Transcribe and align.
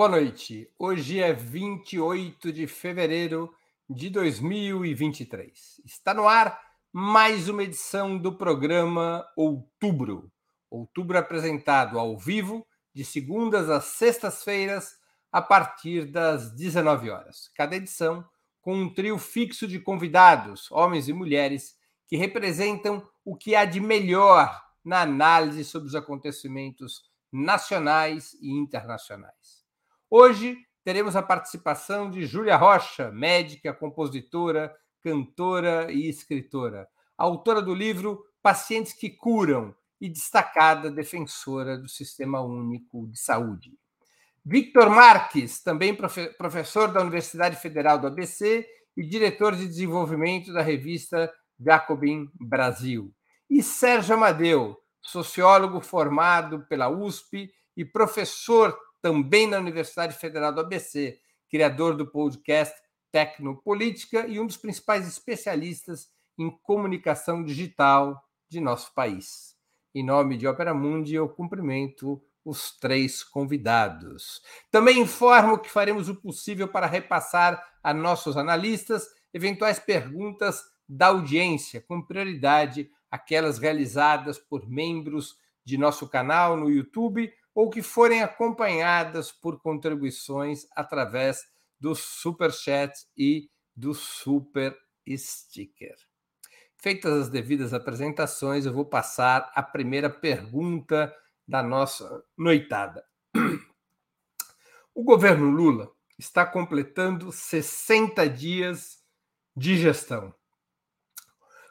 Boa 0.00 0.08
noite. 0.08 0.66
Hoje 0.78 1.20
é 1.20 1.30
28 1.30 2.50
de 2.54 2.66
fevereiro 2.66 3.54
de 3.86 4.08
2023. 4.08 5.82
Está 5.84 6.14
no 6.14 6.26
ar 6.26 6.58
mais 6.90 7.50
uma 7.50 7.64
edição 7.64 8.16
do 8.16 8.34
programa 8.34 9.28
Outubro. 9.36 10.32
Outubro 10.70 11.18
apresentado 11.18 11.98
ao 11.98 12.16
vivo, 12.16 12.66
de 12.94 13.04
segundas 13.04 13.68
às 13.68 13.84
sextas-feiras, 13.84 14.96
a 15.30 15.42
partir 15.42 16.06
das 16.06 16.50
19 16.52 17.10
horas. 17.10 17.50
Cada 17.54 17.76
edição 17.76 18.26
com 18.62 18.74
um 18.74 18.94
trio 18.94 19.18
fixo 19.18 19.68
de 19.68 19.78
convidados, 19.78 20.72
homens 20.72 21.08
e 21.08 21.12
mulheres, 21.12 21.76
que 22.08 22.16
representam 22.16 23.06
o 23.22 23.36
que 23.36 23.54
há 23.54 23.66
de 23.66 23.80
melhor 23.80 24.64
na 24.82 25.02
análise 25.02 25.62
sobre 25.62 25.88
os 25.88 25.94
acontecimentos 25.94 27.02
nacionais 27.30 28.32
e 28.40 28.50
internacionais. 28.50 29.59
Hoje 30.12 30.58
teremos 30.82 31.14
a 31.14 31.22
participação 31.22 32.10
de 32.10 32.26
Júlia 32.26 32.56
Rocha, 32.56 33.12
médica, 33.12 33.72
compositora, 33.72 34.74
cantora 35.00 35.92
e 35.92 36.08
escritora, 36.08 36.88
autora 37.16 37.62
do 37.62 37.72
livro 37.72 38.20
Pacientes 38.42 38.92
que 38.92 39.08
Curam 39.08 39.72
e 40.00 40.08
destacada 40.08 40.90
defensora 40.90 41.78
do 41.78 41.88
Sistema 41.88 42.40
Único 42.40 43.06
de 43.06 43.20
Saúde. 43.20 43.78
Victor 44.44 44.90
Marques, 44.90 45.62
também 45.62 45.94
professor 45.94 46.88
da 46.88 47.02
Universidade 47.02 47.54
Federal 47.54 47.96
do 47.96 48.08
ABC 48.08 48.66
e 48.96 49.06
diretor 49.06 49.54
de 49.54 49.64
desenvolvimento 49.64 50.52
da 50.52 50.60
revista 50.60 51.32
Jacobin 51.56 52.28
Brasil. 52.34 53.14
E 53.48 53.62
Sérgio 53.62 54.16
Amadeu, 54.16 54.76
sociólogo 55.00 55.80
formado 55.80 56.66
pela 56.68 56.88
USP 56.88 57.48
e 57.76 57.84
professor 57.84 58.76
também 59.02 59.46
na 59.46 59.58
Universidade 59.58 60.16
Federal 60.16 60.52
do 60.52 60.60
ABC, 60.60 61.18
criador 61.48 61.96
do 61.96 62.06
podcast 62.06 62.74
Tecnopolítica 63.10 64.26
e 64.26 64.38
um 64.38 64.46
dos 64.46 64.56
principais 64.56 65.06
especialistas 65.08 66.08
em 66.38 66.50
comunicação 66.62 67.42
digital 67.42 68.22
de 68.48 68.60
nosso 68.60 68.94
país. 68.94 69.56
Em 69.94 70.04
nome 70.04 70.36
de 70.36 70.46
Opera 70.46 70.72
Mundi, 70.72 71.14
eu 71.14 71.28
cumprimento 71.28 72.22
os 72.44 72.76
três 72.78 73.22
convidados. 73.22 74.40
Também 74.70 75.00
informo 75.00 75.58
que 75.58 75.70
faremos 75.70 76.08
o 76.08 76.14
possível 76.14 76.68
para 76.68 76.86
repassar 76.86 77.62
a 77.82 77.92
nossos 77.92 78.36
analistas 78.36 79.06
eventuais 79.32 79.78
perguntas 79.78 80.62
da 80.88 81.08
audiência, 81.08 81.80
com 81.80 82.02
prioridade 82.02 82.90
aquelas 83.10 83.58
realizadas 83.58 84.38
por 84.38 84.68
membros 84.68 85.36
de 85.64 85.76
nosso 85.76 86.08
canal 86.08 86.56
no 86.56 86.70
YouTube 86.70 87.32
ou 87.54 87.70
que 87.70 87.82
forem 87.82 88.22
acompanhadas 88.22 89.32
por 89.32 89.60
contribuições 89.60 90.66
através 90.74 91.42
do 91.78 91.94
Super 91.94 92.52
Chat 92.52 92.92
e 93.16 93.50
do 93.74 93.94
Super 93.94 94.76
Sticker. 95.08 95.96
Feitas 96.76 97.12
as 97.12 97.28
devidas 97.28 97.74
apresentações, 97.74 98.64
eu 98.64 98.72
vou 98.72 98.84
passar 98.84 99.50
a 99.54 99.62
primeira 99.62 100.08
pergunta 100.08 101.14
da 101.46 101.62
nossa 101.62 102.24
noitada. 102.36 103.04
O 104.94 105.02
governo 105.02 105.50
Lula 105.50 105.90
está 106.18 106.44
completando 106.44 107.32
60 107.32 108.28
dias 108.28 108.98
de 109.56 109.76
gestão. 109.76 110.34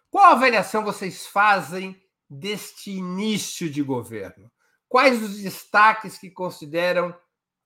Qual 0.09 0.25
avaliação 0.31 0.83
vocês 0.83 1.27
fazem 1.27 2.01
deste 2.29 2.91
início 2.91 3.69
de 3.69 3.83
governo? 3.83 4.51
Quais 4.89 5.21
os 5.21 5.37
destaques 5.37 6.17
que 6.17 6.31
consideram 6.31 7.15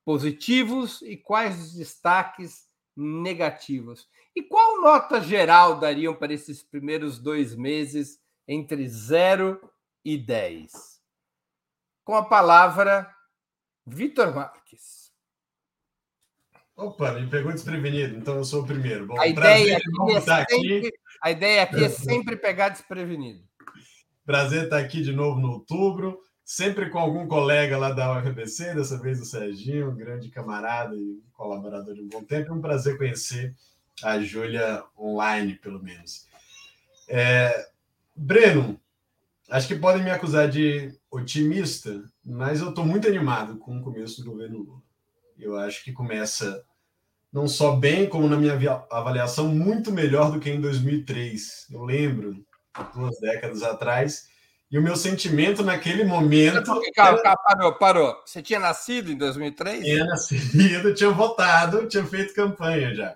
positivos 0.03 1.01
e 1.01 1.15
quais 1.15 1.57
os 1.57 1.73
destaques 1.73 2.67
negativos? 2.95 4.09
E 4.35 4.43
qual 4.43 4.81
nota 4.81 5.21
geral 5.21 5.79
dariam 5.79 6.13
para 6.13 6.33
esses 6.33 6.61
primeiros 6.61 7.17
dois 7.17 7.55
meses 7.55 8.19
entre 8.45 8.85
0 8.89 9.57
e 10.03 10.17
10? 10.17 11.01
Com 12.03 12.15
a 12.15 12.25
palavra, 12.25 13.09
Vitor 13.87 14.35
Marques. 14.35 15.13
Opa, 16.75 17.13
me 17.13 17.29
pegou 17.29 17.53
desprevenido, 17.53 18.17
então 18.17 18.35
eu 18.35 18.43
sou 18.43 18.63
o 18.63 18.67
primeiro. 18.67 19.05
Bom, 19.05 19.21
a, 19.21 19.27
ideia 19.27 19.77
aqui 19.77 20.11
é 20.11 20.21
sempre, 20.21 20.77
aqui. 20.77 20.91
a 21.21 21.31
ideia 21.31 21.63
aqui 21.63 21.85
é 21.85 21.87
sempre 21.89 22.35
pegar 22.35 22.69
desprevenido. 22.69 23.47
Prazer 24.25 24.65
estar 24.65 24.79
aqui 24.79 25.01
de 25.01 25.13
novo 25.13 25.39
no 25.39 25.51
outubro 25.51 26.19
sempre 26.43 26.89
com 26.89 26.99
algum 26.99 27.27
colega 27.27 27.77
lá 27.77 27.91
da 27.91 28.17
UFBC, 28.17 28.75
dessa 28.75 28.97
vez 28.97 29.21
o 29.21 29.25
Serginho, 29.25 29.89
um 29.89 29.95
grande 29.95 30.29
camarada 30.29 30.95
e 30.95 31.21
colaborador 31.33 31.93
de 31.93 32.01
um 32.01 32.07
bom 32.07 32.23
tempo. 32.23 32.51
É 32.51 32.53
um 32.53 32.61
prazer 32.61 32.97
conhecer 32.97 33.55
a 34.03 34.19
Júlia 34.19 34.83
online, 34.97 35.55
pelo 35.55 35.81
menos. 35.81 36.27
É, 37.07 37.67
Breno, 38.15 38.79
acho 39.49 39.67
que 39.67 39.75
podem 39.75 40.03
me 40.03 40.11
acusar 40.11 40.49
de 40.49 40.97
otimista, 41.09 42.03
mas 42.25 42.59
eu 42.59 42.69
estou 42.69 42.85
muito 42.85 43.07
animado 43.07 43.57
com 43.57 43.77
o 43.77 43.83
começo 43.83 44.21
do 44.21 44.31
governo 44.31 44.59
Lula. 44.59 44.81
Eu 45.37 45.57
acho 45.57 45.83
que 45.83 45.91
começa 45.91 46.63
não 47.31 47.47
só 47.47 47.75
bem, 47.75 48.07
como 48.07 48.29
na 48.29 48.37
minha 48.37 48.53
avaliação, 48.91 49.47
muito 49.47 49.91
melhor 49.91 50.31
do 50.31 50.39
que 50.39 50.51
em 50.51 50.61
2003. 50.61 51.67
Eu 51.71 51.83
lembro, 51.83 52.45
duas 52.93 53.19
décadas 53.19 53.63
atrás, 53.63 54.29
e 54.73 54.77
o 54.79 54.81
meu 54.81 54.95
sentimento 54.95 55.61
naquele 55.61 56.03
momento. 56.03 56.63
Calma, 56.95 57.21
calma, 57.21 57.37
parou, 57.43 57.73
parou. 57.75 58.23
Você 58.25 58.41
tinha 58.41 58.59
nascido 58.59 59.11
em 59.11 59.15
2003? 59.15 59.83
Tinha 59.83 60.03
nascido, 60.03 60.95
tinha 60.95 61.11
votado, 61.11 61.87
tinha 61.87 62.03
feito 62.03 62.33
campanha 62.33 62.95
já. 62.95 63.15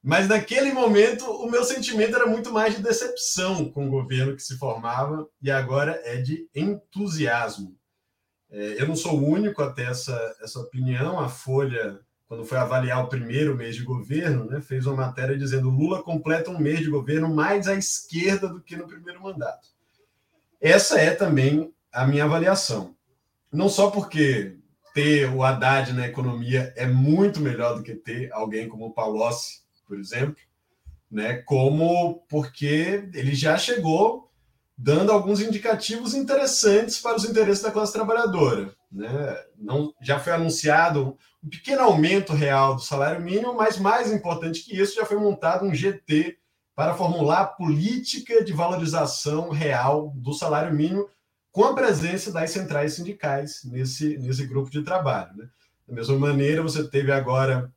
Mas 0.00 0.28
naquele 0.28 0.72
momento, 0.72 1.28
o 1.28 1.50
meu 1.50 1.64
sentimento 1.64 2.14
era 2.14 2.26
muito 2.26 2.52
mais 2.52 2.76
de 2.76 2.80
decepção 2.80 3.68
com 3.72 3.88
o 3.88 3.90
governo 3.90 4.36
que 4.36 4.42
se 4.42 4.56
formava, 4.56 5.28
e 5.42 5.50
agora 5.50 6.00
é 6.04 6.18
de 6.18 6.48
entusiasmo. 6.54 7.76
É, 8.48 8.80
eu 8.80 8.86
não 8.86 8.94
sou 8.94 9.18
o 9.18 9.28
único 9.28 9.60
a 9.60 9.72
ter 9.72 9.88
essa, 9.88 10.36
essa 10.40 10.60
opinião. 10.60 11.18
A 11.18 11.28
Folha, 11.28 11.98
quando 12.28 12.44
foi 12.44 12.58
avaliar 12.58 13.02
o 13.02 13.08
primeiro 13.08 13.56
mês 13.56 13.74
de 13.74 13.82
governo, 13.82 14.44
né, 14.44 14.60
fez 14.60 14.86
uma 14.86 15.06
matéria 15.06 15.36
dizendo 15.36 15.70
Lula 15.70 16.04
completa 16.04 16.52
um 16.52 16.58
mês 16.60 16.78
de 16.78 16.88
governo 16.88 17.34
mais 17.34 17.66
à 17.66 17.74
esquerda 17.74 18.48
do 18.48 18.60
que 18.60 18.76
no 18.76 18.86
primeiro 18.86 19.20
mandato. 19.20 19.74
Essa 20.60 21.00
é 21.00 21.14
também 21.14 21.72
a 21.92 22.06
minha 22.06 22.24
avaliação. 22.24 22.94
Não 23.52 23.68
só 23.68 23.90
porque 23.90 24.56
ter 24.94 25.30
o 25.30 25.42
Haddad 25.42 25.92
na 25.92 26.06
economia 26.06 26.72
é 26.76 26.86
muito 26.86 27.40
melhor 27.40 27.76
do 27.76 27.82
que 27.82 27.94
ter 27.94 28.32
alguém 28.32 28.68
como 28.68 28.86
o 28.86 28.92
Palocci, 28.92 29.60
por 29.86 29.98
exemplo, 29.98 30.36
né? 31.10 31.34
como 31.42 32.24
porque 32.28 33.08
ele 33.14 33.34
já 33.34 33.58
chegou 33.58 34.30
dando 34.76 35.10
alguns 35.10 35.40
indicativos 35.40 36.14
interessantes 36.14 36.98
para 36.98 37.16
os 37.16 37.24
interesses 37.24 37.62
da 37.62 37.70
classe 37.70 37.92
trabalhadora. 37.92 38.74
Né? 38.90 39.08
Não, 39.58 39.94
já 40.00 40.18
foi 40.18 40.32
anunciado 40.32 41.16
um 41.42 41.48
pequeno 41.48 41.82
aumento 41.82 42.32
real 42.32 42.74
do 42.74 42.82
salário 42.82 43.22
mínimo, 43.22 43.54
mas 43.54 43.78
mais 43.78 44.12
importante 44.12 44.62
que 44.62 44.78
isso, 44.78 44.96
já 44.96 45.06
foi 45.06 45.18
montado 45.18 45.64
um 45.64 45.74
GT 45.74 46.38
para 46.76 46.94
formular 46.94 47.56
política 47.56 48.44
de 48.44 48.52
valorização 48.52 49.48
real 49.48 50.12
do 50.14 50.34
salário 50.34 50.76
mínimo 50.76 51.08
com 51.50 51.64
a 51.64 51.74
presença 51.74 52.30
das 52.30 52.50
centrais 52.50 52.92
sindicais 52.92 53.62
nesse, 53.64 54.18
nesse 54.18 54.46
grupo 54.46 54.70
de 54.70 54.82
trabalho. 54.82 55.34
Né? 55.34 55.48
Da 55.88 55.94
mesma 55.94 56.18
maneira, 56.18 56.62
você 56.62 56.86
teve 56.86 57.10
agora 57.10 57.72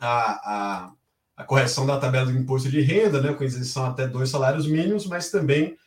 a, 0.00 0.86
a, 0.86 0.92
a, 1.36 1.44
correção 1.44 1.86
da 1.86 2.00
tabela 2.00 2.26
do 2.26 2.36
imposto 2.36 2.68
de 2.68 2.80
renda, 2.80 3.22
né, 3.22 3.32
com 3.32 3.44
isenção 3.44 3.86
até 3.86 4.08
dois 4.08 4.28
salários 4.28 4.66
mínimos, 4.66 5.06
mas 5.06 5.30
também 5.30 5.78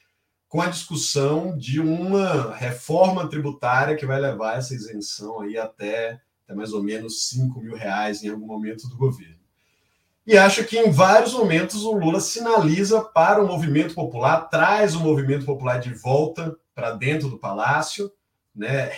com 0.47 0.61
a 0.61 0.69
discussão 0.69 1.57
de 1.57 1.81
uma 1.81 2.55
reforma 2.55 3.27
tributária 3.27 3.97
que 3.97 4.05
vai 4.05 4.21
levar 4.21 4.57
essa 4.57 4.73
isenção 4.73 5.41
aí 5.41 5.57
até, 5.57 6.21
até 6.45 6.55
mais 6.55 6.71
ou 6.71 6.81
menos 6.81 7.27
5 7.27 7.59
mil 7.59 7.75
reais 7.75 8.23
em 8.23 8.29
algum 8.29 8.47
momento 8.47 8.87
do 8.87 8.95
governo. 8.95 9.34
E 10.25 10.35
acho 10.37 10.63
que 10.63 10.79
em 10.79 10.89
vários 10.89 11.33
momentos 11.33 11.83
o 11.83 11.91
Lula 11.91 12.19
sinaliza 12.19 13.01
para 13.01 13.43
o 13.43 13.47
movimento 13.47 13.93
popular, 13.93 14.49
traz 14.49 14.95
o 14.95 14.99
movimento 14.99 15.45
popular 15.45 15.79
de 15.79 15.93
volta 15.93 16.57
para 16.73 16.91
dentro 16.91 17.29
do 17.29 17.37
palácio, 17.37 18.11
né? 18.55 18.89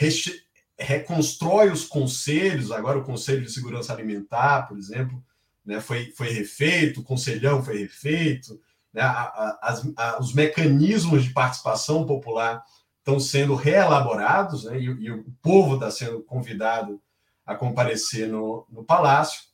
reconstrói 0.79 1.69
os 1.69 1.85
conselhos, 1.85 2.71
agora 2.71 2.99
o 2.99 3.03
Conselho 3.03 3.43
de 3.43 3.51
Segurança 3.51 3.91
Alimentar, 3.91 4.67
por 4.67 4.77
exemplo, 4.77 5.21
né? 5.65 5.81
foi, 5.81 6.11
foi 6.11 6.29
refeito, 6.29 7.01
o 7.01 7.03
Conselhão 7.03 7.63
foi 7.63 7.79
refeito, 7.79 8.59
né? 8.93 9.01
a, 9.01 9.57
a, 9.61 9.81
a, 9.97 10.19
os 10.21 10.33
mecanismos 10.33 11.25
de 11.25 11.31
participação 11.31 12.05
popular 12.05 12.63
estão 12.99 13.19
sendo 13.19 13.53
reelaborados, 13.53 14.63
né? 14.63 14.79
e, 14.79 14.85
e 14.85 15.11
o 15.11 15.25
povo 15.41 15.75
está 15.75 15.91
sendo 15.91 16.21
convidado 16.21 17.01
a 17.45 17.53
comparecer 17.55 18.29
no, 18.29 18.65
no 18.69 18.83
palácio. 18.83 19.46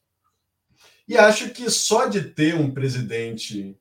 E 1.07 1.17
acho 1.17 1.49
que 1.49 1.69
só 1.69 2.07
de 2.07 2.21
ter 2.21 2.55
um 2.55 2.71
presidente 2.71 3.77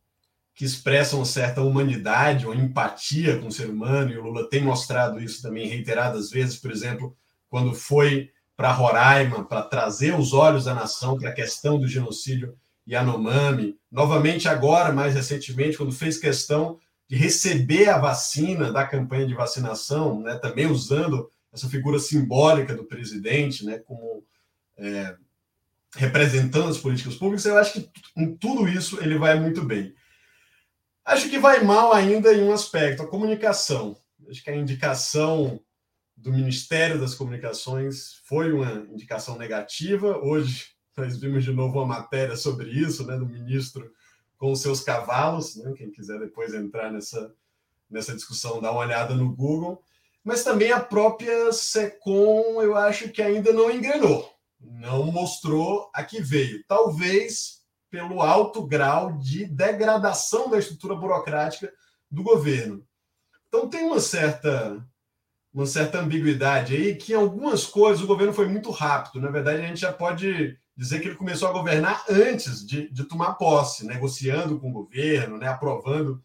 que 0.54 0.64
expressa 0.64 1.16
uma 1.16 1.24
certa 1.24 1.62
humanidade, 1.62 2.46
uma 2.46 2.54
empatia 2.54 3.38
com 3.38 3.46
o 3.46 3.52
ser 3.52 3.70
humano, 3.70 4.12
e 4.12 4.18
o 4.18 4.22
Lula 4.22 4.48
tem 4.48 4.62
mostrado 4.62 5.20
isso 5.20 5.40
também 5.40 5.66
reiteradas 5.66 6.30
vezes, 6.30 6.56
por 6.56 6.70
exemplo, 6.70 7.16
quando 7.48 7.74
foi 7.74 8.30
para 8.56 8.72
Roraima, 8.72 9.44
para 9.44 9.62
trazer 9.62 10.14
os 10.14 10.32
olhos 10.32 10.64
da 10.64 10.74
nação 10.74 11.16
para 11.16 11.30
a 11.30 11.34
questão 11.34 11.78
do 11.78 11.88
genocídio 11.88 12.56
Yanomami. 12.86 13.78
Novamente, 13.90 14.48
agora, 14.48 14.92
mais 14.92 15.14
recentemente, 15.14 15.76
quando 15.76 15.92
fez 15.92 16.18
questão 16.18 16.78
de 17.08 17.16
receber 17.16 17.88
a 17.88 17.98
vacina 17.98 18.72
da 18.72 18.86
campanha 18.86 19.26
de 19.26 19.34
vacinação, 19.34 20.20
né, 20.20 20.36
também 20.36 20.66
usando 20.66 21.30
essa 21.52 21.68
figura 21.68 21.98
simbólica 21.98 22.74
do 22.74 22.84
presidente, 22.84 23.64
né, 23.64 23.78
como 23.78 24.24
é, 24.76 25.16
representando 25.96 26.68
as 26.68 26.78
políticas 26.78 27.14
públicas, 27.16 27.44
eu 27.44 27.58
acho 27.58 27.74
que 27.74 27.90
em 28.16 28.34
tudo 28.36 28.68
isso 28.68 29.02
ele 29.02 29.18
vai 29.18 29.38
muito 29.38 29.62
bem. 29.62 29.94
Acho 31.04 31.28
que 31.28 31.38
vai 31.38 31.62
mal 31.62 31.92
ainda 31.92 32.32
em 32.32 32.42
um 32.42 32.52
aspecto, 32.52 33.02
a 33.02 33.08
comunicação. 33.08 33.96
Acho 34.28 34.42
que 34.42 34.50
a 34.50 34.56
indicação 34.56 35.60
do 36.16 36.32
Ministério 36.32 37.00
das 37.00 37.14
Comunicações 37.14 38.20
foi 38.24 38.52
uma 38.52 38.86
indicação 38.90 39.36
negativa. 39.36 40.18
Hoje 40.18 40.68
nós 40.96 41.18
vimos 41.18 41.44
de 41.44 41.52
novo 41.52 41.78
uma 41.78 41.86
matéria 41.86 42.36
sobre 42.36 42.70
isso, 42.70 43.06
né, 43.06 43.16
do 43.16 43.26
ministro 43.26 43.90
com 44.38 44.52
os 44.52 44.60
seus 44.60 44.80
cavalos. 44.80 45.56
Né? 45.56 45.72
Quem 45.76 45.90
quiser 45.90 46.18
depois 46.20 46.54
entrar 46.54 46.92
nessa, 46.92 47.34
nessa 47.90 48.14
discussão, 48.14 48.60
dá 48.60 48.70
uma 48.70 48.80
olhada 48.80 49.14
no 49.14 49.34
Google. 49.34 49.82
Mas 50.24 50.44
também 50.44 50.70
a 50.70 50.78
própria 50.78 51.52
SECOM, 51.52 52.62
eu 52.62 52.76
acho 52.76 53.08
que 53.08 53.20
ainda 53.20 53.52
não 53.52 53.68
engrenou, 53.68 54.32
não 54.62 55.04
mostrou 55.06 55.90
a 55.94 56.02
que 56.02 56.20
veio. 56.20 56.64
Talvez 56.66 57.62
pelo 57.90 58.22
alto 58.22 58.66
grau 58.66 59.18
de 59.18 59.44
degradação 59.44 60.48
da 60.48 60.58
estrutura 60.58 60.94
burocrática 60.94 61.70
do 62.10 62.22
governo. 62.22 62.86
Então 63.48 63.68
tem 63.68 63.84
uma 63.84 64.00
certa 64.00 64.82
uma 65.52 65.66
certa 65.66 66.00
ambiguidade 66.00 66.74
aí 66.74 66.94
que 66.96 67.12
em 67.12 67.16
algumas 67.16 67.66
coisas 67.66 68.02
o 68.02 68.06
governo 68.06 68.32
foi 68.32 68.48
muito 68.48 68.70
rápido. 68.70 69.20
Na 69.20 69.30
verdade, 69.30 69.60
a 69.60 69.66
gente 69.66 69.80
já 69.80 69.92
pode 69.92 70.58
dizer 70.74 71.00
que 71.00 71.08
ele 71.08 71.16
começou 71.16 71.46
a 71.46 71.52
governar 71.52 72.02
antes 72.08 72.66
de, 72.66 72.88
de 72.90 73.04
tomar 73.04 73.34
posse, 73.34 73.86
negociando 73.86 74.58
com 74.58 74.70
o 74.70 74.72
governo, 74.72 75.36
né, 75.36 75.48
aprovando, 75.48 76.22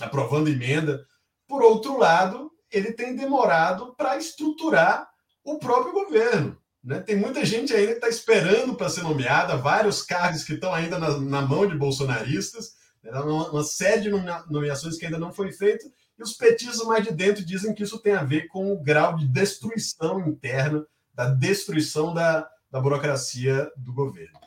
aprovando 0.00 0.48
emenda. 0.48 1.06
Por 1.46 1.62
outro 1.62 1.98
lado, 1.98 2.50
ele 2.70 2.92
tem 2.92 3.14
demorado 3.14 3.94
para 3.94 4.16
estruturar 4.16 5.06
o 5.44 5.58
próprio 5.58 5.92
governo. 5.92 6.56
Né? 6.86 7.00
Tem 7.00 7.16
muita 7.16 7.44
gente 7.44 7.74
ainda 7.74 7.88
que 7.88 7.98
está 7.98 8.08
esperando 8.08 8.76
para 8.76 8.88
ser 8.88 9.02
nomeada, 9.02 9.56
vários 9.56 10.02
cargos 10.02 10.44
que 10.44 10.52
estão 10.52 10.72
ainda 10.72 11.00
na, 11.00 11.18
na 11.18 11.42
mão 11.42 11.66
de 11.66 11.76
bolsonaristas, 11.76 12.76
né? 13.02 13.10
uma, 13.10 13.50
uma 13.50 13.64
série 13.64 14.02
de 14.02 14.10
nomeações 14.48 14.96
que 14.96 15.04
ainda 15.04 15.18
não 15.18 15.32
foi 15.32 15.50
feita, 15.50 15.84
e 16.16 16.22
os 16.22 16.34
petistas 16.34 16.86
mais 16.86 17.04
de 17.04 17.12
dentro 17.12 17.44
dizem 17.44 17.74
que 17.74 17.82
isso 17.82 17.98
tem 17.98 18.14
a 18.14 18.22
ver 18.22 18.46
com 18.46 18.72
o 18.72 18.80
grau 18.80 19.16
de 19.16 19.26
destruição 19.26 20.20
interna, 20.28 20.86
da 21.12 21.28
destruição 21.28 22.14
da, 22.14 22.48
da 22.70 22.80
burocracia 22.80 23.68
do 23.76 23.92
governo. 23.92 24.38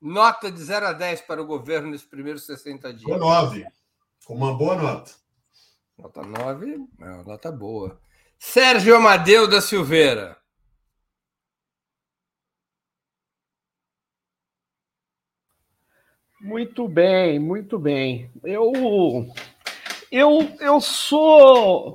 Nota 0.00 0.50
de 0.50 0.60
0 0.60 0.86
a 0.88 0.92
10 0.92 1.20
para 1.20 1.40
o 1.40 1.46
governo 1.46 1.90
nesses 1.90 2.06
primeiros 2.06 2.44
60 2.46 2.92
dias. 2.94 3.04
Com 3.04 3.16
9. 3.16 3.64
Com 4.26 4.34
uma 4.34 4.56
boa 4.56 4.74
nota. 4.74 5.12
Nota 5.96 6.22
9, 6.22 6.88
é 6.98 7.04
uma 7.04 7.22
nota 7.22 7.52
boa. 7.52 8.00
Sérgio 8.38 8.96
Amadeu 8.96 9.46
da 9.46 9.60
Silveira. 9.60 10.39
Muito 16.40 16.88
bem, 16.88 17.38
muito 17.38 17.78
bem. 17.78 18.30
Eu 18.44 18.72
eu, 20.10 20.52
eu 20.60 20.80
sou 20.80 21.94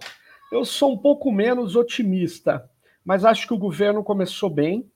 eu 0.51 0.63
sou 0.63 0.93
um 0.93 0.97
pouco 0.97 1.31
menos 1.31 1.75
otimista 1.75 2.69
mas 3.05 3.23
acho 3.23 3.45
que 3.47 3.53
o 3.53 3.57
governo 3.57 4.03
começou 4.03 4.49
bem, 4.49 4.89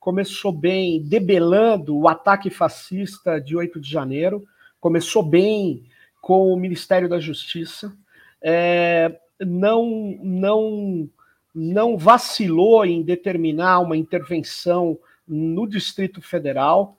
começou 0.00 0.50
bem 0.50 1.00
debelando 1.00 1.96
o 1.96 2.08
ataque 2.08 2.50
fascista 2.50 3.40
de 3.40 3.56
8 3.56 3.80
de 3.80 3.88
janeiro, 3.88 4.44
começou 4.80 5.22
bem 5.22 5.84
com 6.20 6.52
o 6.52 6.56
Ministério 6.56 7.08
da 7.08 7.20
Justiça, 7.20 7.96
é, 8.42 9.20
não, 9.40 10.18
não, 10.20 11.08
não 11.54 11.96
vacilou 11.96 12.84
em 12.84 13.02
determinar 13.02 13.78
uma 13.78 13.96
intervenção 13.96 14.98
no 15.26 15.66
Distrito 15.66 16.20
Federal, 16.20 16.98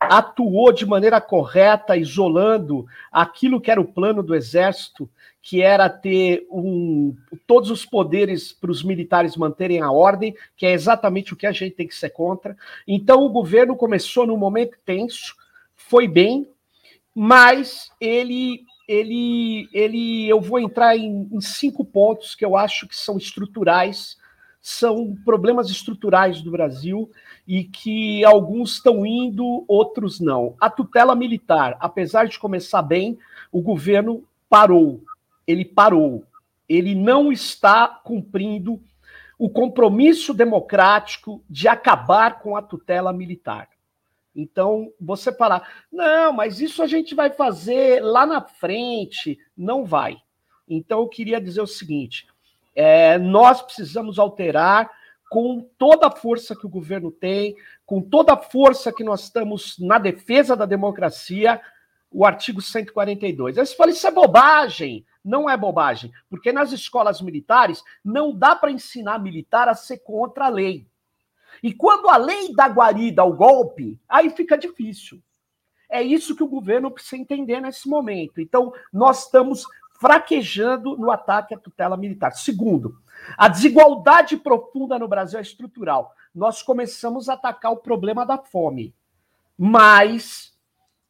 atuou 0.00 0.72
de 0.72 0.86
maneira 0.86 1.20
correta, 1.20 1.96
isolando 1.96 2.86
aquilo 3.12 3.60
que 3.60 3.70
era 3.70 3.80
o 3.80 3.92
plano 3.92 4.22
do 4.22 4.34
Exército 4.34 5.08
que 5.42 5.62
era 5.62 5.88
ter 5.88 6.46
um, 6.50 7.16
todos 7.46 7.70
os 7.70 7.84
poderes 7.86 8.52
para 8.52 8.70
os 8.70 8.82
militares 8.82 9.36
manterem 9.36 9.80
a 9.80 9.90
ordem, 9.90 10.34
que 10.56 10.66
é 10.66 10.72
exatamente 10.72 11.32
o 11.32 11.36
que 11.36 11.46
a 11.46 11.52
gente 11.52 11.74
tem 11.74 11.86
que 11.86 11.94
ser 11.94 12.10
contra. 12.10 12.56
Então, 12.86 13.24
o 13.24 13.30
governo 13.30 13.74
começou 13.74 14.26
num 14.26 14.36
momento 14.36 14.76
tenso, 14.84 15.34
foi 15.74 16.06
bem, 16.06 16.48
mas 17.14 17.90
ele, 17.98 18.64
ele, 18.86 19.68
ele, 19.72 20.28
eu 20.28 20.40
vou 20.40 20.60
entrar 20.60 20.96
em, 20.96 21.26
em 21.32 21.40
cinco 21.40 21.84
pontos 21.84 22.34
que 22.34 22.44
eu 22.44 22.54
acho 22.54 22.86
que 22.86 22.94
são 22.94 23.16
estruturais, 23.16 24.18
são 24.60 25.16
problemas 25.24 25.70
estruturais 25.70 26.42
do 26.42 26.50
Brasil 26.50 27.10
e 27.46 27.64
que 27.64 28.24
alguns 28.24 28.74
estão 28.74 29.06
indo, 29.06 29.64
outros 29.66 30.20
não. 30.20 30.54
A 30.60 30.68
tutela 30.68 31.14
militar, 31.14 31.76
apesar 31.80 32.26
de 32.26 32.38
começar 32.38 32.82
bem, 32.82 33.18
o 33.50 33.62
governo 33.62 34.24
parou 34.48 35.00
ele 35.50 35.64
parou. 35.64 36.24
Ele 36.68 36.94
não 36.94 37.32
está 37.32 37.88
cumprindo 37.88 38.80
o 39.38 39.50
compromisso 39.50 40.32
democrático 40.32 41.42
de 41.48 41.66
acabar 41.66 42.40
com 42.40 42.56
a 42.56 42.62
tutela 42.62 43.12
militar. 43.12 43.68
Então, 44.34 44.92
você 45.00 45.32
falar, 45.32 45.68
não, 45.90 46.32
mas 46.32 46.60
isso 46.60 46.82
a 46.82 46.86
gente 46.86 47.14
vai 47.14 47.30
fazer 47.30 48.00
lá 48.00 48.24
na 48.24 48.40
frente. 48.40 49.38
Não 49.56 49.84
vai. 49.84 50.16
Então, 50.68 51.00
eu 51.00 51.08
queria 51.08 51.40
dizer 51.40 51.60
o 51.60 51.66
seguinte: 51.66 52.28
é, 52.80 53.18
nós 53.18 53.60
precisamos 53.60 54.18
alterar 54.18 54.90
com 55.28 55.68
toda 55.76 56.06
a 56.06 56.10
força 56.10 56.56
que 56.56 56.64
o 56.64 56.70
governo 56.70 57.10
tem, 57.10 57.54
com 57.84 58.00
toda 58.00 58.32
a 58.32 58.38
força 58.38 58.90
que 58.90 59.04
nós 59.04 59.24
estamos 59.24 59.78
na 59.78 59.98
defesa 59.98 60.56
da 60.56 60.64
democracia, 60.64 61.60
o 62.10 62.24
artigo 62.24 62.62
142. 62.62 63.58
Aí 63.58 63.66
você 63.66 63.76
fala, 63.76 63.90
isso 63.90 64.06
é 64.06 64.10
bobagem. 64.10 65.04
Não 65.22 65.48
é 65.48 65.54
bobagem, 65.58 66.10
porque 66.30 66.50
nas 66.50 66.72
escolas 66.72 67.20
militares 67.20 67.84
não 68.02 68.34
dá 68.34 68.56
para 68.56 68.70
ensinar 68.70 69.18
militar 69.18 69.68
a 69.68 69.74
ser 69.74 69.98
contra 69.98 70.46
a 70.46 70.48
lei. 70.48 70.86
E 71.62 71.74
quando 71.74 72.08
a 72.08 72.16
lei 72.16 72.54
dá 72.54 72.66
guarida 72.66 73.20
ao 73.20 73.34
golpe, 73.34 74.00
aí 74.08 74.30
fica 74.30 74.56
difícil. 74.56 75.22
É 75.90 76.02
isso 76.02 76.34
que 76.34 76.42
o 76.42 76.48
governo 76.48 76.90
precisa 76.90 77.20
entender 77.20 77.60
nesse 77.60 77.86
momento. 77.86 78.40
Então, 78.40 78.72
nós 78.90 79.26
estamos 79.26 79.66
fraquejando 80.00 80.96
no 80.96 81.10
ataque 81.10 81.52
à 81.52 81.58
tutela 81.58 81.94
militar. 81.94 82.32
Segundo, 82.32 82.98
a 83.36 83.48
desigualdade 83.48 84.34
profunda 84.38 84.98
no 84.98 85.06
Brasil 85.06 85.38
é 85.38 85.42
estrutural. 85.42 86.14
Nós 86.34 86.62
começamos 86.62 87.28
a 87.28 87.34
atacar 87.34 87.70
o 87.70 87.76
problema 87.76 88.24
da 88.24 88.38
fome, 88.38 88.94
mas 89.58 90.56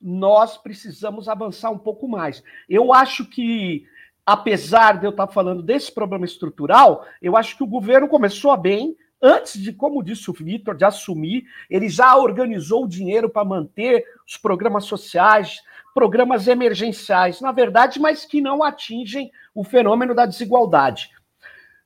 nós 0.03 0.57
precisamos 0.57 1.29
avançar 1.29 1.71
um 1.71 1.79
pouco 1.79 2.09
mais. 2.09 2.43
Eu 2.69 2.93
acho 2.93 3.25
que 3.27 3.87
apesar 4.27 4.99
de 4.99 5.07
eu 5.07 5.11
estar 5.11 5.29
falando 5.29 5.63
desse 5.63 5.93
problema 5.93 6.25
estrutural, 6.25 7.07
eu 7.23 7.37
acho 7.37 7.57
que 7.57 7.63
o 7.63 7.69
governo 7.69 8.09
começou 8.09 8.57
bem, 8.57 8.97
antes 9.23 9.61
de, 9.61 9.73
como 9.73 10.03
disse 10.03 10.31
o 10.31 10.35
Vitor, 10.35 10.77
de 10.77 10.85
assumir, 10.85 11.45
ele 11.69 11.89
já 11.89 12.17
organizou 12.17 12.85
o 12.85 12.89
dinheiro 12.89 13.29
para 13.29 13.45
manter 13.45 14.05
os 14.27 14.37
programas 14.37 14.85
sociais, 14.85 15.61
programas 15.95 16.47
emergenciais, 16.49 17.41
na 17.41 17.53
verdade, 17.53 18.01
mas 18.01 18.25
que 18.25 18.41
não 18.41 18.63
atingem 18.63 19.31
o 19.55 19.65
fenômeno 19.65 20.15
da 20.15 20.27
desigualdade. 20.27 21.11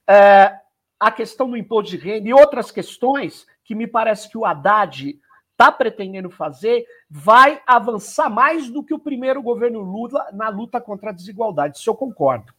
É, 0.07 0.59
a 1.00 1.11
questão 1.11 1.50
do 1.50 1.57
imposto 1.57 1.91
de 1.91 1.97
renda 1.97 2.29
e 2.29 2.33
outras 2.33 2.71
questões 2.71 3.47
que 3.64 3.75
me 3.75 3.87
parece 3.87 4.29
que 4.29 4.38
o 4.38 4.45
Haddad 4.45 5.19
está 5.53 5.73
pretendendo 5.73 6.31
fazer 6.31 6.85
vai 7.09 7.62
avançar 7.67 8.29
mais 8.29 8.69
do 8.69 8.83
que 8.83 8.93
o 8.93 8.99
primeiro 8.99 9.43
governo 9.43 9.81
Lula 9.81 10.29
na 10.33 10.49
luta 10.49 10.81
contra 10.81 11.11
a 11.11 11.12
desigualdade. 11.12 11.79
Isso 11.79 11.88
eu 11.88 11.95
concordo. 11.95 12.53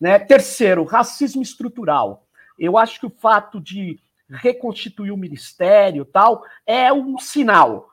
Né? 0.00 0.18
Terceiro, 0.18 0.84
racismo 0.84 1.42
estrutural. 1.42 2.26
Eu 2.58 2.76
acho 2.76 2.98
que 2.98 3.06
o 3.06 3.10
fato 3.10 3.60
de 3.60 4.00
reconstituir 4.30 5.10
o 5.10 5.16
ministério 5.16 6.04
tal 6.04 6.44
é 6.66 6.92
um 6.92 7.18
sinal. 7.18 7.90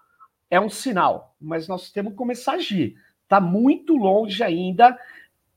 É 0.49 0.59
um 0.59 0.69
sinal, 0.69 1.35
mas 1.41 1.67
nós 1.67 1.91
temos 1.91 2.11
que 2.11 2.17
começar 2.17 2.53
a 2.53 2.55
agir. 2.55 2.95
Está 3.23 3.41
muito 3.41 3.95
longe 3.95 4.43
ainda 4.43 4.97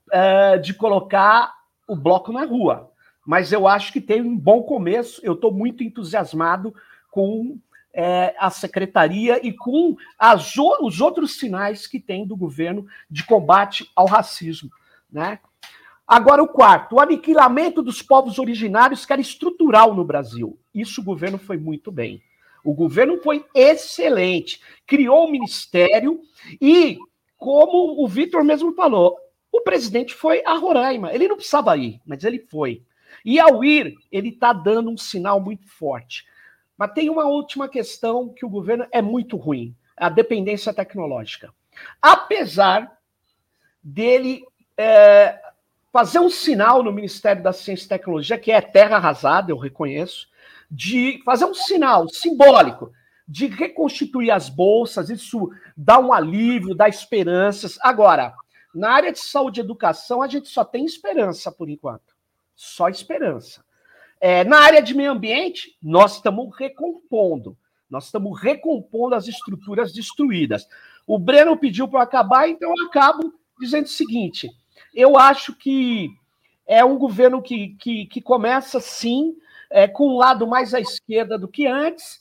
uh, 0.08 0.60
de 0.60 0.72
colocar 0.72 1.54
o 1.86 1.94
bloco 1.94 2.32
na 2.32 2.44
rua. 2.44 2.90
Mas 3.26 3.52
eu 3.52 3.68
acho 3.68 3.92
que 3.92 4.00
tem 4.00 4.22
um 4.22 4.36
bom 4.36 4.62
começo. 4.62 5.20
Eu 5.22 5.34
estou 5.34 5.52
muito 5.52 5.84
entusiasmado 5.84 6.74
com 7.10 7.58
é, 7.92 8.34
a 8.38 8.48
secretaria 8.48 9.44
e 9.46 9.52
com 9.52 9.96
as, 10.18 10.54
os 10.56 11.00
outros 11.00 11.38
sinais 11.38 11.86
que 11.86 12.00
tem 12.00 12.26
do 12.26 12.36
governo 12.36 12.86
de 13.10 13.24
combate 13.24 13.90
ao 13.94 14.06
racismo. 14.06 14.70
Né? 15.10 15.38
Agora, 16.08 16.42
o 16.42 16.48
quarto, 16.48 16.96
o 16.96 17.00
aniquilamento 17.00 17.82
dos 17.82 18.00
povos 18.00 18.38
originários, 18.38 19.04
que 19.04 19.12
era 19.12 19.20
estrutural 19.20 19.94
no 19.94 20.02
Brasil. 20.02 20.58
Isso 20.74 21.02
o 21.02 21.04
governo 21.04 21.36
foi 21.36 21.58
muito 21.58 21.92
bem. 21.92 22.22
O 22.64 22.72
governo 22.72 23.18
foi 23.18 23.44
excelente, 23.54 24.58
criou 24.86 25.24
o 25.24 25.28
um 25.28 25.30
ministério 25.30 26.20
e, 26.60 26.98
como 27.36 28.02
o 28.02 28.08
Vitor 28.08 28.42
mesmo 28.42 28.72
falou, 28.72 29.18
o 29.52 29.60
presidente 29.60 30.14
foi 30.14 30.42
a 30.46 30.54
Roraima. 30.54 31.12
Ele 31.12 31.28
não 31.28 31.36
precisava 31.36 31.76
ir, 31.76 32.00
mas 32.06 32.24
ele 32.24 32.38
foi. 32.38 32.82
E 33.22 33.38
ao 33.38 33.62
ir, 33.62 33.94
ele 34.10 34.30
está 34.30 34.54
dando 34.54 34.90
um 34.90 34.96
sinal 34.96 35.38
muito 35.38 35.68
forte. 35.68 36.24
Mas 36.76 36.92
tem 36.92 37.10
uma 37.10 37.26
última 37.26 37.68
questão 37.68 38.30
que 38.30 38.46
o 38.46 38.50
governo 38.50 38.86
é 38.90 39.02
muito 39.02 39.36
ruim: 39.36 39.74
a 39.94 40.08
dependência 40.08 40.72
tecnológica. 40.72 41.52
Apesar 42.00 42.98
dele 43.82 44.42
é, 44.76 45.38
fazer 45.92 46.18
um 46.18 46.30
sinal 46.30 46.82
no 46.82 46.92
Ministério 46.92 47.42
da 47.42 47.52
Ciência 47.52 47.86
e 47.86 47.88
Tecnologia, 47.88 48.38
que 48.38 48.50
é 48.50 48.60
terra 48.60 48.96
arrasada, 48.96 49.50
eu 49.50 49.56
reconheço, 49.56 50.28
de 50.70 51.22
fazer 51.24 51.44
um 51.44 51.54
sinal 51.54 52.08
simbólico 52.08 52.92
de 53.28 53.46
reconstituir 53.46 54.30
as 54.30 54.48
bolsas, 54.48 55.10
isso 55.10 55.50
dá 55.76 55.98
um 55.98 56.14
alívio, 56.14 56.74
dá 56.74 56.88
esperanças. 56.88 57.78
Agora, 57.82 58.34
na 58.74 58.90
área 58.90 59.12
de 59.12 59.18
saúde 59.18 59.60
e 59.60 59.62
educação, 59.62 60.22
a 60.22 60.26
gente 60.26 60.48
só 60.48 60.64
tem 60.64 60.86
esperança 60.86 61.52
por 61.52 61.68
enquanto. 61.68 62.16
Só 62.56 62.88
esperança. 62.88 63.62
É, 64.18 64.44
na 64.44 64.60
área 64.60 64.82
de 64.82 64.94
meio 64.94 65.12
ambiente, 65.12 65.76
nós 65.82 66.16
estamos 66.16 66.56
recompondo. 66.56 67.56
Nós 67.90 68.06
estamos 68.06 68.40
recompondo 68.40 69.14
as 69.14 69.28
estruturas 69.28 69.92
destruídas. 69.92 70.66
O 71.06 71.18
Breno 71.18 71.56
pediu 71.56 71.86
para 71.86 72.02
acabar, 72.02 72.48
então 72.48 72.72
eu 72.76 72.86
acabo 72.86 73.32
dizendo 73.60 73.84
o 73.84 73.90
seguinte: 73.90 74.50
eu 74.98 75.16
acho 75.16 75.54
que 75.54 76.10
é 76.66 76.84
um 76.84 76.98
governo 76.98 77.40
que, 77.40 77.76
que, 77.78 78.06
que 78.06 78.20
começa, 78.20 78.80
sim, 78.80 79.36
é, 79.70 79.86
com 79.86 80.08
um 80.08 80.16
lado 80.16 80.44
mais 80.44 80.74
à 80.74 80.80
esquerda 80.80 81.38
do 81.38 81.46
que 81.46 81.68
antes, 81.68 82.20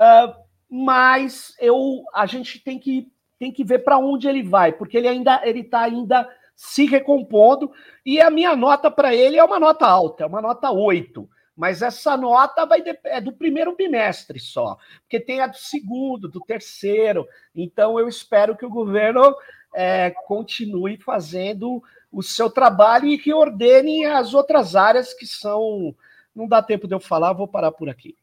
uh, 0.00 0.34
mas 0.68 1.54
eu, 1.60 2.02
a 2.14 2.24
gente 2.24 2.58
tem 2.58 2.78
que, 2.78 3.12
tem 3.38 3.52
que 3.52 3.62
ver 3.62 3.80
para 3.80 3.98
onde 3.98 4.26
ele 4.26 4.42
vai, 4.42 4.72
porque 4.72 4.96
ele 4.96 5.08
ainda 5.08 5.42
ele 5.44 5.60
está 5.60 5.82
ainda 5.82 6.26
se 6.54 6.86
recompondo, 6.86 7.70
e 8.04 8.18
a 8.18 8.30
minha 8.30 8.56
nota 8.56 8.90
para 8.90 9.14
ele 9.14 9.36
é 9.36 9.44
uma 9.44 9.60
nota 9.60 9.86
alta, 9.86 10.24
é 10.24 10.26
uma 10.26 10.40
nota 10.40 10.70
8. 10.70 11.28
Mas 11.54 11.80
essa 11.82 12.16
nota 12.16 12.66
vai 12.66 12.82
de, 12.82 12.98
é 13.04 13.20
do 13.20 13.32
primeiro 13.32 13.76
bimestre 13.76 14.40
só, 14.40 14.78
porque 15.02 15.20
tem 15.20 15.40
a 15.40 15.46
do 15.46 15.56
segundo, 15.56 16.28
do 16.28 16.40
terceiro. 16.40 17.26
Então 17.54 17.98
eu 17.98 18.08
espero 18.08 18.56
que 18.56 18.64
o 18.64 18.70
governo 18.70 19.34
é, 19.74 20.10
continue 20.26 20.96
fazendo 20.96 21.82
o 22.10 22.22
seu 22.22 22.50
trabalho 22.50 23.06
e 23.06 23.18
que 23.18 23.32
ordene 23.32 24.04
as 24.04 24.34
outras 24.34 24.74
áreas 24.76 25.12
que 25.12 25.26
são. 25.26 25.94
Não 26.34 26.46
dá 26.46 26.62
tempo 26.62 26.86
de 26.86 26.94
eu 26.94 27.00
falar, 27.00 27.32
vou 27.32 27.48
parar 27.48 27.72
por 27.72 27.88
aqui. 27.88 28.16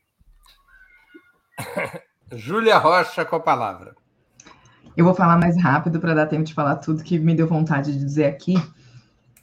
Júlia 2.31 2.77
Rocha 2.77 3.25
com 3.25 3.35
a 3.35 3.39
palavra. 3.39 3.95
Eu 4.95 5.05
vou 5.05 5.13
falar 5.13 5.37
mais 5.37 5.59
rápido 5.59 5.99
para 5.99 6.13
dar 6.13 6.27
tempo 6.27 6.43
de 6.43 6.53
falar 6.53 6.75
tudo 6.75 7.03
que 7.03 7.17
me 7.17 7.33
deu 7.33 7.47
vontade 7.47 7.91
de 7.91 7.99
dizer 7.99 8.25
aqui. 8.25 8.55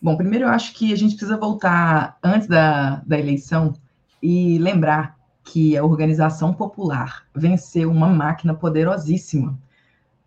Bom, 0.00 0.16
primeiro 0.16 0.46
eu 0.46 0.48
acho 0.48 0.72
que 0.74 0.92
a 0.92 0.96
gente 0.96 1.16
precisa 1.16 1.36
voltar 1.36 2.18
antes 2.22 2.46
da, 2.46 3.02
da 3.06 3.18
eleição 3.18 3.74
e 4.22 4.58
lembrar 4.58 5.18
que 5.44 5.76
a 5.76 5.84
organização 5.84 6.54
popular 6.54 7.26
venceu 7.34 7.90
uma 7.90 8.06
máquina 8.08 8.54
poderosíssima. 8.54 9.58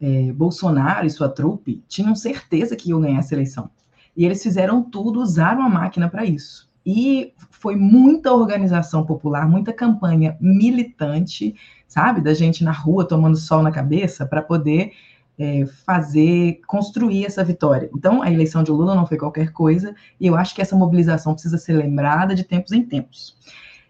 É, 0.01 0.33
Bolsonaro 0.33 1.05
e 1.05 1.09
sua 1.09 1.29
trupe 1.29 1.81
tinham 1.87 2.13
certeza 2.15 2.75
que 2.75 2.89
iam 2.89 2.99
ganhar 2.99 3.19
essa 3.19 3.33
eleição. 3.33 3.69
E 4.15 4.25
eles 4.25 4.41
fizeram 4.41 4.83
tudo, 4.83 5.21
usaram 5.21 5.61
a 5.61 5.69
máquina 5.69 6.09
para 6.09 6.25
isso. 6.25 6.69
E 6.85 7.33
foi 7.49 7.75
muita 7.75 8.33
organização 8.33 9.05
popular, 9.05 9.47
muita 9.47 9.71
campanha 9.71 10.37
militante, 10.39 11.55
sabe? 11.87 12.21
Da 12.21 12.33
gente 12.33 12.63
na 12.63 12.71
rua 12.71 13.07
tomando 13.07 13.37
sol 13.37 13.63
na 13.63 13.71
cabeça 13.71 14.25
para 14.25 14.41
poder 14.41 14.91
é, 15.39 15.65
fazer, 15.85 16.59
construir 16.67 17.25
essa 17.25 17.43
vitória. 17.43 17.89
Então, 17.95 18.21
a 18.21 18.31
eleição 18.31 18.63
de 18.63 18.71
Lula 18.71 18.95
não 18.95 19.07
foi 19.07 19.17
qualquer 19.17 19.51
coisa, 19.51 19.95
e 20.19 20.27
eu 20.27 20.35
acho 20.35 20.53
que 20.53 20.61
essa 20.61 20.75
mobilização 20.75 21.33
precisa 21.33 21.57
ser 21.57 21.73
lembrada 21.73 22.35
de 22.35 22.43
tempos 22.43 22.71
em 22.71 22.83
tempos. 22.83 23.35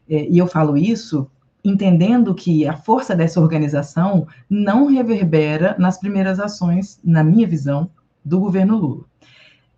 É, 0.09 0.27
e 0.29 0.37
eu 0.37 0.47
falo 0.47 0.77
isso 0.77 1.29
entendendo 1.63 2.35
que 2.35 2.67
a 2.67 2.75
força 2.75 3.15
dessa 3.15 3.39
organização 3.39 4.27
não 4.49 4.87
reverbera 4.87 5.75
nas 5.79 5.97
primeiras 5.97 6.39
ações, 6.39 6.99
na 7.03 7.23
minha 7.23 7.47
visão, 7.47 7.89
do 8.23 8.39
governo 8.39 8.77
Lula. 8.77 9.05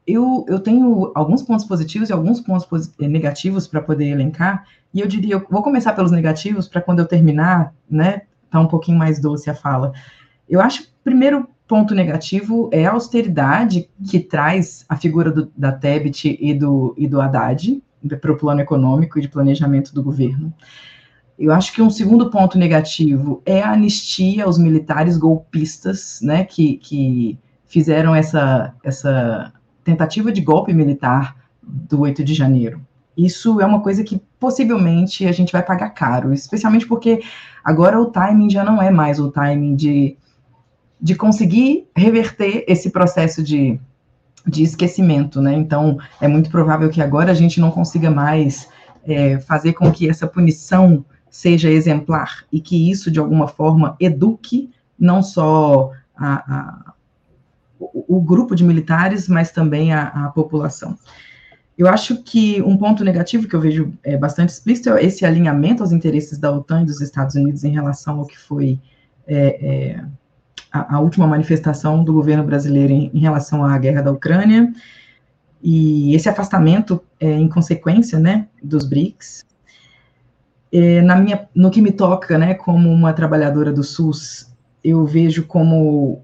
Eu, 0.07 0.45
eu 0.47 0.59
tenho 0.59 1.11
alguns 1.15 1.41
pontos 1.41 1.65
positivos 1.65 2.09
e 2.09 2.13
alguns 2.13 2.39
pontos 2.39 2.91
eh, 2.99 3.07
negativos 3.07 3.67
para 3.67 3.81
poder 3.81 4.07
elencar, 4.09 4.65
e 4.93 4.99
eu 4.99 5.07
diria, 5.07 5.35
eu 5.35 5.45
vou 5.49 5.63
começar 5.63 5.93
pelos 5.93 6.11
negativos 6.11 6.67
para 6.67 6.81
quando 6.81 6.99
eu 6.99 7.05
terminar, 7.05 7.73
né, 7.89 8.21
tá 8.49 8.59
um 8.59 8.67
pouquinho 8.67 8.97
mais 8.97 9.19
doce 9.19 9.49
a 9.49 9.55
fala. 9.55 9.91
Eu 10.47 10.61
acho, 10.61 10.87
primeiro 11.03 11.49
ponto 11.67 11.95
negativo 11.95 12.69
é 12.71 12.85
a 12.85 12.91
austeridade 12.91 13.89
que 14.09 14.19
traz 14.19 14.85
a 14.87 14.95
figura 14.95 15.31
do, 15.31 15.51
da 15.57 15.71
Tebet 15.71 16.37
e 16.39 16.53
do, 16.53 16.93
e 16.97 17.07
do 17.07 17.19
Haddad 17.19 17.81
para 18.21 18.31
o 18.31 18.37
plano 18.37 18.61
econômico 18.61 19.17
e 19.17 19.21
de 19.21 19.27
planejamento 19.27 19.93
do 19.93 20.03
governo. 20.03 20.53
Eu 21.37 21.51
acho 21.51 21.73
que 21.73 21.81
um 21.81 21.89
segundo 21.89 22.29
ponto 22.29 22.57
negativo 22.57 23.41
é 23.45 23.61
a 23.61 23.73
anistia 23.73 24.45
aos 24.45 24.57
militares 24.57 25.17
golpistas, 25.17 26.21
né, 26.21 26.45
que, 26.45 26.77
que 26.77 27.37
fizeram 27.65 28.15
essa, 28.15 28.73
essa 28.83 29.51
tentativa 29.85 30.31
de 30.31 30.41
golpe 30.41 30.73
militar 30.73 31.37
do 31.63 32.01
8 32.01 32.23
de 32.23 32.33
janeiro. 32.33 32.81
Isso 33.15 33.61
é 33.61 33.65
uma 33.65 33.79
coisa 33.79 34.03
que 34.03 34.21
possivelmente 34.37 35.25
a 35.25 35.31
gente 35.31 35.53
vai 35.53 35.63
pagar 35.63 35.91
caro, 35.91 36.33
especialmente 36.33 36.85
porque 36.85 37.21
agora 37.63 38.01
o 38.01 38.07
timing 38.07 38.49
já 38.49 38.63
não 38.63 38.81
é 38.81 38.91
mais 38.91 39.19
o 39.19 39.31
timing 39.31 39.75
de, 39.75 40.17
de 40.99 41.15
conseguir 41.15 41.87
reverter 41.95 42.65
esse 42.67 42.89
processo 42.89 43.41
de, 43.41 43.79
de 44.45 44.63
esquecimento, 44.63 45.41
né? 45.41 45.53
Então, 45.53 45.97
é 46.19 46.27
muito 46.27 46.49
provável 46.49 46.89
que 46.89 47.01
agora 47.01 47.31
a 47.31 47.35
gente 47.35 47.61
não 47.61 47.71
consiga 47.71 48.11
mais 48.11 48.67
é, 49.07 49.39
fazer 49.39 49.73
com 49.73 49.89
que 49.91 50.09
essa 50.09 50.27
punição 50.27 51.05
seja 51.29 51.69
exemplar 51.69 52.43
e 52.51 52.59
que 52.59 52.89
isso, 52.89 53.09
de 53.09 53.19
alguma 53.19 53.47
forma, 53.47 53.95
eduque 53.99 54.69
não 54.99 55.21
só 55.21 55.91
a, 56.15 56.33
a, 56.33 56.93
o, 57.79 58.17
o, 58.17 58.21
grupo 58.21 58.55
de 58.55 58.63
militares, 58.63 59.27
mas 59.27 59.51
também 59.51 59.93
a, 59.93 60.07
a, 60.07 60.29
população. 60.29 60.97
Eu 61.77 61.87
acho 61.87 62.23
que 62.23 62.61
um 62.61 62.77
ponto 62.77 63.03
negativo 63.03 63.47
que 63.47 63.55
eu 63.55 63.59
vejo 63.59 63.93
é, 64.03 64.17
bastante 64.17 64.49
explícito 64.49 64.89
é 64.91 65.03
esse 65.03 65.25
alinhamento 65.25 65.83
aos 65.83 65.91
interesses 65.91 66.37
da 66.37 66.51
OTAN 66.51 66.83
e 66.83 66.85
dos 66.85 67.01
Estados 67.01 67.35
Unidos 67.35 67.63
em 67.63 67.71
relação 67.71 68.19
ao 68.19 68.25
que 68.25 68.37
foi 68.37 68.79
é, 69.27 69.95
é, 69.95 70.05
a, 70.71 70.95
a, 70.95 70.99
última 70.99 71.27
manifestação 71.27 72.03
do 72.03 72.13
governo 72.13 72.43
brasileiro 72.43 72.93
em, 72.93 73.11
em, 73.13 73.19
relação 73.19 73.65
à 73.65 73.77
guerra 73.77 74.01
da 74.01 74.11
Ucrânia, 74.11 74.71
e 75.61 76.13
esse 76.13 76.29
afastamento 76.29 77.01
é, 77.19 77.31
em 77.31 77.49
consequência 77.49 78.19
né, 78.19 78.47
dos 78.61 78.85
BRICS, 78.85 79.45
é, 80.71 81.01
na 81.01 81.15
minha, 81.15 81.47
no 81.55 81.71
que 81.71 81.81
me 81.81 81.91
toca, 81.91 82.37
né, 82.37 82.53
como 82.53 82.91
uma 82.91 83.13
trabalhadora 83.13 83.71
do 83.71 83.83
SUS, 83.83 84.53
eu 84.83 85.05
vejo 85.05 85.45
como 85.45 86.23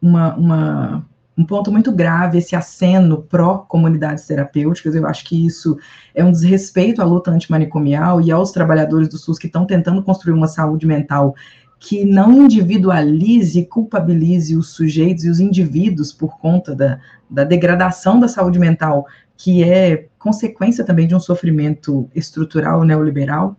uma, 0.00 0.34
uma, 0.36 1.06
um 1.36 1.44
ponto 1.44 1.70
muito 1.70 1.92
grave 1.92 2.38
esse 2.38 2.54
aceno 2.54 3.22
pró-comunidades 3.22 4.26
terapêuticas. 4.26 4.94
Eu 4.94 5.06
acho 5.06 5.24
que 5.24 5.46
isso 5.46 5.78
é 6.14 6.24
um 6.24 6.32
desrespeito 6.32 7.02
à 7.02 7.04
luta 7.04 7.30
antimanicomial 7.30 8.20
e 8.20 8.30
aos 8.30 8.52
trabalhadores 8.52 9.08
do 9.08 9.18
SUS 9.18 9.38
que 9.38 9.46
estão 9.46 9.66
tentando 9.66 10.02
construir 10.02 10.34
uma 10.34 10.48
saúde 10.48 10.86
mental 10.86 11.34
que 11.78 12.04
não 12.04 12.32
individualize 12.32 13.58
e 13.60 13.66
culpabilize 13.66 14.56
os 14.56 14.70
sujeitos 14.70 15.24
e 15.24 15.30
os 15.30 15.40
indivíduos 15.40 16.12
por 16.12 16.38
conta 16.38 16.74
da, 16.74 16.98
da 17.28 17.44
degradação 17.44 18.18
da 18.18 18.28
saúde 18.28 18.58
mental, 18.58 19.06
que 19.36 19.62
é 19.62 20.06
consequência 20.18 20.84
também 20.84 21.06
de 21.06 21.14
um 21.14 21.20
sofrimento 21.20 22.08
estrutural 22.14 22.82
neoliberal 22.82 23.56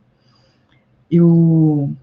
eu 1.10 1.96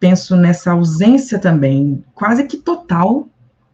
penso 0.00 0.34
nessa 0.34 0.72
ausência 0.72 1.38
também, 1.38 2.02
quase 2.14 2.44
que 2.44 2.56
total, 2.56 3.28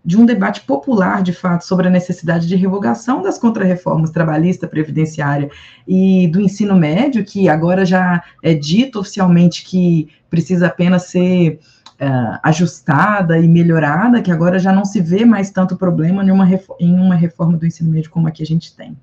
de 0.04 0.16
um 0.16 0.26
debate 0.26 0.60
popular, 0.60 1.22
de 1.22 1.32
fato, 1.32 1.64
sobre 1.64 1.88
a 1.88 1.90
necessidade 1.90 2.46
de 2.46 2.54
revogação 2.56 3.22
das 3.22 3.38
contrarreformas 3.38 4.10
trabalhista, 4.10 4.68
previdenciária 4.68 5.50
e 5.86 6.28
do 6.28 6.40
ensino 6.40 6.76
médio, 6.76 7.24
que 7.24 7.48
agora 7.48 7.84
já 7.84 8.22
é 8.42 8.54
dito 8.54 9.00
oficialmente 9.00 9.64
que 9.64 10.08
precisa 10.28 10.66
apenas 10.66 11.04
ser 11.04 11.58
uh, 12.00 12.38
ajustada 12.42 13.38
e 13.38 13.48
melhorada, 13.48 14.22
que 14.22 14.30
agora 14.30 14.58
já 14.58 14.72
não 14.72 14.84
se 14.84 15.00
vê 15.00 15.24
mais 15.24 15.50
tanto 15.50 15.76
problema 15.76 16.24
em 16.24 16.30
uma, 16.30 16.48
em 16.78 16.94
uma 16.94 17.14
reforma 17.14 17.56
do 17.56 17.66
ensino 17.66 17.90
médio 17.90 18.10
como 18.10 18.28
a 18.28 18.30
que 18.30 18.42
a 18.42 18.46
gente 18.46 18.74
tem. 18.76 18.96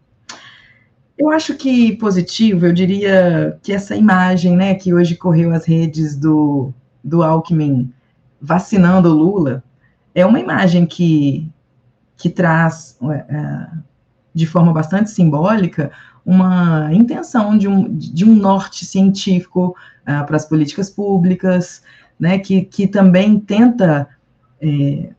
Eu 1.18 1.30
acho 1.30 1.56
que 1.56 1.96
positivo, 1.98 2.66
eu 2.66 2.74
diria 2.74 3.58
que 3.62 3.72
essa 3.72 3.96
imagem, 3.96 4.56
né, 4.56 4.76
que 4.76 4.94
hoje 4.94 5.16
correu 5.16 5.54
as 5.54 5.66
redes 5.66 6.16
do, 6.16 6.74
do 7.04 7.24
Alckmin 7.24 7.92
vacinando 8.42 9.10
o 9.10 9.14
Lula, 9.14 9.64
é 10.14 10.26
uma 10.26 10.40
imagem 10.40 10.86
que, 10.86 11.50
que 12.18 12.30
traz 12.30 12.98
é, 13.10 13.68
de 14.34 14.46
forma 14.46 14.74
bastante 14.74 15.12
simbólica, 15.12 15.92
uma 16.26 16.90
intenção 16.94 17.58
de 17.58 17.68
um, 17.68 17.96
de 17.96 18.26
um 18.26 18.34
norte 18.34 18.86
científico 18.86 19.76
uh, 20.02 20.26
para 20.26 20.36
as 20.36 20.46
políticas 20.46 20.90
públicas, 20.90 21.84
né, 22.20 22.40
que, 22.40 22.62
que 22.64 22.88
também 22.88 23.40
tenta, 23.40 24.08
é, 24.62 25.10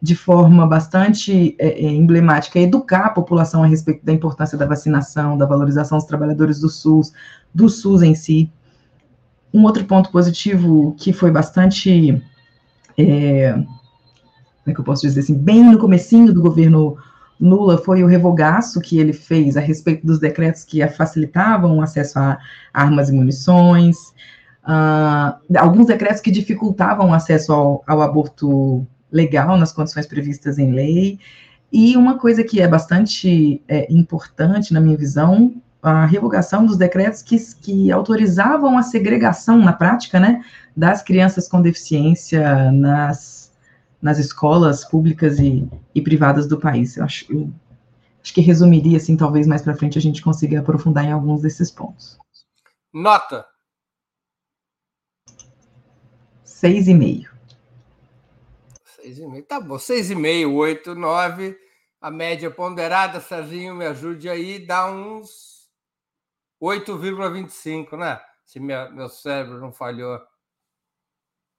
de 0.00 0.14
forma 0.14 0.66
bastante 0.66 1.56
é, 1.58 1.68
é, 1.68 1.90
emblemática, 1.90 2.58
educar 2.58 3.06
a 3.06 3.10
população 3.10 3.62
a 3.62 3.66
respeito 3.66 4.04
da 4.04 4.12
importância 4.12 4.56
da 4.56 4.66
vacinação, 4.66 5.36
da 5.36 5.46
valorização 5.46 5.98
dos 5.98 6.06
trabalhadores 6.06 6.60
do 6.60 6.68
SUS, 6.68 7.12
do 7.54 7.68
SUS 7.68 8.02
em 8.02 8.14
si. 8.14 8.50
Um 9.52 9.64
outro 9.64 9.84
ponto 9.84 10.10
positivo 10.10 10.94
que 10.98 11.12
foi 11.12 11.30
bastante, 11.30 12.22
é, 12.96 13.52
como 13.52 13.66
é 14.66 14.72
que 14.72 14.80
eu 14.80 14.84
posso 14.84 15.02
dizer 15.02 15.20
assim, 15.20 15.34
bem 15.34 15.64
no 15.64 15.78
comecinho 15.78 16.32
do 16.32 16.42
governo 16.42 16.96
Lula 17.40 17.78
foi 17.78 18.04
o 18.04 18.06
revogaço 18.06 18.80
que 18.80 18.98
ele 18.98 19.14
fez 19.14 19.56
a 19.56 19.60
respeito 19.60 20.06
dos 20.06 20.18
decretos 20.18 20.62
que 20.62 20.86
facilitavam 20.88 21.78
o 21.78 21.82
acesso 21.82 22.18
a 22.18 22.38
armas 22.72 23.08
e 23.08 23.12
munições, 23.12 23.96
uh, 24.62 25.40
alguns 25.56 25.86
decretos 25.86 26.20
que 26.20 26.30
dificultavam 26.30 27.10
o 27.10 27.14
acesso 27.14 27.52
ao, 27.52 27.82
ao, 27.86 28.02
aborto 28.02 28.86
legal 29.10 29.56
nas 29.56 29.72
condições 29.72 30.06
previstas 30.06 30.58
em 30.58 30.72
lei, 30.72 31.18
e 31.72 31.96
uma 31.96 32.18
coisa 32.18 32.44
que 32.44 32.60
é 32.60 32.68
bastante 32.68 33.62
é, 33.66 33.90
importante 33.90 34.74
na 34.74 34.80
minha 34.80 34.96
visão, 34.96 35.54
a 35.82 36.04
revogação 36.04 36.66
dos 36.66 36.76
decretos 36.76 37.22
que, 37.22 37.36
que 37.56 37.90
autorizavam 37.90 38.76
a 38.76 38.82
segregação 38.82 39.58
na 39.58 39.72
prática, 39.72 40.20
né, 40.20 40.44
das 40.76 41.02
crianças 41.02 41.48
com 41.48 41.62
deficiência 41.62 42.70
nas 42.70 43.40
nas 44.00 44.18
escolas 44.18 44.84
públicas 44.84 45.38
e, 45.38 45.68
e 45.94 46.00
privadas 46.00 46.48
do 46.48 46.58
país. 46.58 46.96
Eu 46.96 47.04
acho, 47.04 47.30
eu 47.30 47.52
acho 48.22 48.32
que 48.32 48.40
resumiria, 48.40 48.96
assim, 48.96 49.16
talvez 49.16 49.46
mais 49.46 49.62
para 49.62 49.76
frente 49.76 49.98
a 49.98 50.00
gente 50.00 50.22
consiga 50.22 50.60
aprofundar 50.60 51.04
em 51.04 51.12
alguns 51.12 51.42
desses 51.42 51.70
pontos. 51.70 52.18
Nota. 52.92 53.46
Seis 56.42 56.88
e 56.88 56.94
meio. 56.94 57.30
Seis 58.96 59.18
e 59.18 59.26
meio, 59.26 59.44
tá 59.44 59.60
bom. 59.60 59.78
Seis 59.78 60.10
e 60.10 60.14
meio, 60.14 60.54
oito, 60.54 60.94
nove. 60.94 61.56
A 62.00 62.10
média 62.10 62.50
ponderada, 62.50 63.20
Serginho, 63.20 63.74
me 63.74 63.84
ajude 63.84 64.28
aí, 64.28 64.58
dá 64.58 64.90
uns 64.90 65.49
8,25, 66.60 67.96
né? 67.96 68.20
Se 68.44 68.60
minha, 68.60 68.90
meu 68.90 69.08
cérebro 69.08 69.60
não 69.60 69.72
falhou. 69.72 70.20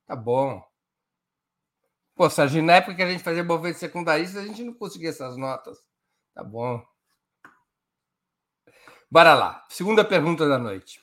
Tá 0.05 0.15
bom. 0.15 0.62
Pô, 2.15 2.29
Sérgio, 2.29 2.62
na 2.62 2.75
época 2.75 2.96
que 2.96 3.01
a 3.01 3.10
gente 3.10 3.24
fazia 3.24 3.43
movimento 3.43 3.77
secundarista, 3.77 4.39
a 4.39 4.46
gente 4.46 4.63
não 4.63 4.74
conseguia 4.74 5.10
essas 5.10 5.38
notas. 5.38 5.77
Tá 6.34 6.43
bom. 6.43 6.86
Bora 9.10 9.34
lá. 9.34 9.65
Segunda 9.70 10.05
pergunta 10.05 10.48
da 10.48 10.58
noite. 10.58 11.01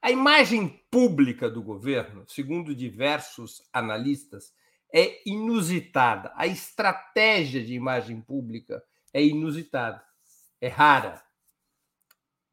A 0.00 0.10
imagem 0.10 0.68
pública 0.90 1.50
do 1.50 1.62
governo, 1.62 2.24
segundo 2.28 2.74
diversos 2.74 3.60
analistas, 3.72 4.54
é 4.94 5.20
inusitada. 5.28 6.32
A 6.36 6.46
estratégia 6.46 7.64
de 7.64 7.74
imagem 7.74 8.20
pública 8.20 8.82
é 9.12 9.22
inusitada, 9.22 10.04
é 10.60 10.68
rara, 10.68 11.25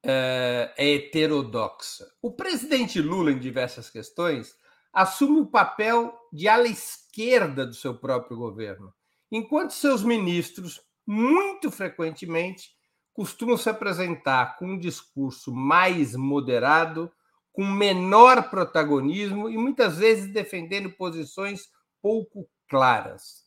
é, 0.03 0.73
é 0.77 0.93
heterodoxa. 0.95 2.05
O 2.21 2.31
presidente 2.31 3.01
Lula, 3.01 3.31
em 3.31 3.39
diversas 3.39 3.89
questões, 3.89 4.55
assume 4.91 5.39
o 5.39 5.47
papel 5.47 6.13
de 6.31 6.47
ala 6.47 6.67
esquerda 6.67 7.65
do 7.65 7.73
seu 7.73 7.97
próprio 7.97 8.37
governo, 8.37 8.93
enquanto 9.31 9.71
seus 9.71 10.03
ministros, 10.03 10.81
muito 11.05 11.71
frequentemente, 11.71 12.71
costumam 13.13 13.57
se 13.57 13.69
apresentar 13.69 14.57
com 14.57 14.65
um 14.65 14.79
discurso 14.79 15.53
mais 15.53 16.15
moderado, 16.15 17.11
com 17.51 17.63
menor 17.63 18.49
protagonismo 18.49 19.49
e 19.49 19.57
muitas 19.57 19.97
vezes 19.97 20.33
defendendo 20.33 20.89
posições 20.91 21.69
pouco 22.01 22.49
claras. 22.67 23.43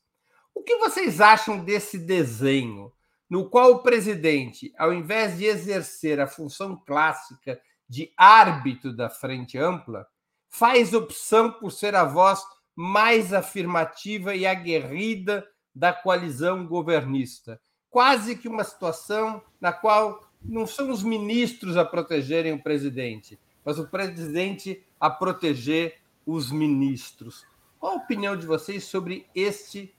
O 0.55 0.63
que 0.63 0.77
vocês 0.77 1.21
acham 1.21 1.63
desse 1.63 1.99
desenho, 1.99 2.93
no 3.29 3.49
qual 3.49 3.73
o 3.73 3.79
presidente, 3.83 4.73
ao 4.79 4.93
invés 4.93 5.39
de 5.39 5.45
exercer 5.45 6.21
a 6.21 6.27
função 6.27 6.77
clássica 6.77 7.61
de 7.89 8.13
árbitro 8.17 8.95
da 8.95 9.11
frente 9.11 9.59
ampla, 9.59 10.07
faz 10.49 10.95
opção 10.95 11.53
por 11.53 11.71
ser 11.71 11.95
a 11.95 12.05
voz 12.05 12.41
mais 12.75 13.33
afirmativa 13.33 14.35
e 14.35 14.47
aguerrida 14.47 15.47
da 15.75 15.93
coalizão 15.93 16.67
governista. 16.67 17.61
Quase 17.91 18.37
que 18.37 18.49
uma 18.49 18.65
situação 18.65 19.43
na 19.61 19.73
qual 19.73 20.21
não 20.43 20.67
são 20.67 20.91
os 20.91 21.03
ministros 21.03 21.77
a 21.77 21.85
protegerem 21.85 22.53
o 22.53 22.63
presidente, 22.63 23.39
mas 23.65 23.79
o 23.79 23.89
presidente 23.89 24.85
a 25.01 25.11
proteger 25.11 25.99
os 26.25 26.51
ministros. 26.51 27.45
Qual 27.79 27.93
a 27.93 27.97
opinião 27.97 28.37
de 28.37 28.47
vocês 28.47 28.85
sobre 28.85 29.27
este 29.35 29.95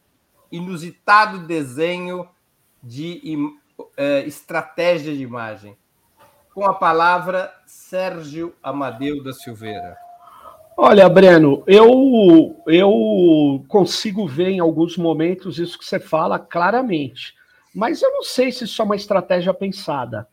inusitado 0.52 1.46
desenho 1.46 2.28
de 2.82 3.22
eh, 3.98 4.24
estratégia 4.26 5.14
de 5.14 5.24
imagem? 5.24 5.78
Com 6.54 6.66
a 6.66 6.74
palavra, 6.74 7.54
Sérgio 7.66 8.56
Amadeu 8.64 9.24
da 9.24 9.34
Silveira. 9.34 9.98
Olha, 10.76 11.10
Breno, 11.10 11.64
eu, 11.66 12.62
eu 12.68 13.66
consigo 13.68 14.28
ver 14.28 14.50
em 14.50 14.60
alguns 14.60 14.96
momentos 14.96 15.58
isso 15.58 15.78
que 15.78 15.86
você 15.86 16.00
fala 16.00 16.38
claramente, 16.38 17.36
mas 17.74 18.02
eu 18.02 18.12
não 18.12 18.24
sei 18.24 18.52
se 18.52 18.64
isso 18.64 18.82
é 18.82 18.86
uma 18.86 18.96
estratégia 18.96 19.54
pensada. 19.54 20.28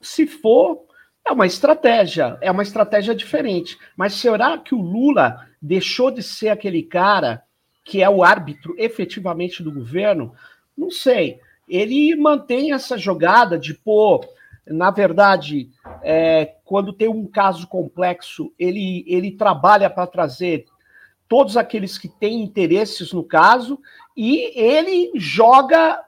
Se 0.00 0.26
for, 0.26 0.84
é 1.24 1.32
uma 1.32 1.46
estratégia, 1.46 2.36
é 2.40 2.50
uma 2.50 2.62
estratégia 2.62 3.14
diferente. 3.14 3.78
Mas 3.96 4.14
será 4.14 4.58
que 4.58 4.74
o 4.74 4.80
Lula 4.80 5.46
deixou 5.60 6.10
de 6.10 6.22
ser 6.22 6.48
aquele 6.48 6.82
cara 6.82 7.42
que 7.84 8.02
é 8.02 8.10
o 8.10 8.22
árbitro 8.22 8.74
efetivamente 8.78 9.62
do 9.62 9.72
governo? 9.72 10.34
Não 10.76 10.90
sei. 10.90 11.40
Ele 11.74 12.14
mantém 12.16 12.72
essa 12.72 12.98
jogada 12.98 13.58
de 13.58 13.74
pôr 13.74 14.20
na 14.66 14.90
verdade, 14.90 15.70
é, 16.02 16.54
quando 16.64 16.92
tem 16.92 17.08
um 17.08 17.26
caso 17.26 17.66
complexo, 17.66 18.52
ele, 18.58 19.04
ele 19.08 19.32
trabalha 19.32 19.90
para 19.90 20.06
trazer 20.06 20.66
todos 21.28 21.56
aqueles 21.56 21.98
que 21.98 22.08
têm 22.08 22.42
interesses 22.42 23.12
no 23.12 23.24
caso 23.24 23.80
e 24.16 24.52
ele 24.58 25.10
joga 25.16 26.00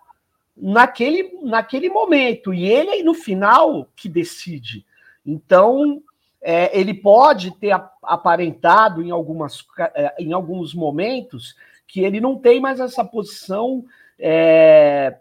naquele, 0.57 1.38
naquele 1.42 1.88
momento. 1.88 2.55
E 2.55 2.64
ele, 2.64 3.03
no 3.03 3.14
final, 3.14 3.88
que 3.96 4.09
decide. 4.09 4.87
Então, 5.27 6.03
é, 6.40 6.79
ele 6.79 6.94
pode 6.94 7.50
ter 7.59 7.74
aparentado 8.03 9.03
em, 9.03 9.11
algumas, 9.11 9.64
é, 9.94 10.14
em 10.18 10.33
alguns 10.33 10.74
momentos 10.74 11.57
que 11.88 12.00
ele 12.00 12.20
não 12.20 12.38
tem 12.38 12.61
mais 12.61 12.79
essa 12.79 13.05
posição. 13.05 13.85
É, 14.16 15.16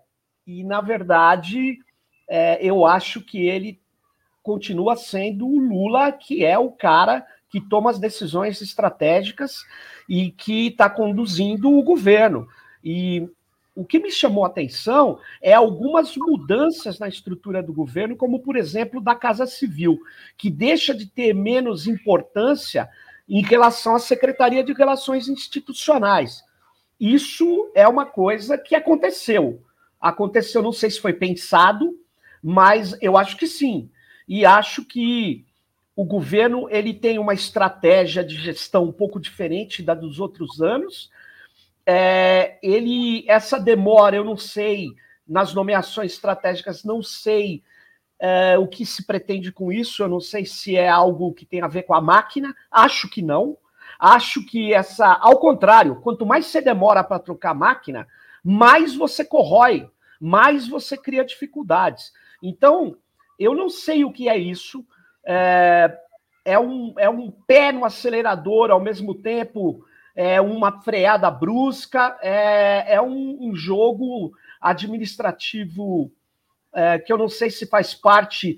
e, 0.46 0.64
na 0.64 0.82
verdade, 0.82 1.80
é, 2.28 2.64
eu 2.66 2.86
acho 2.86 3.22
que 3.22 3.48
ele 3.48 3.80
continua 4.42 4.96
sendo 4.96 5.48
o 5.48 5.60
Lula, 5.60 6.12
que 6.12 6.44
é 6.44 6.58
o 6.58 6.72
cara 6.72 7.26
que 7.50 7.62
toma 7.62 7.90
as 7.90 8.00
decisões 8.00 8.62
estratégicas 8.62 9.64
e 10.10 10.32
que 10.32 10.68
está 10.68 10.90
conduzindo 10.90 11.72
o 11.72 11.84
governo. 11.84 12.48
E 12.84 13.30
o 13.76 13.86
que 13.86 14.00
me 14.00 14.12
chamou 14.12 14.44
a 14.44 14.48
atenção 14.48 15.20
é 15.42 15.54
algumas 15.54 16.18
mudanças 16.18 17.00
na 17.00 17.08
estrutura 17.08 17.64
do 17.64 17.74
governo, 17.74 18.16
como, 18.18 18.40
por 18.40 18.58
exemplo, 18.58 19.00
da 19.00 19.16
Casa 19.16 19.46
Civil, 19.46 20.00
que 20.38 20.50
deixa 20.50 20.94
de 20.94 21.06
ter 21.06 21.34
menos 21.34 21.88
importância 21.88 22.90
em 23.30 23.42
relação 23.42 23.96
à 23.96 24.00
Secretaria 24.00 24.64
de 24.64 24.74
Relações 24.74 25.30
Institucionais. 25.30 26.44
Isso 27.00 27.72
é 27.74 27.88
uma 27.88 28.06
coisa 28.06 28.58
que 28.58 28.76
aconteceu. 28.76 29.62
Aconteceu, 30.04 30.62
não 30.62 30.74
sei 30.74 30.90
se 30.90 31.00
foi 31.00 31.14
pensado, 31.14 31.98
mas 32.44 32.98
eu 33.02 33.16
acho 33.16 33.38
que 33.38 33.48
sim. 33.48 33.90
E 34.28 34.46
acho 34.46 34.84
que 34.84 35.46
o 35.96 36.04
governo 36.04 36.68
ele 36.70 36.94
tem 36.94 37.18
uma 37.18 37.34
estratégia 37.34 38.22
de 38.22 38.36
gestão 38.36 38.84
um 38.84 38.92
pouco 38.92 39.18
diferente 39.18 39.82
da 39.82 39.94
dos 39.94 40.20
outros 40.20 40.62
anos. 40.62 41.10
É, 41.86 42.60
ele 42.62 43.24
essa 43.30 43.58
demora, 43.58 44.18
eu 44.18 44.26
não 44.26 44.36
sei 44.36 44.90
nas 45.26 45.54
nomeações 45.54 46.12
estratégicas, 46.12 46.84
não 46.84 47.02
sei 47.02 47.64
é, 48.20 48.58
o 48.58 48.68
que 48.68 48.86
se 48.86 49.08
pretende 49.08 49.54
com 49.54 49.72
isso. 49.72 50.04
Eu 50.04 50.10
não 50.10 50.20
sei 50.20 50.46
se 50.46 50.76
é 50.76 50.90
algo 50.90 51.34
que 51.34 51.46
tem 51.46 51.62
a 51.62 51.68
ver 51.70 51.84
com 51.84 51.94
a 51.94 52.02
máquina. 52.02 52.54
Acho 52.70 53.10
que 53.10 53.22
não. 53.22 53.58
Acho 53.98 54.46
que 54.46 54.74
essa, 54.74 55.14
ao 55.14 55.40
contrário, 55.40 56.02
quanto 56.02 56.26
mais 56.26 56.48
você 56.48 56.60
demora 56.60 57.06
para 57.06 57.20
trocar 57.20 57.52
a 57.52 57.56
máquina, 57.56 58.06
mais 58.44 58.94
você 58.94 59.24
corrói, 59.24 59.90
mais 60.24 60.70
você 60.70 60.96
cria 60.96 61.26
dificuldades. 61.26 62.14
Então, 62.42 62.96
eu 63.38 63.54
não 63.54 63.70
sei 63.70 64.06
o 64.06 64.12
que 64.12 64.30
é 64.30 64.38
isso. 64.38 64.86
É, 65.26 66.00
é, 66.46 66.58
um, 66.58 66.94
é 66.98 67.10
um 67.10 67.30
pé 67.30 67.74
no 67.74 67.84
acelerador, 67.84 68.72
ao 68.72 68.80
mesmo 68.80 69.14
tempo 69.14 69.86
é 70.16 70.40
uma 70.40 70.82
freada 70.82 71.30
brusca, 71.30 72.18
é, 72.22 72.96
é 72.96 73.02
um, 73.02 73.50
um 73.50 73.56
jogo 73.56 74.32
administrativo 74.62 76.10
é, 76.74 77.00
que 77.00 77.12
eu 77.12 77.18
não 77.18 77.28
sei 77.28 77.50
se 77.50 77.66
faz 77.66 77.94
parte 77.94 78.58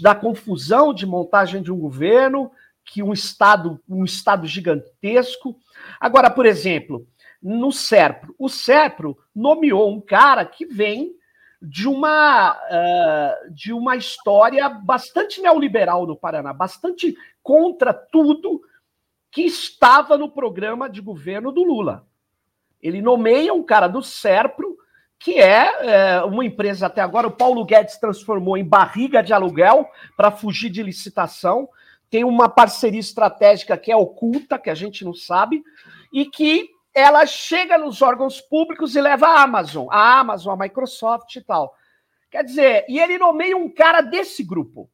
da 0.00 0.14
confusão 0.14 0.94
de 0.94 1.04
montagem 1.04 1.62
de 1.62 1.72
um 1.72 1.78
governo, 1.78 2.52
que 2.84 3.02
um 3.02 3.12
estado, 3.12 3.80
um 3.88 4.04
estado 4.04 4.46
gigantesco. 4.46 5.56
Agora, 5.98 6.30
por 6.30 6.46
exemplo, 6.46 7.06
no 7.42 7.72
SERPRO, 7.72 8.34
o 8.38 8.48
SERPRO 8.48 9.18
nomeou 9.34 9.90
um 9.90 10.00
cara 10.00 10.44
que 10.44 10.64
vem 10.64 11.16
de 11.60 11.88
uma, 11.88 12.52
uh, 12.52 13.52
de 13.52 13.72
uma 13.72 13.96
história 13.96 14.68
bastante 14.68 15.40
neoliberal 15.40 16.06
no 16.06 16.16
Paraná, 16.16 16.52
bastante 16.52 17.16
contra 17.42 17.92
tudo 17.92 18.62
que 19.30 19.42
estava 19.42 20.18
no 20.18 20.28
programa 20.28 20.88
de 20.88 21.00
governo 21.00 21.50
do 21.50 21.62
Lula. 21.62 22.06
Ele 22.80 23.00
nomeia 23.00 23.54
um 23.54 23.62
cara 23.62 23.86
do 23.86 24.02
SERPRO, 24.02 24.76
que 25.18 25.38
é, 25.38 26.16
é 26.16 26.22
uma 26.24 26.44
empresa 26.44 26.86
até 26.86 27.00
agora, 27.00 27.28
o 27.28 27.36
Paulo 27.36 27.64
Guedes 27.64 27.96
transformou 27.96 28.56
em 28.56 28.64
barriga 28.64 29.22
de 29.22 29.32
aluguel 29.32 29.88
para 30.16 30.32
fugir 30.32 30.68
de 30.68 30.82
licitação. 30.82 31.68
Tem 32.10 32.24
uma 32.24 32.48
parceria 32.48 32.98
estratégica 32.98 33.78
que 33.78 33.92
é 33.92 33.96
oculta, 33.96 34.58
que 34.58 34.68
a 34.68 34.74
gente 34.74 35.04
não 35.04 35.14
sabe, 35.14 35.62
e 36.12 36.26
que 36.26 36.68
ela 36.94 37.24
chega 37.26 37.78
nos 37.78 38.02
órgãos 38.02 38.40
públicos 38.40 38.94
e 38.94 39.00
leva 39.00 39.26
a 39.26 39.42
Amazon, 39.42 39.88
a 39.90 40.18
Amazon, 40.18 40.54
a 40.54 40.64
Microsoft 40.64 41.34
e 41.36 41.40
tal. 41.40 41.74
Quer 42.30 42.44
dizer, 42.44 42.84
e 42.88 42.98
ele 42.98 43.18
nomeia 43.18 43.56
um 43.56 43.68
cara 43.68 44.00
desse 44.00 44.42
grupo, 44.42 44.90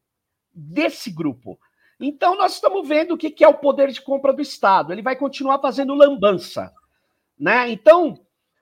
desse 0.53 1.11
grupo. 1.11 1.59
Então 1.99 2.35
nós 2.35 2.53
estamos 2.53 2.87
vendo 2.87 3.13
o 3.13 3.17
que 3.17 3.43
é 3.43 3.47
o 3.47 3.57
poder 3.57 3.91
de 3.91 4.01
compra 4.01 4.31
do 4.31 4.41
Estado. 4.41 4.93
Ele 4.93 5.01
vai 5.01 5.15
continuar 5.15 5.59
fazendo 5.59 5.93
lambança, 5.93 6.73
né? 7.37 7.69
Então, 7.69 8.19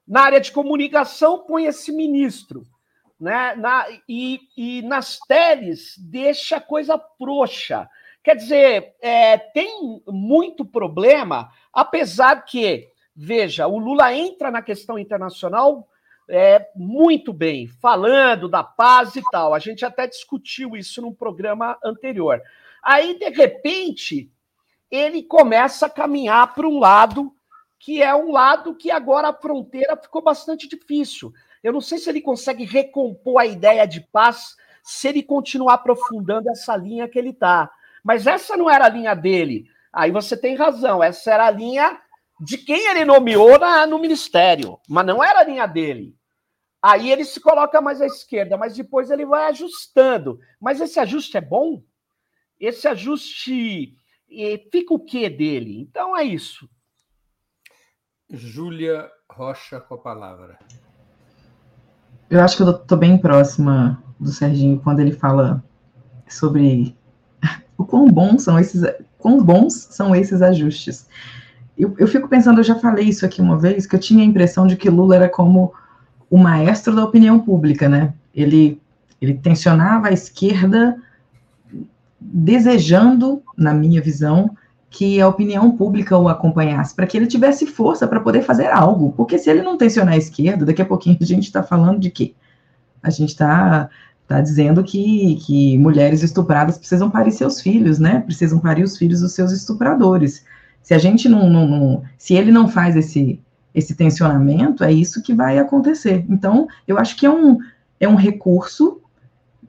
na 0.07 0.21
área 0.21 0.39
de 0.39 0.51
comunicação 0.51 1.39
põe 1.39 1.65
esse 1.65 1.91
ministro, 1.91 2.65
né? 3.19 3.55
Na, 3.55 3.85
e, 4.09 4.39
e 4.57 4.81
nas 4.81 5.19
teles 5.27 5.95
deixa 5.97 6.57
a 6.57 6.61
coisa 6.61 6.99
frouxa. 7.17 7.87
Quer 8.23 8.35
dizer, 8.35 8.95
é, 8.99 9.37
tem 9.37 10.01
muito 10.07 10.65
problema, 10.65 11.51
apesar 11.71 12.43
que 12.43 12.89
Veja, 13.19 13.65
o 13.65 13.79
Lula 13.79 14.13
entra 14.13 14.51
na 14.51 14.61
questão 14.61 14.99
internacional 14.99 15.87
é, 16.29 16.69
muito 16.75 17.33
bem, 17.33 17.67
falando 17.67 18.47
da 18.47 18.63
paz 18.63 19.15
e 19.15 19.23
tal. 19.31 19.55
A 19.55 19.59
gente 19.59 19.83
até 19.83 20.05
discutiu 20.05 20.75
isso 20.75 21.01
num 21.01 21.11
programa 21.11 21.75
anterior. 21.83 22.39
Aí, 22.83 23.17
de 23.17 23.29
repente, 23.29 24.31
ele 24.91 25.23
começa 25.23 25.87
a 25.87 25.89
caminhar 25.89 26.53
para 26.53 26.67
um 26.67 26.77
lado 26.77 27.33
que 27.79 28.03
é 28.03 28.13
um 28.13 28.31
lado 28.31 28.75
que 28.75 28.91
agora 28.91 29.29
a 29.29 29.33
fronteira 29.33 29.97
ficou 29.97 30.21
bastante 30.21 30.67
difícil. 30.67 31.33
Eu 31.63 31.73
não 31.73 31.81
sei 31.81 31.97
se 31.97 32.09
ele 32.09 32.21
consegue 32.21 32.65
recompor 32.65 33.41
a 33.41 33.45
ideia 33.45 33.87
de 33.87 34.01
paz 34.01 34.55
se 34.83 35.07
ele 35.07 35.23
continuar 35.23 35.75
aprofundando 35.75 36.49
essa 36.51 36.75
linha 36.75 37.07
que 37.07 37.17
ele 37.17 37.29
está. 37.29 37.69
Mas 38.03 38.27
essa 38.27 38.55
não 38.55 38.69
era 38.69 38.85
a 38.85 38.89
linha 38.89 39.15
dele. 39.15 39.65
Aí 39.91 40.11
você 40.11 40.37
tem 40.37 40.55
razão, 40.55 41.03
essa 41.03 41.31
era 41.31 41.47
a 41.47 41.51
linha 41.51 41.99
de 42.39 42.57
quem 42.57 42.89
ele 42.89 43.05
nomeou 43.05 43.57
na, 43.57 43.85
no 43.87 43.99
ministério, 43.99 44.79
mas 44.87 45.05
não 45.05 45.23
era 45.23 45.39
a 45.39 45.43
linha 45.43 45.65
dele. 45.65 46.15
Aí 46.81 47.11
ele 47.11 47.25
se 47.25 47.39
coloca 47.39 47.81
mais 47.81 48.01
à 48.01 48.05
esquerda, 48.05 48.55
mas 48.55 48.75
depois 48.75 49.09
ele 49.09 49.25
vai 49.25 49.49
ajustando. 49.49 50.39
Mas 50.61 50.79
esse 50.79 50.99
ajuste 50.99 51.37
é 51.37 51.41
bom? 51.41 51.81
Esse 52.59 52.87
ajuste 52.87 53.95
fica 54.71 54.93
o 54.93 54.99
que 54.99 55.29
dele? 55.29 55.81
Então 55.81 56.15
é 56.15 56.23
isso. 56.23 56.69
Júlia 58.29 59.09
Rocha 59.29 59.79
com 59.79 59.95
a 59.95 59.97
palavra. 59.97 60.59
Eu 62.29 62.41
acho 62.41 62.57
que 62.57 62.63
eu 62.63 62.71
estou 62.71 62.97
bem 62.97 63.17
próxima 63.17 64.03
do 64.19 64.29
Serginho 64.29 64.79
quando 64.79 64.99
ele 64.99 65.13
fala 65.13 65.63
sobre 66.27 66.95
o 67.77 67.85
quão 67.85 68.05
bons 68.07 68.43
são 68.43 68.59
esses, 68.59 68.83
quão 69.17 69.41
bons 69.43 69.73
são 69.73 70.15
esses 70.15 70.41
ajustes 70.41 71.07
eu, 71.77 71.93
eu 71.97 72.07
fico 72.07 72.27
pensando, 72.27 72.59
eu 72.59 72.63
já 72.63 72.75
falei 72.75 73.05
isso 73.05 73.25
aqui 73.25 73.41
uma 73.41 73.57
vez, 73.57 73.85
que 73.85 73.95
eu 73.95 73.99
tinha 73.99 74.23
a 74.23 74.25
impressão 74.25 74.65
de 74.65 74.75
que 74.75 74.89
Lula 74.89 75.15
era 75.15 75.29
como 75.29 75.73
o 76.29 76.37
maestro 76.37 76.95
da 76.95 77.05
opinião 77.05 77.39
pública, 77.39 77.87
né? 77.87 78.13
Ele, 78.33 78.81
ele 79.21 79.35
tensionava 79.35 80.07
a 80.07 80.11
esquerda 80.11 80.97
desejando, 82.19 83.41
na 83.55 83.73
minha 83.73 84.01
visão, 84.01 84.55
que 84.89 85.21
a 85.21 85.27
opinião 85.27 85.71
pública 85.71 86.17
o 86.17 86.27
acompanhasse, 86.27 86.95
para 86.95 87.05
que 87.05 87.15
ele 87.15 87.27
tivesse 87.27 87.67
força 87.67 88.07
para 88.07 88.19
poder 88.19 88.41
fazer 88.41 88.67
algo. 88.67 89.13
Porque 89.13 89.37
se 89.37 89.49
ele 89.49 89.61
não 89.61 89.77
tensionar 89.77 90.15
a 90.15 90.17
esquerda, 90.17 90.65
daqui 90.65 90.81
a 90.81 90.85
pouquinho 90.85 91.17
a 91.21 91.25
gente 91.25 91.43
está 91.43 91.61
falando 91.61 91.99
de 91.99 92.09
quê? 92.09 92.33
A 93.03 93.09
gente 93.09 93.29
está 93.29 93.89
tá 94.27 94.41
dizendo 94.41 94.83
que, 94.83 95.35
que 95.45 95.77
mulheres 95.77 96.23
estupradas 96.23 96.77
precisam 96.77 97.09
parir 97.09 97.31
seus 97.31 97.61
filhos, 97.61 97.99
né? 97.99 98.21
Precisam 98.21 98.59
parir 98.59 98.83
os 98.83 98.97
filhos 98.97 99.21
dos 99.21 99.33
seus 99.33 99.51
estupradores. 99.51 100.43
Se 100.87 100.93
a 100.93 100.97
gente 100.97 101.27
não, 101.27 101.49
não, 101.49 101.67
não, 101.67 102.03
se 102.17 102.33
ele 102.33 102.49
não 102.49 102.69
faz 102.69 102.95
esse, 102.95 103.41
esse 103.75 103.93
tensionamento, 103.93 104.85
é 104.85 104.93
isso 104.93 105.21
que 105.21 105.33
vai 105.33 105.59
acontecer. 105.59 106.25
Então, 106.29 106.65
eu 106.87 106.97
acho 106.97 107.17
que 107.17 107.25
é 107.25 107.29
um, 107.29 107.57
é 107.99 108.07
um 108.07 108.15
recurso, 108.15 109.01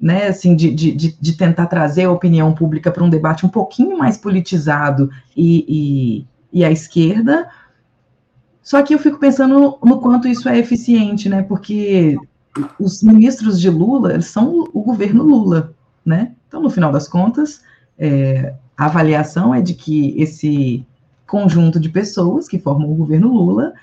né, 0.01 0.29
assim, 0.29 0.55
de, 0.55 0.71
de, 0.71 0.93
de 0.93 1.33
tentar 1.37 1.67
trazer 1.67 2.05
a 2.05 2.13
opinião 2.13 2.55
pública 2.55 2.93
para 2.93 3.03
um 3.03 3.11
debate 3.11 3.45
um 3.45 3.49
pouquinho 3.49 3.99
mais 3.99 4.17
politizado 4.17 5.11
e, 5.37 5.65
e, 6.53 6.61
e 6.61 6.65
à 6.65 6.71
esquerda. 6.71 7.49
Só 8.63 8.81
que 8.85 8.95
eu 8.95 8.99
fico 9.01 9.19
pensando 9.19 9.77
no 9.83 10.01
quanto 10.01 10.29
isso 10.29 10.49
é 10.49 10.57
eficiente, 10.57 11.29
né, 11.29 11.43
porque 11.43 12.17
os 12.79 13.03
ministros 13.03 13.61
de 13.61 13.69
Lula, 13.69 14.13
eles 14.13 14.27
são 14.27 14.69
o 14.73 14.83
governo 14.83 15.25
Lula, 15.25 15.75
né? 16.07 16.31
Então, 16.47 16.63
no 16.63 16.71
final 16.71 16.93
das 16.93 17.09
contas, 17.09 17.61
é, 17.99 18.55
a 18.77 18.87
avaliação 18.87 19.53
é 19.53 19.61
de 19.61 19.75
que 19.75 20.15
esse 20.17 20.87
conjunto 21.29 21.79
de 21.79 21.89
pessoas 21.89 22.49
que 22.49 22.59
formam 22.59 22.91
o 22.91 22.97
governo 22.97 23.33
Lula 23.33 23.75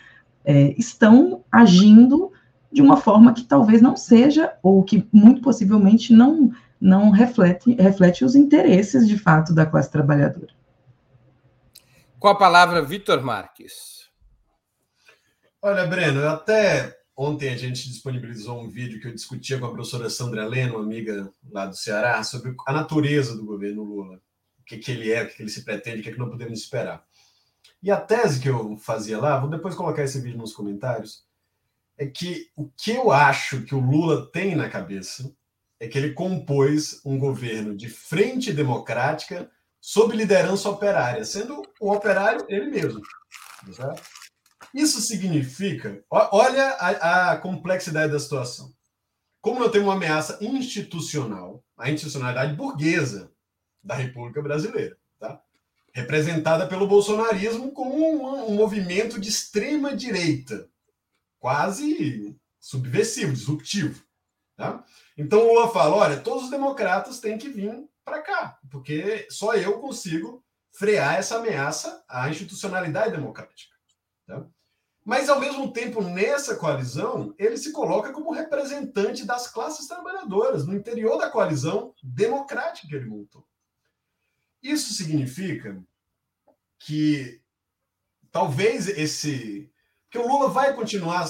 é, 0.43 0.73
estão 0.77 1.43
agindo 1.51 2.31
de 2.71 2.81
uma 2.81 2.97
forma 2.97 3.33
que 3.33 3.43
talvez 3.43 3.81
não 3.81 3.95
seja, 3.95 4.53
ou 4.61 4.83
que 4.83 5.07
muito 5.13 5.41
possivelmente 5.41 6.11
não, 6.11 6.51
não 6.81 7.09
reflete, 7.09 7.73
reflete 7.75 8.25
os 8.25 8.35
interesses 8.35 9.07
de 9.07 9.17
fato 9.17 9.53
da 9.53 9.65
classe 9.65 9.89
trabalhadora. 9.89 10.53
Com 12.19 12.27
a 12.27 12.35
palavra, 12.35 12.81
Vitor 12.81 13.23
Marques. 13.23 14.09
Olha, 15.61 15.85
Breno, 15.85 16.27
até 16.27 16.97
ontem 17.15 17.49
a 17.49 17.57
gente 17.57 17.87
disponibilizou 17.87 18.61
um 18.61 18.69
vídeo 18.69 18.99
que 18.99 19.07
eu 19.07 19.13
discutia 19.13 19.57
com 19.57 19.67
a 19.67 19.71
professora 19.71 20.09
Sandra 20.09 20.45
Leno, 20.45 20.77
amiga 20.77 21.31
lá 21.49 21.65
do 21.65 21.75
Ceará, 21.75 22.21
sobre 22.23 22.53
a 22.67 22.73
natureza 22.73 23.37
do 23.37 23.45
governo 23.45 23.83
Lula. 23.83 24.17
O 24.59 24.63
que, 24.65 24.77
que 24.77 24.91
ele 24.91 25.11
é, 25.11 25.23
o 25.23 25.27
que, 25.27 25.35
que 25.35 25.43
ele 25.43 25.49
se 25.49 25.63
pretende, 25.63 26.01
o 26.01 26.03
que, 26.03 26.11
que 26.11 26.19
não 26.19 26.29
podemos 26.29 26.59
esperar. 26.59 27.05
E 27.81 27.91
a 27.91 27.99
tese 27.99 28.39
que 28.39 28.49
eu 28.49 28.77
fazia 28.77 29.19
lá, 29.19 29.39
vou 29.39 29.49
depois 29.49 29.75
colocar 29.75 30.03
esse 30.03 30.19
vídeo 30.19 30.37
nos 30.37 30.53
comentários, 30.53 31.23
é 31.97 32.05
que 32.05 32.49
o 32.55 32.69
que 32.69 32.91
eu 32.91 33.11
acho 33.11 33.63
que 33.63 33.75
o 33.75 33.79
Lula 33.79 34.29
tem 34.31 34.55
na 34.55 34.69
cabeça 34.69 35.33
é 35.79 35.87
que 35.87 35.97
ele 35.97 36.13
compôs 36.13 37.01
um 37.05 37.17
governo 37.17 37.75
de 37.75 37.89
frente 37.89 38.51
democrática 38.51 39.49
sob 39.79 40.15
liderança 40.15 40.69
operária, 40.69 41.23
sendo 41.23 41.61
o 41.79 41.91
operário 41.91 42.45
ele 42.49 42.67
mesmo. 42.67 43.01
Certo? 43.71 44.01
Isso 44.73 44.99
significa, 44.99 46.03
olha 46.09 46.71
a, 46.71 47.31
a 47.31 47.37
complexidade 47.37 48.11
da 48.11 48.19
situação. 48.19 48.73
Como 49.41 49.63
eu 49.63 49.69
tenho 49.69 49.85
uma 49.85 49.93
ameaça 49.93 50.37
institucional, 50.41 51.63
a 51.77 51.89
institucionalidade 51.89 52.55
burguesa 52.55 53.31
da 53.83 53.93
República 53.93 54.41
Brasileira, 54.41 54.97
tá? 54.97 55.04
Representada 55.95 56.67
pelo 56.67 56.85
bolsonarismo 56.85 57.71
como 57.71 57.95
um, 57.95 58.51
um 58.51 58.55
movimento 58.55 59.17
de 59.17 59.29
extrema 59.29 59.95
direita, 59.95 60.69
quase 61.39 62.37
subversivo, 62.59 63.31
disruptivo. 63.31 64.03
Tá? 64.57 64.83
Então 65.17 65.39
o 65.39 65.53
Lula 65.53 65.71
fala: 65.71 65.95
olha, 65.95 66.19
todos 66.19 66.43
os 66.43 66.49
democratas 66.49 67.21
têm 67.21 67.37
que 67.37 67.47
vir 67.47 67.87
para 68.03 68.21
cá, 68.21 68.59
porque 68.69 69.25
só 69.31 69.55
eu 69.55 69.79
consigo 69.79 70.43
frear 70.77 71.15
essa 71.15 71.37
ameaça 71.37 72.03
à 72.09 72.29
institucionalidade 72.29 73.15
democrática. 73.15 73.73
Tá? 74.27 74.45
Mas, 75.05 75.29
ao 75.29 75.39
mesmo 75.39 75.71
tempo, 75.71 76.01
nessa 76.01 76.55
coalizão, 76.55 77.33
ele 77.37 77.57
se 77.57 77.71
coloca 77.71 78.11
como 78.11 78.33
representante 78.33 79.23
das 79.23 79.47
classes 79.47 79.87
trabalhadoras, 79.87 80.65
no 80.65 80.73
interior 80.73 81.17
da 81.17 81.29
coalizão 81.29 81.93
democrática 82.03 82.87
que 82.87 82.95
ele 82.95 83.05
montou. 83.05 83.47
Isso 84.65 84.95
significa 84.95 85.79
que 86.79 87.39
talvez 88.31 88.87
esse. 88.87 89.71
que 90.09 90.17
o 90.17 90.27
Lula 90.27 90.49
vai 90.49 90.73
continuar 90.73 91.29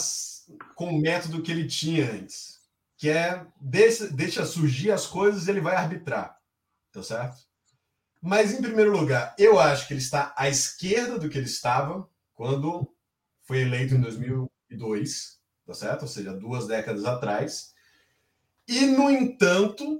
com 0.74 0.88
o 0.88 1.02
método 1.02 1.42
que 1.42 1.52
ele 1.52 1.68
tinha 1.68 2.10
antes, 2.14 2.62
que 2.96 3.10
é 3.10 3.46
deixa, 3.60 4.08
deixa 4.08 4.46
surgir 4.46 4.90
as 4.90 5.06
coisas 5.06 5.48
e 5.48 5.52
ele 5.52 5.60
vai 5.60 5.76
arbitrar. 5.76 6.40
Tá 6.94 7.04
certo? 7.04 7.44
Mas, 8.22 8.54
em 8.54 8.62
primeiro 8.62 8.98
lugar, 8.98 9.36
eu 9.38 9.60
acho 9.60 9.86
que 9.86 9.94
ele 9.94 10.02
está 10.02 10.34
à 10.38 10.48
esquerda 10.48 11.20
do 11.20 11.28
que 11.28 11.38
ele 11.38 11.46
estava 11.46 12.10
quando 12.34 12.90
foi 13.42 13.64
eleito 13.64 13.96
em 13.96 14.02
2002, 14.02 15.42
tá 15.66 15.74
certo? 15.74 16.04
Ou 16.04 16.08
seja, 16.08 16.34
duas 16.34 16.68
décadas 16.68 17.04
atrás. 17.04 17.74
E, 18.66 18.86
no 18.86 19.12
entanto, 19.12 20.00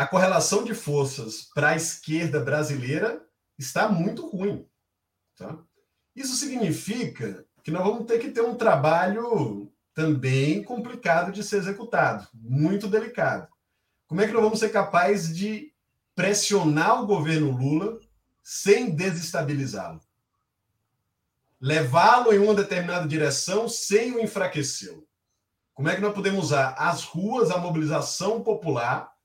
a 0.00 0.06
correlação 0.06 0.64
de 0.64 0.72
forças 0.72 1.50
para 1.54 1.68
a 1.68 1.76
esquerda 1.76 2.40
brasileira 2.40 3.22
está 3.58 3.86
muito 3.86 4.26
ruim. 4.26 4.66
Tá? 5.36 5.58
Isso 6.16 6.36
significa 6.36 7.44
que 7.62 7.70
nós 7.70 7.84
vamos 7.84 8.06
ter 8.06 8.18
que 8.18 8.30
ter 8.30 8.40
um 8.40 8.54
trabalho 8.54 9.70
também 9.92 10.64
complicado 10.64 11.30
de 11.30 11.44
ser 11.44 11.58
executado, 11.58 12.26
muito 12.32 12.88
delicado. 12.88 13.46
Como 14.06 14.22
é 14.22 14.26
que 14.26 14.32
nós 14.32 14.42
vamos 14.42 14.58
ser 14.58 14.70
capazes 14.70 15.36
de 15.36 15.70
pressionar 16.14 17.02
o 17.02 17.06
governo 17.06 17.50
Lula 17.50 18.00
sem 18.42 18.94
desestabilizá-lo? 18.94 20.00
Levá-lo 21.60 22.32
em 22.32 22.38
uma 22.38 22.54
determinada 22.54 23.06
direção 23.06 23.68
sem 23.68 24.12
o 24.12 24.18
enfraquecê-lo? 24.18 25.06
Como 25.74 25.90
é 25.90 25.94
que 25.94 26.00
nós 26.00 26.14
podemos 26.14 26.46
usar 26.46 26.70
as 26.78 27.04
ruas, 27.04 27.50
a 27.50 27.58
mobilização 27.58 28.42
popular, 28.42 29.19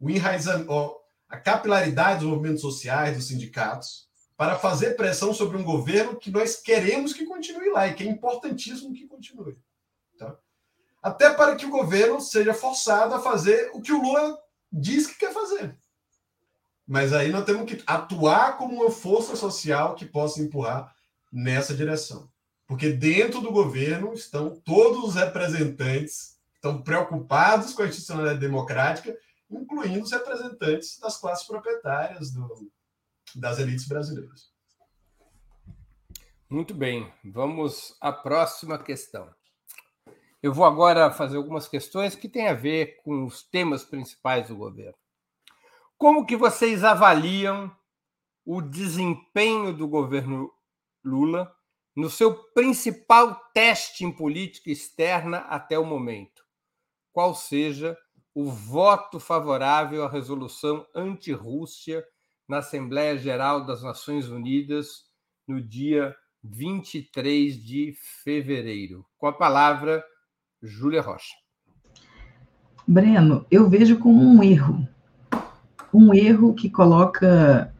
o 0.00 0.10
enraizamento, 0.10 0.96
a 1.28 1.36
capilaridade 1.36 2.20
dos 2.20 2.28
movimentos 2.28 2.60
sociais, 2.60 3.16
dos 3.16 3.28
sindicatos, 3.28 4.06
para 4.36 4.58
fazer 4.58 4.96
pressão 4.96 5.32
sobre 5.32 5.56
um 5.56 5.64
governo 5.64 6.16
que 6.16 6.30
nós 6.30 6.56
queremos 6.56 7.12
que 7.12 7.24
continue 7.24 7.70
lá 7.70 7.88
e 7.88 7.94
que 7.94 8.04
é 8.04 8.06
importantíssimo 8.06 8.92
que 8.92 9.06
continue. 9.06 9.56
Tá? 10.18 10.36
Até 11.02 11.32
para 11.32 11.56
que 11.56 11.64
o 11.64 11.70
governo 11.70 12.20
seja 12.20 12.52
forçado 12.52 13.14
a 13.14 13.20
fazer 13.20 13.70
o 13.72 13.80
que 13.80 13.92
o 13.92 14.02
Lula 14.02 14.38
diz 14.70 15.06
que 15.06 15.18
quer 15.18 15.32
fazer. 15.32 15.76
Mas 16.86 17.12
aí 17.12 17.30
nós 17.30 17.44
temos 17.44 17.64
que 17.64 17.82
atuar 17.86 18.58
como 18.58 18.74
uma 18.74 18.90
força 18.90 19.34
social 19.34 19.94
que 19.94 20.04
possa 20.04 20.40
empurrar 20.40 20.94
nessa 21.32 21.74
direção. 21.74 22.30
Porque 22.66 22.90
dentro 22.90 23.40
do 23.40 23.50
governo 23.50 24.12
estão 24.12 24.50
todos 24.50 25.04
os 25.04 25.14
representantes 25.14 26.36
estão 26.66 26.82
preocupados 26.82 27.72
com 27.72 27.82
a 27.82 27.86
institucionalidade 27.86 28.40
democrática, 28.40 29.16
incluindo 29.50 30.04
os 30.04 30.12
representantes 30.12 30.98
das 30.98 31.18
classes 31.20 31.46
proprietárias, 31.46 32.32
do, 32.32 32.70
das 33.34 33.58
elites 33.58 33.86
brasileiras. 33.86 34.50
Muito 36.48 36.74
bem, 36.74 37.12
vamos 37.24 37.96
à 38.00 38.12
próxima 38.12 38.78
questão. 38.78 39.34
Eu 40.42 40.52
vou 40.52 40.64
agora 40.64 41.10
fazer 41.10 41.36
algumas 41.36 41.66
questões 41.66 42.14
que 42.14 42.28
têm 42.28 42.46
a 42.46 42.54
ver 42.54 43.02
com 43.02 43.24
os 43.24 43.42
temas 43.42 43.84
principais 43.84 44.48
do 44.48 44.56
governo. 44.56 44.94
Como 45.98 46.26
que 46.26 46.36
vocês 46.36 46.84
avaliam 46.84 47.74
o 48.44 48.62
desempenho 48.62 49.72
do 49.72 49.88
governo 49.88 50.52
Lula 51.02 51.52
no 51.96 52.08
seu 52.10 52.34
principal 52.52 53.34
teste 53.52 54.04
em 54.04 54.12
política 54.12 54.70
externa 54.70 55.38
até 55.38 55.78
o 55.78 55.84
momento? 55.84 56.44
Qual 57.12 57.34
seja 57.34 57.98
o 58.36 58.50
voto 58.50 59.18
favorável 59.18 60.04
à 60.04 60.10
resolução 60.10 60.84
anti-Rússia 60.94 62.04
na 62.46 62.58
Assembleia 62.58 63.16
Geral 63.16 63.64
das 63.64 63.82
Nações 63.82 64.28
Unidas 64.28 65.06
no 65.48 65.58
dia 65.58 66.14
23 66.44 67.56
de 67.56 67.94
fevereiro. 68.22 69.06
Com 69.16 69.26
a 69.26 69.32
palavra, 69.32 70.04
Júlia 70.62 71.00
Rocha. 71.00 71.34
Breno, 72.86 73.46
eu 73.50 73.70
vejo 73.70 73.98
como 73.98 74.22
um 74.22 74.42
erro. 74.42 74.86
Um 75.90 76.12
erro 76.12 76.52
que 76.52 76.68
coloca. 76.68 77.74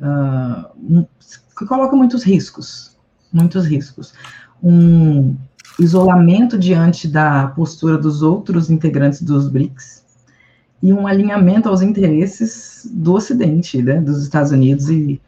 Uh, 0.00 1.06
que 1.58 1.66
coloca 1.66 1.94
muitos 1.94 2.22
riscos. 2.22 2.98
Muitos 3.30 3.66
riscos. 3.66 4.14
Um 4.62 5.36
isolamento 5.78 6.58
diante 6.58 7.08
da 7.08 7.48
postura 7.48 7.96
dos 7.96 8.22
outros 8.22 8.70
integrantes 8.70 9.22
dos 9.22 9.48
BRICS 9.48 10.04
e 10.82 10.92
um 10.92 11.06
alinhamento 11.06 11.68
aos 11.68 11.82
interesses 11.82 12.88
do 12.90 13.14
Ocidente, 13.14 13.82
né, 13.82 14.00
dos 14.00 14.22
Estados 14.22 14.50
Unidos 14.50 14.88
e, 14.88 15.20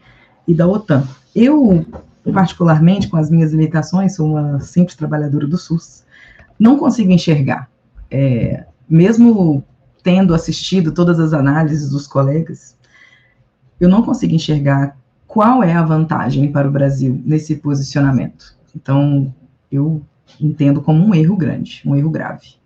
e 0.48 0.54
da 0.54 0.66
OTAN. 0.66 1.06
Eu, 1.34 1.84
particularmente, 2.32 3.08
com 3.08 3.16
as 3.16 3.30
minhas 3.30 3.52
limitações, 3.52 4.16
sou 4.16 4.30
uma 4.30 4.60
simples 4.60 4.96
trabalhadora 4.96 5.46
do 5.46 5.58
SUS, 5.58 6.04
não 6.58 6.78
consigo 6.78 7.10
enxergar, 7.10 7.68
é, 8.10 8.64
mesmo 8.88 9.64
tendo 10.02 10.34
assistido 10.34 10.92
todas 10.92 11.20
as 11.20 11.32
análises 11.32 11.90
dos 11.90 12.06
colegas, 12.06 12.76
eu 13.80 13.88
não 13.88 14.02
consigo 14.02 14.34
enxergar 14.34 14.96
qual 15.26 15.62
é 15.62 15.72
a 15.72 15.82
vantagem 15.82 16.50
para 16.52 16.68
o 16.68 16.70
Brasil 16.70 17.20
nesse 17.24 17.56
posicionamento. 17.56 18.56
Então, 18.74 19.34
eu 19.70 20.02
entendo 20.40 20.82
como 20.82 21.04
um 21.04 21.14
erro 21.14 21.36
grande, 21.36 21.82
um 21.84 21.96
erro 21.96 22.10
grave. 22.10 22.56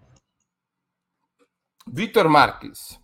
Vitor 1.88 2.28
Marques. 2.28 2.98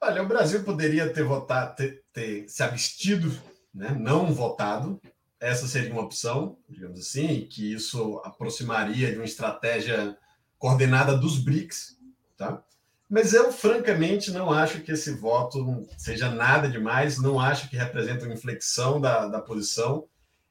Olha, 0.00 0.22
o 0.22 0.28
Brasil 0.28 0.62
poderia 0.62 1.12
ter 1.12 1.24
votado, 1.24 1.74
ter, 1.74 2.04
ter 2.12 2.48
se 2.48 2.62
abstido, 2.62 3.36
né? 3.74 3.90
não 3.98 4.32
votado. 4.32 5.00
Essa 5.40 5.66
seria 5.66 5.92
uma 5.92 6.02
opção, 6.02 6.58
digamos 6.68 7.00
assim, 7.00 7.46
que 7.46 7.72
isso 7.72 8.20
aproximaria 8.24 9.10
de 9.10 9.16
uma 9.16 9.24
estratégia 9.24 10.16
coordenada 10.58 11.16
dos 11.16 11.38
BRICS, 11.38 11.96
tá? 12.36 12.62
Mas 13.08 13.32
eu, 13.32 13.50
francamente, 13.50 14.30
não 14.30 14.52
acho 14.52 14.82
que 14.82 14.92
esse 14.92 15.12
voto 15.12 15.86
seja 15.96 16.30
nada 16.30 16.68
demais, 16.68 17.18
não 17.18 17.40
acho 17.40 17.70
que 17.70 17.76
representa 17.76 18.26
uma 18.26 18.34
inflexão 18.34 19.00
da, 19.00 19.26
da 19.26 19.40
posição. 19.40 20.06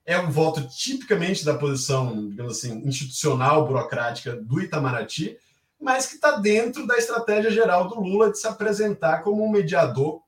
É 0.07 0.17
um 0.17 0.31
voto 0.31 0.65
tipicamente 0.69 1.43
da 1.43 1.57
posição, 1.57 2.29
digamos 2.29 2.57
assim, 2.57 2.81
institucional, 2.87 3.67
burocrática 3.67 4.37
do 4.37 4.61
Itamaraty, 4.61 5.37
mas 5.77 6.05
que 6.05 6.15
está 6.15 6.37
dentro 6.37 6.87
da 6.87 6.97
estratégia 6.97 7.51
geral 7.51 7.89
do 7.89 7.99
Lula 7.99 8.31
de 8.31 8.39
se 8.39 8.47
apresentar 8.47 9.21
como 9.21 9.45
um 9.45 9.51
mediador 9.51 10.21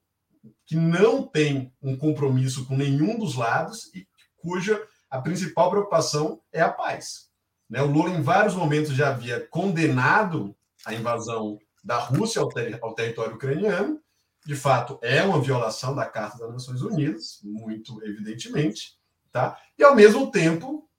que 0.65 0.75
não 0.75 1.23
tem 1.23 1.73
um 1.81 1.95
compromisso 1.95 2.65
com 2.65 2.75
nenhum 2.75 3.17
dos 3.17 3.35
lados 3.35 3.89
e 3.95 4.05
cuja 4.35 4.85
a 5.09 5.21
principal 5.21 5.69
preocupação 5.69 6.41
é 6.51 6.59
a 6.59 6.69
paz. 6.69 7.29
Né? 7.69 7.81
O 7.81 7.87
Lula, 7.87 8.09
em 8.09 8.21
vários 8.21 8.55
momentos, 8.55 8.93
já 8.93 9.09
havia 9.09 9.47
condenado 9.47 10.53
a 10.85 10.93
invasão 10.93 11.57
da 11.81 11.99
Rússia 11.99 12.41
ao, 12.41 12.49
ter 12.49 12.77
ao 12.81 12.93
território 12.93 13.35
ucraniano. 13.35 14.01
De 14.45 14.55
fato, 14.55 14.99
é 15.01 15.23
uma 15.23 15.41
violação 15.41 15.95
da 15.95 16.05
Carta 16.05 16.37
das 16.37 16.51
Nações 16.51 16.81
Unidas, 16.81 17.39
muito 17.43 18.03
evidentemente. 18.03 18.98
Tá? 19.31 19.57
E, 19.77 19.83
ao 19.83 19.95
mesmo 19.95 20.31
tempo, 20.31 20.89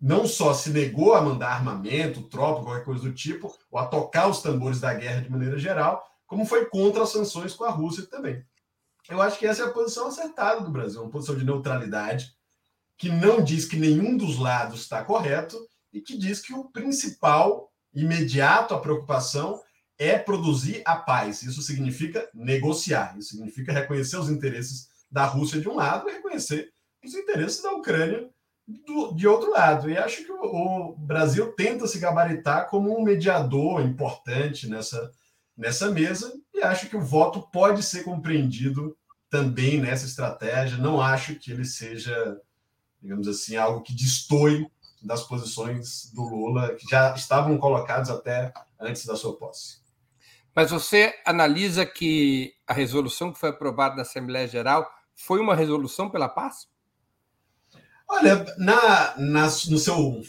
não 0.00 0.26
só 0.26 0.52
se 0.52 0.70
negou 0.70 1.14
a 1.14 1.22
mandar 1.22 1.52
armamento, 1.52 2.22
tropa, 2.22 2.62
qualquer 2.62 2.84
coisa 2.84 3.02
do 3.02 3.12
tipo, 3.12 3.56
ou 3.70 3.78
a 3.78 3.86
tocar 3.86 4.28
os 4.28 4.42
tambores 4.42 4.80
da 4.80 4.92
guerra 4.92 5.20
de 5.20 5.30
maneira 5.30 5.58
geral, 5.58 6.04
como 6.26 6.44
foi 6.44 6.66
contra 6.66 7.02
as 7.02 7.10
sanções 7.10 7.54
com 7.54 7.64
a 7.64 7.70
Rússia 7.70 8.06
também. 8.06 8.44
Eu 9.08 9.20
acho 9.20 9.38
que 9.38 9.46
essa 9.46 9.62
é 9.62 9.66
a 9.66 9.70
posição 9.70 10.08
acertada 10.08 10.60
do 10.60 10.70
Brasil, 10.70 11.02
uma 11.02 11.10
posição 11.10 11.36
de 11.36 11.44
neutralidade, 11.44 12.34
que 12.96 13.08
não 13.08 13.42
diz 13.42 13.64
que 13.64 13.76
nenhum 13.76 14.16
dos 14.16 14.38
lados 14.38 14.80
está 14.80 15.04
correto 15.04 15.58
e 15.92 16.00
que 16.00 16.16
diz 16.16 16.40
que 16.40 16.54
o 16.54 16.64
principal, 16.64 17.70
imediato, 17.94 18.74
a 18.74 18.80
preocupação 18.80 19.60
é 19.98 20.18
produzir 20.18 20.82
a 20.84 20.96
paz. 20.96 21.42
Isso 21.42 21.62
significa 21.62 22.28
negociar, 22.34 23.16
isso 23.18 23.30
significa 23.30 23.72
reconhecer 23.72 24.16
os 24.16 24.30
interesses 24.30 24.88
da 25.10 25.26
Rússia 25.26 25.60
de 25.60 25.68
um 25.68 25.76
lado 25.76 26.08
e 26.08 26.12
reconhecer 26.12 26.72
os 27.04 27.14
interesses 27.14 27.62
da 27.62 27.72
Ucrânia 27.72 28.28
do, 28.66 29.14
de 29.14 29.26
outro 29.26 29.50
lado. 29.50 29.90
E 29.90 29.96
acho 29.96 30.24
que 30.24 30.32
o, 30.32 30.40
o, 30.44 30.96
Brasil 30.96 31.52
tenta 31.52 31.86
se 31.86 31.98
gabaritar 31.98 32.68
como 32.68 32.96
um 32.96 33.02
mediador 33.02 33.80
importante 33.82 34.68
nessa, 34.68 35.10
nessa 35.56 35.90
mesa, 35.90 36.32
e 36.54 36.62
acho 36.62 36.88
que 36.88 36.96
o 36.96 37.02
voto 37.02 37.42
pode 37.50 37.82
ser 37.82 38.04
compreendido 38.04 38.96
também 39.28 39.80
nessa 39.80 40.06
estratégia. 40.06 40.78
Não 40.78 41.00
acho 41.00 41.34
que 41.36 41.50
ele 41.50 41.64
seja, 41.64 42.40
digamos 43.00 43.26
assim, 43.26 43.56
algo 43.56 43.82
que 43.82 43.94
destoie 43.94 44.66
das 45.02 45.22
posições 45.22 46.12
do 46.12 46.22
Lula, 46.22 46.74
que 46.74 46.88
já 46.88 47.14
estavam 47.14 47.58
colocadas 47.58 48.08
até 48.08 48.52
antes 48.78 49.04
da 49.04 49.16
sua 49.16 49.36
posse. 49.36 49.82
Mas 50.54 50.70
você 50.70 51.14
analisa 51.24 51.84
que 51.84 52.54
a 52.66 52.74
resolução 52.74 53.32
que 53.32 53.40
foi 53.40 53.48
aprovada 53.48 53.96
na 53.96 54.02
Assembleia 54.02 54.46
Geral 54.46 54.88
foi 55.16 55.40
uma 55.40 55.56
resolução 55.56 56.10
pela 56.10 56.28
paz? 56.28 56.68
Olha, 58.12 58.44
na, 58.58 59.16
na, 59.16 59.44
no 59.44 59.78
seu, 59.78 60.22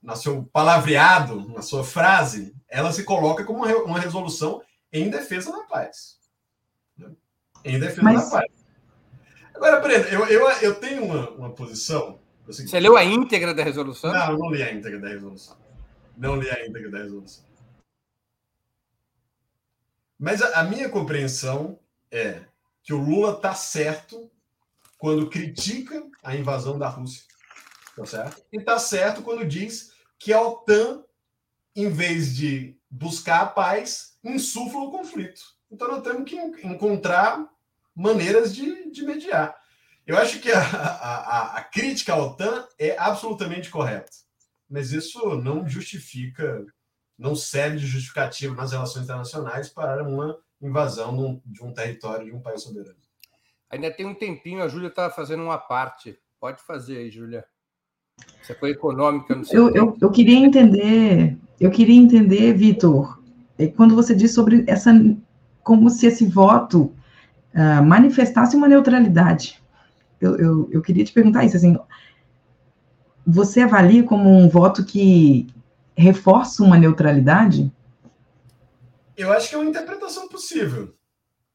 na 0.00 0.14
seu 0.14 0.44
palavreado, 0.52 1.48
na 1.48 1.62
sua 1.62 1.82
frase, 1.82 2.54
ela 2.68 2.92
se 2.92 3.02
coloca 3.02 3.42
como 3.42 3.64
uma, 3.64 3.76
uma 3.78 3.98
resolução 3.98 4.62
em 4.92 5.10
defesa 5.10 5.50
da 5.50 5.64
paz. 5.64 6.16
Né? 6.96 7.10
Em 7.64 7.80
defesa 7.80 8.04
Mas... 8.04 8.24
da 8.24 8.30
paz. 8.38 8.52
Agora, 9.52 9.80
Breno, 9.80 10.04
eu, 10.04 10.26
eu, 10.26 10.48
eu 10.48 10.74
tenho 10.76 11.04
uma, 11.04 11.30
uma 11.30 11.50
posição. 11.50 12.20
Assim, 12.48 12.68
Você 12.68 12.78
leu 12.78 12.96
a 12.96 13.02
íntegra 13.02 13.52
da 13.52 13.64
resolução? 13.64 14.12
Não, 14.12 14.30
eu 14.30 14.38
não 14.38 14.50
li 14.52 14.62
a 14.62 14.72
íntegra 14.72 15.00
da 15.00 15.08
resolução. 15.08 15.56
Não 16.16 16.36
li 16.36 16.48
a 16.48 16.64
íntegra 16.64 16.88
da 16.88 16.98
resolução. 16.98 17.44
Mas 20.16 20.40
a, 20.40 20.60
a 20.60 20.62
minha 20.62 20.88
compreensão 20.88 21.80
é 22.12 22.42
que 22.80 22.94
o 22.94 22.98
Lula 22.98 23.32
está 23.32 23.56
certo 23.56 24.30
quando 25.04 25.28
critica 25.28 26.02
a 26.22 26.34
invasão 26.34 26.78
da 26.78 26.88
Rússia. 26.88 27.24
Tá 27.94 28.06
certo? 28.06 28.42
E 28.50 28.56
está 28.56 28.78
certo 28.78 29.20
quando 29.20 29.44
diz 29.44 29.92
que 30.18 30.32
a 30.32 30.40
OTAN 30.40 31.04
em 31.76 31.90
vez 31.90 32.34
de 32.34 32.78
buscar 32.88 33.42
a 33.42 33.46
paz, 33.46 34.16
insuflam 34.24 34.84
o 34.84 34.90
conflito. 34.90 35.42
Então 35.70 35.88
nós 35.88 36.02
temos 36.02 36.24
que 36.24 36.36
encontrar 36.66 37.46
maneiras 37.94 38.54
de, 38.54 38.90
de 38.90 39.02
mediar. 39.02 39.54
Eu 40.06 40.16
acho 40.16 40.40
que 40.40 40.50
a, 40.50 40.60
a, 40.60 41.58
a 41.58 41.64
crítica 41.64 42.14
à 42.14 42.16
OTAN 42.16 42.66
é 42.78 42.96
absolutamente 42.96 43.68
correta, 43.68 44.10
mas 44.70 44.90
isso 44.90 45.34
não 45.36 45.68
justifica, 45.68 46.64
não 47.18 47.36
serve 47.36 47.76
de 47.76 47.86
justificativa 47.86 48.54
nas 48.54 48.72
relações 48.72 49.04
internacionais 49.04 49.68
para 49.68 50.02
uma 50.02 50.38
invasão 50.62 51.42
de 51.44 51.62
um 51.62 51.74
território 51.74 52.24
de 52.24 52.32
um 52.32 52.40
país 52.40 52.62
soberano. 52.62 53.03
Ainda 53.74 53.90
tem 53.90 54.06
um 54.06 54.14
tempinho, 54.14 54.62
a 54.62 54.68
Júlia 54.68 54.86
está 54.86 55.10
fazendo 55.10 55.42
uma 55.42 55.58
parte. 55.58 56.16
Pode 56.38 56.62
fazer 56.62 56.98
aí, 56.98 57.10
Júlia. 57.10 57.44
Você 58.40 58.54
foi 58.54 58.70
econômica 58.70 59.34
no 59.34 59.42
eu, 59.50 59.74
eu, 59.74 59.96
eu, 60.00 60.10
queria 60.12 60.38
entender, 60.38 61.36
eu 61.58 61.72
queria 61.72 62.00
entender, 62.00 62.52
Vitor, 62.52 63.20
é, 63.58 63.66
quando 63.66 63.96
você 63.96 64.14
diz 64.14 64.32
sobre 64.32 64.64
essa, 64.68 64.92
como 65.60 65.90
se 65.90 66.06
esse 66.06 66.24
voto 66.24 66.94
uh, 67.52 67.82
manifestasse 67.84 68.54
uma 68.54 68.68
neutralidade. 68.68 69.60
Eu, 70.20 70.36
eu, 70.36 70.68
eu 70.70 70.80
queria 70.80 71.04
te 71.04 71.12
perguntar 71.12 71.44
isso, 71.44 71.56
assim, 71.56 71.76
você 73.26 73.62
avalia 73.62 74.04
como 74.04 74.30
um 74.30 74.48
voto 74.48 74.84
que 74.84 75.48
reforça 75.96 76.62
uma 76.62 76.78
neutralidade? 76.78 77.72
Eu 79.16 79.32
acho 79.32 79.48
que 79.48 79.56
é 79.56 79.58
uma 79.58 79.68
interpretação 79.68 80.28
possível, 80.28 80.94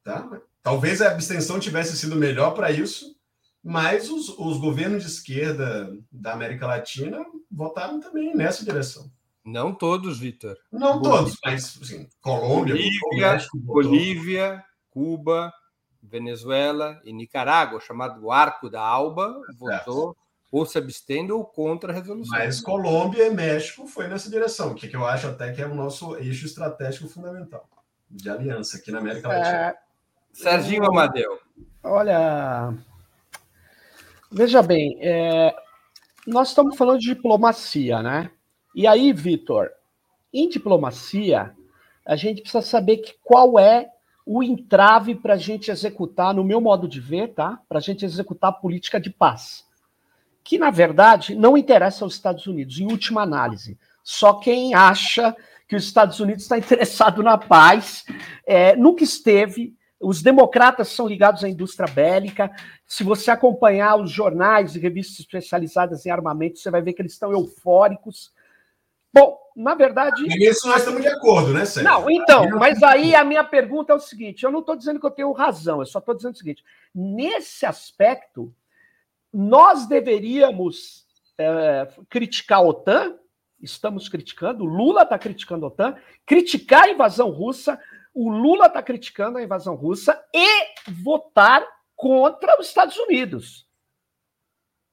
tá? 0.04 0.28
Talvez 0.62 1.02
a 1.02 1.12
abstenção 1.12 1.60
tivesse 1.60 1.98
sido 1.98 2.16
melhor 2.16 2.52
para 2.52 2.72
isso, 2.72 3.16
mas 3.64 4.10
os, 4.10 4.30
os 4.30 4.58
governos 4.58 5.04
de 5.04 5.10
esquerda 5.10 5.96
da 6.12 6.34
América 6.34 6.68
Latina 6.68 7.24
votaram 7.52 8.00
também 8.00 8.36
nessa 8.36 8.64
direção. 8.64 9.12
Não 9.44 9.74
todos, 9.74 10.20
Vitor. 10.20 10.58
Não 10.72 11.00
Bolívia. 11.00 11.18
todos, 11.18 11.38
mas 11.44 11.80
assim, 11.82 12.08
Colômbia, 12.22 12.76
Bolívia, 12.76 13.32
México, 13.32 13.58
Bolívia, 13.58 14.66
Cuba, 14.90 15.54
Venezuela 16.02 17.02
e 17.04 17.14
Nicarágua, 17.14 17.80
chamado 17.80 18.32
Arco 18.32 18.70
da 18.70 18.82
Alba, 18.82 19.42
votou 19.58 20.16
ou 20.52 20.66
se 20.66 20.78
abstendo 20.78 21.38
ou 21.38 21.46
contra 21.46 21.92
a 21.92 21.96
resolução. 21.96 22.38
Mas 22.38 22.60
Colômbia 22.60 23.28
e 23.28 23.30
México 23.30 23.88
foi 23.88 24.08
nessa 24.08 24.30
direção, 24.30 24.74
que, 24.74 24.88
que 24.88 24.96
eu 24.96 25.06
acho 25.06 25.28
até 25.28 25.52
que 25.52 25.62
é 25.62 25.68
o 25.68 25.76
nosso 25.76 26.16
eixo 26.18 26.46
estratégico 26.46 27.08
fundamental 27.08 27.68
de 28.10 28.30
aliança 28.30 28.78
aqui 28.78 28.92
na 28.92 28.98
América 29.00 29.28
Latina. 29.28 29.56
É, 29.56 29.78
Serginho 30.32 30.86
Amadeu. 30.86 31.40
Olha, 31.84 32.74
veja 34.32 34.62
bem, 34.62 34.98
é, 35.02 35.56
nós 36.28 36.50
estamos 36.50 36.78
falando 36.78 37.00
de 37.00 37.08
diplomacia, 37.08 38.02
né? 38.02 38.32
E 38.76 38.86
aí, 38.86 39.12
Vitor, 39.12 39.70
em 40.34 40.48
diplomacia, 40.48 41.56
a 42.06 42.16
gente 42.16 42.42
precisa 42.42 42.62
saber 42.62 42.98
que 42.98 43.16
qual 43.24 43.60
é 43.60 43.90
o 44.26 44.44
entrave 44.44 45.16
para 45.16 45.34
a 45.34 45.38
gente 45.38 45.72
executar, 45.72 46.34
no 46.36 46.44
meu 46.44 46.62
modo 46.62 46.88
de 46.88 47.00
ver, 47.00 47.30
tá? 47.30 47.60
Para 47.68 47.80
a 47.80 47.82
gente 47.82 48.06
executar 48.06 48.52
a 48.52 48.54
política 48.54 49.00
de 49.00 49.10
paz. 49.10 49.66
Que, 50.44 50.60
na 50.60 50.70
verdade, 50.70 51.34
não 51.34 51.58
interessa 51.58 52.06
aos 52.06 52.14
Estados 52.14 52.46
Unidos, 52.46 52.80
em 52.80 52.86
última 52.86 53.24
análise. 53.24 53.78
Só 54.04 54.36
quem 54.36 54.76
acha 54.76 55.36
que 55.68 55.76
os 55.76 55.84
Estados 55.84 56.20
Unidos 56.20 56.44
está 56.44 56.58
interessado 56.60 57.24
na 57.24 57.38
paz 57.38 58.06
é, 58.46 58.76
nunca 58.76 59.04
esteve, 59.04 59.76
os 60.00 60.22
democratas 60.22 60.88
são 60.90 61.08
ligados 61.08 61.44
à 61.44 61.50
indústria 61.50 61.92
bélica. 61.92 62.50
Se 62.88 63.04
você 63.04 63.30
acompanhar 63.30 63.98
os 63.98 64.10
jornais 64.10 64.76
e 64.76 64.80
revistas 64.80 65.20
especializadas 65.20 66.06
em 66.06 66.10
armamento, 66.10 66.58
você 66.58 66.72
vai 66.72 66.82
ver 66.82 66.94
que 66.94 67.02
eles 67.02 67.14
estão 67.14 67.32
eufóricos. 67.32 68.32
Bom, 69.14 69.38
na 69.56 69.76
verdade. 69.76 70.26
Isso 70.42 70.68
nós 70.68 70.80
estamos 70.80 71.02
de 71.02 71.08
acordo, 71.08 71.52
né, 71.52 71.66
Sérgio? 71.66 71.92
Não, 71.92 72.10
então, 72.10 72.50
mas 72.52 72.82
aí 72.82 73.14
a 73.14 73.26
minha 73.26 73.44
pergunta 73.44 73.92
é 73.92 73.96
o 73.96 74.00
seguinte: 74.00 74.44
eu 74.44 74.52
não 74.52 74.60
estou 74.60 74.76
dizendo 74.76 75.00
que 75.00 75.06
eu 75.06 75.12
tenho 75.12 75.32
razão, 75.32 75.80
eu 75.80 75.86
só 75.86 76.00
estou 76.00 76.16
dizendo 76.16 76.36
o 76.36 76.38
seguinte: 76.38 76.64
nesse 76.96 77.66
aspecto, 77.66 78.54
nós 79.34 79.86
deveríamos 79.86 81.06
é, 81.38 81.88
criticar 82.10 82.60
a 82.60 82.62
OTAN, 82.62 83.16
estamos 83.62 84.08
criticando, 84.08 84.64
Lula 84.64 85.04
está 85.04 85.18
criticando 85.18 85.66
a 85.66 85.68
OTAN, 85.68 85.96
criticar 86.26 86.84
a 86.84 86.92
invasão 86.92 87.30
russa, 87.30 87.80
o 88.22 88.30
Lula 88.30 88.66
está 88.66 88.84
criticando 88.84 89.38
a 89.38 89.42
invasão 89.42 89.76
russa 89.76 90.22
e 90.36 90.92
votar 90.92 91.66
contra 91.96 92.60
os 92.60 92.68
Estados 92.68 92.98
Unidos. 92.98 93.66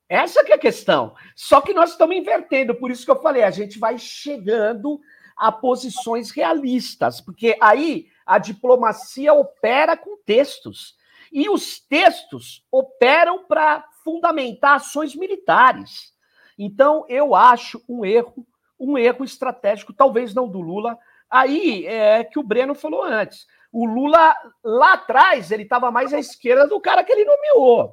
Essa 0.08 0.42
é 0.42 0.52
a 0.52 0.58
questão. 0.58 1.12
Só 1.34 1.60
que 1.60 1.74
nós 1.74 1.90
estamos 1.90 2.14
invertendo, 2.14 2.72
por 2.76 2.88
isso 2.88 3.04
que 3.04 3.10
eu 3.10 3.20
falei, 3.20 3.42
a 3.42 3.50
gente 3.50 3.80
vai 3.80 3.98
chegando 3.98 5.00
a 5.36 5.50
posições 5.50 6.30
realistas, 6.30 7.20
porque 7.20 7.58
aí 7.60 8.06
a 8.24 8.38
diplomacia 8.38 9.34
opera 9.34 9.96
com 9.96 10.16
textos. 10.18 10.94
E 11.32 11.48
os 11.50 11.80
textos 11.80 12.64
operam 12.70 13.44
para 13.44 13.84
fundamentar 14.04 14.76
ações 14.76 15.16
militares. 15.16 16.14
Então, 16.56 17.04
eu 17.08 17.34
acho 17.34 17.82
um 17.88 18.04
erro, 18.04 18.46
um 18.78 18.96
erro 18.96 19.24
estratégico, 19.24 19.92
talvez 19.92 20.32
não 20.32 20.48
do 20.48 20.60
Lula, 20.60 20.96
Aí 21.36 21.86
é 21.86 22.24
que 22.24 22.38
o 22.38 22.42
Breno 22.42 22.74
falou 22.74 23.02
antes. 23.02 23.46
O 23.70 23.84
Lula, 23.84 24.34
lá 24.64 24.94
atrás, 24.94 25.50
ele 25.50 25.64
estava 25.64 25.90
mais 25.90 26.14
à 26.14 26.18
esquerda 26.18 26.66
do 26.66 26.80
cara 26.80 27.04
que 27.04 27.12
ele 27.12 27.26
nomeou. 27.26 27.92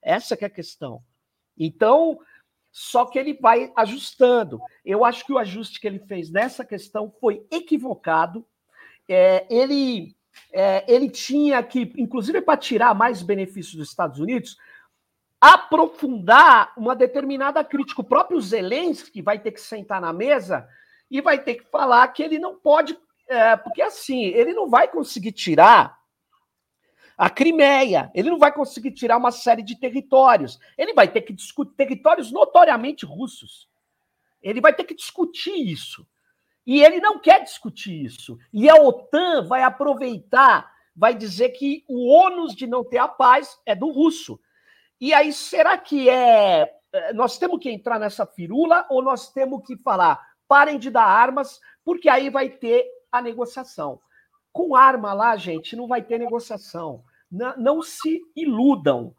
Essa 0.00 0.36
que 0.36 0.44
é 0.44 0.46
a 0.46 0.50
questão. 0.50 1.02
Então, 1.58 2.20
só 2.70 3.04
que 3.06 3.18
ele 3.18 3.34
vai 3.34 3.72
ajustando. 3.74 4.60
Eu 4.84 5.04
acho 5.04 5.26
que 5.26 5.32
o 5.32 5.38
ajuste 5.38 5.80
que 5.80 5.86
ele 5.88 5.98
fez 5.98 6.30
nessa 6.30 6.64
questão 6.64 7.12
foi 7.20 7.44
equivocado. 7.50 8.46
É, 9.08 9.44
ele, 9.50 10.14
é, 10.52 10.84
ele 10.86 11.10
tinha 11.10 11.60
que, 11.64 11.92
inclusive 11.96 12.40
para 12.40 12.56
tirar 12.56 12.94
mais 12.94 13.20
benefícios 13.20 13.74
dos 13.74 13.88
Estados 13.88 14.20
Unidos, 14.20 14.56
aprofundar 15.40 16.72
uma 16.76 16.94
determinada 16.94 17.64
crítica. 17.64 18.00
O 18.00 18.04
próprio 18.04 18.40
Zelensky 18.40 19.20
vai 19.20 19.40
ter 19.40 19.50
que 19.50 19.60
sentar 19.60 20.00
na 20.00 20.12
mesa 20.12 20.68
e 21.10 21.20
vai 21.20 21.42
ter 21.42 21.56
que 21.56 21.64
falar 21.64 22.08
que 22.08 22.22
ele 22.22 22.38
não 22.38 22.56
pode, 22.56 22.98
é, 23.28 23.56
porque 23.56 23.82
assim, 23.82 24.24
ele 24.24 24.52
não 24.52 24.68
vai 24.68 24.88
conseguir 24.88 25.32
tirar 25.32 25.98
a 27.16 27.30
Crimeia, 27.30 28.10
ele 28.14 28.30
não 28.30 28.38
vai 28.38 28.52
conseguir 28.52 28.90
tirar 28.90 29.16
uma 29.16 29.30
série 29.30 29.62
de 29.62 29.78
territórios, 29.78 30.58
ele 30.76 30.92
vai 30.92 31.08
ter 31.08 31.22
que 31.22 31.32
discutir 31.32 31.74
territórios 31.74 32.30
notoriamente 32.30 33.06
russos. 33.06 33.68
Ele 34.42 34.60
vai 34.60 34.72
ter 34.72 34.84
que 34.84 34.94
discutir 34.94 35.56
isso. 35.56 36.06
E 36.66 36.82
ele 36.82 37.00
não 37.00 37.18
quer 37.18 37.42
discutir 37.42 38.04
isso. 38.04 38.38
E 38.52 38.68
a 38.68 38.74
OTAN 38.74 39.46
vai 39.46 39.62
aproveitar, 39.62 40.70
vai 40.94 41.14
dizer 41.14 41.50
que 41.50 41.84
o 41.88 42.08
ônus 42.08 42.54
de 42.54 42.66
não 42.66 42.84
ter 42.84 42.98
a 42.98 43.08
paz 43.08 43.58
é 43.64 43.74
do 43.74 43.90
russo. 43.90 44.38
E 45.00 45.14
aí, 45.14 45.32
será 45.32 45.78
que 45.78 46.08
é. 46.08 46.70
é 46.92 47.12
nós 47.12 47.38
temos 47.38 47.60
que 47.60 47.70
entrar 47.70 47.98
nessa 47.98 48.26
firula 48.26 48.84
ou 48.90 49.02
nós 49.02 49.32
temos 49.32 49.64
que 49.64 49.76
falar, 49.76 50.20
parem 50.48 50.78
de 50.78 50.90
dar 50.90 51.04
armas, 51.04 51.60
porque 51.84 52.08
aí 52.08 52.30
vai 52.30 52.48
ter 52.48 52.86
a 53.10 53.20
negociação. 53.22 54.00
Com 54.52 54.74
arma 54.74 55.12
lá, 55.12 55.36
gente, 55.36 55.76
não 55.76 55.86
vai 55.86 56.02
ter 56.02 56.18
negociação. 56.18 57.04
Não, 57.30 57.56
não 57.56 57.82
se 57.82 58.20
iludam, 58.34 59.14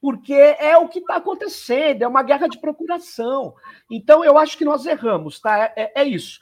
porque 0.00 0.34
é 0.34 0.76
o 0.76 0.88
que 0.88 0.98
está 0.98 1.16
acontecendo, 1.16 2.02
é 2.02 2.08
uma 2.08 2.24
guerra 2.24 2.48
de 2.48 2.58
procuração. 2.58 3.54
Então, 3.90 4.24
eu 4.24 4.36
acho 4.36 4.58
que 4.58 4.64
nós 4.64 4.84
erramos, 4.84 5.40
tá? 5.40 5.58
É, 5.58 5.72
é, 5.76 6.02
é 6.02 6.04
isso. 6.04 6.40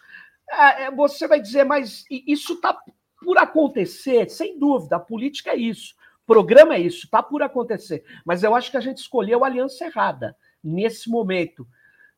É, 0.50 0.84
é 0.84 0.90
você 0.90 1.28
vai 1.28 1.40
dizer, 1.40 1.64
mas 1.64 2.04
isso 2.10 2.54
está 2.54 2.76
por 3.22 3.36
acontecer? 3.36 4.30
Sem 4.30 4.58
dúvida, 4.58 4.96
a 4.96 5.00
política 5.00 5.50
é 5.50 5.56
isso. 5.56 5.94
O 6.24 6.26
programa 6.26 6.74
é 6.74 6.80
isso, 6.80 7.04
está 7.04 7.22
por 7.22 7.42
acontecer. 7.42 8.02
Mas 8.24 8.42
eu 8.42 8.54
acho 8.54 8.70
que 8.70 8.76
a 8.76 8.80
gente 8.80 8.98
escolheu 8.98 9.44
a 9.44 9.46
aliança 9.46 9.84
errada 9.84 10.34
nesse 10.64 11.10
momento. 11.10 11.66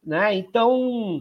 Né? 0.04 0.34
Então, 0.34 1.20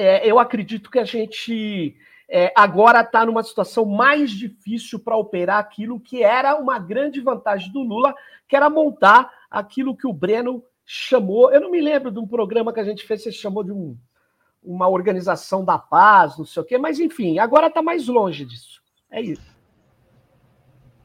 é, 0.00 0.26
eu 0.26 0.38
acredito 0.38 0.90
que 0.90 0.98
a 0.98 1.04
gente 1.04 1.96
é, 2.28 2.52
agora 2.56 3.00
está 3.00 3.26
numa 3.26 3.42
situação 3.42 3.84
mais 3.84 4.30
difícil 4.30 4.98
para 4.98 5.16
operar 5.16 5.58
aquilo 5.58 6.00
que 6.00 6.22
era 6.22 6.56
uma 6.56 6.78
grande 6.78 7.20
vantagem 7.20 7.72
do 7.72 7.82
Lula, 7.82 8.14
que 8.48 8.56
era 8.56 8.70
montar 8.70 9.30
aquilo 9.50 9.96
que 9.96 10.06
o 10.06 10.12
Breno 10.12 10.62
chamou. 10.86 11.52
Eu 11.52 11.60
não 11.60 11.70
me 11.70 11.80
lembro 11.80 12.10
de 12.10 12.18
um 12.18 12.26
programa 12.26 12.72
que 12.72 12.80
a 12.80 12.84
gente 12.84 13.06
fez, 13.06 13.22
você 13.22 13.32
chamou 13.32 13.62
de 13.62 13.72
um, 13.72 13.96
uma 14.62 14.88
organização 14.88 15.64
da 15.64 15.78
paz, 15.78 16.38
não 16.38 16.44
sei 16.44 16.62
o 16.62 16.64
quê, 16.64 16.78
mas 16.78 16.98
enfim, 16.98 17.38
agora 17.38 17.66
está 17.66 17.82
mais 17.82 18.06
longe 18.08 18.44
disso. 18.44 18.80
É 19.10 19.20
isso. 19.20 19.59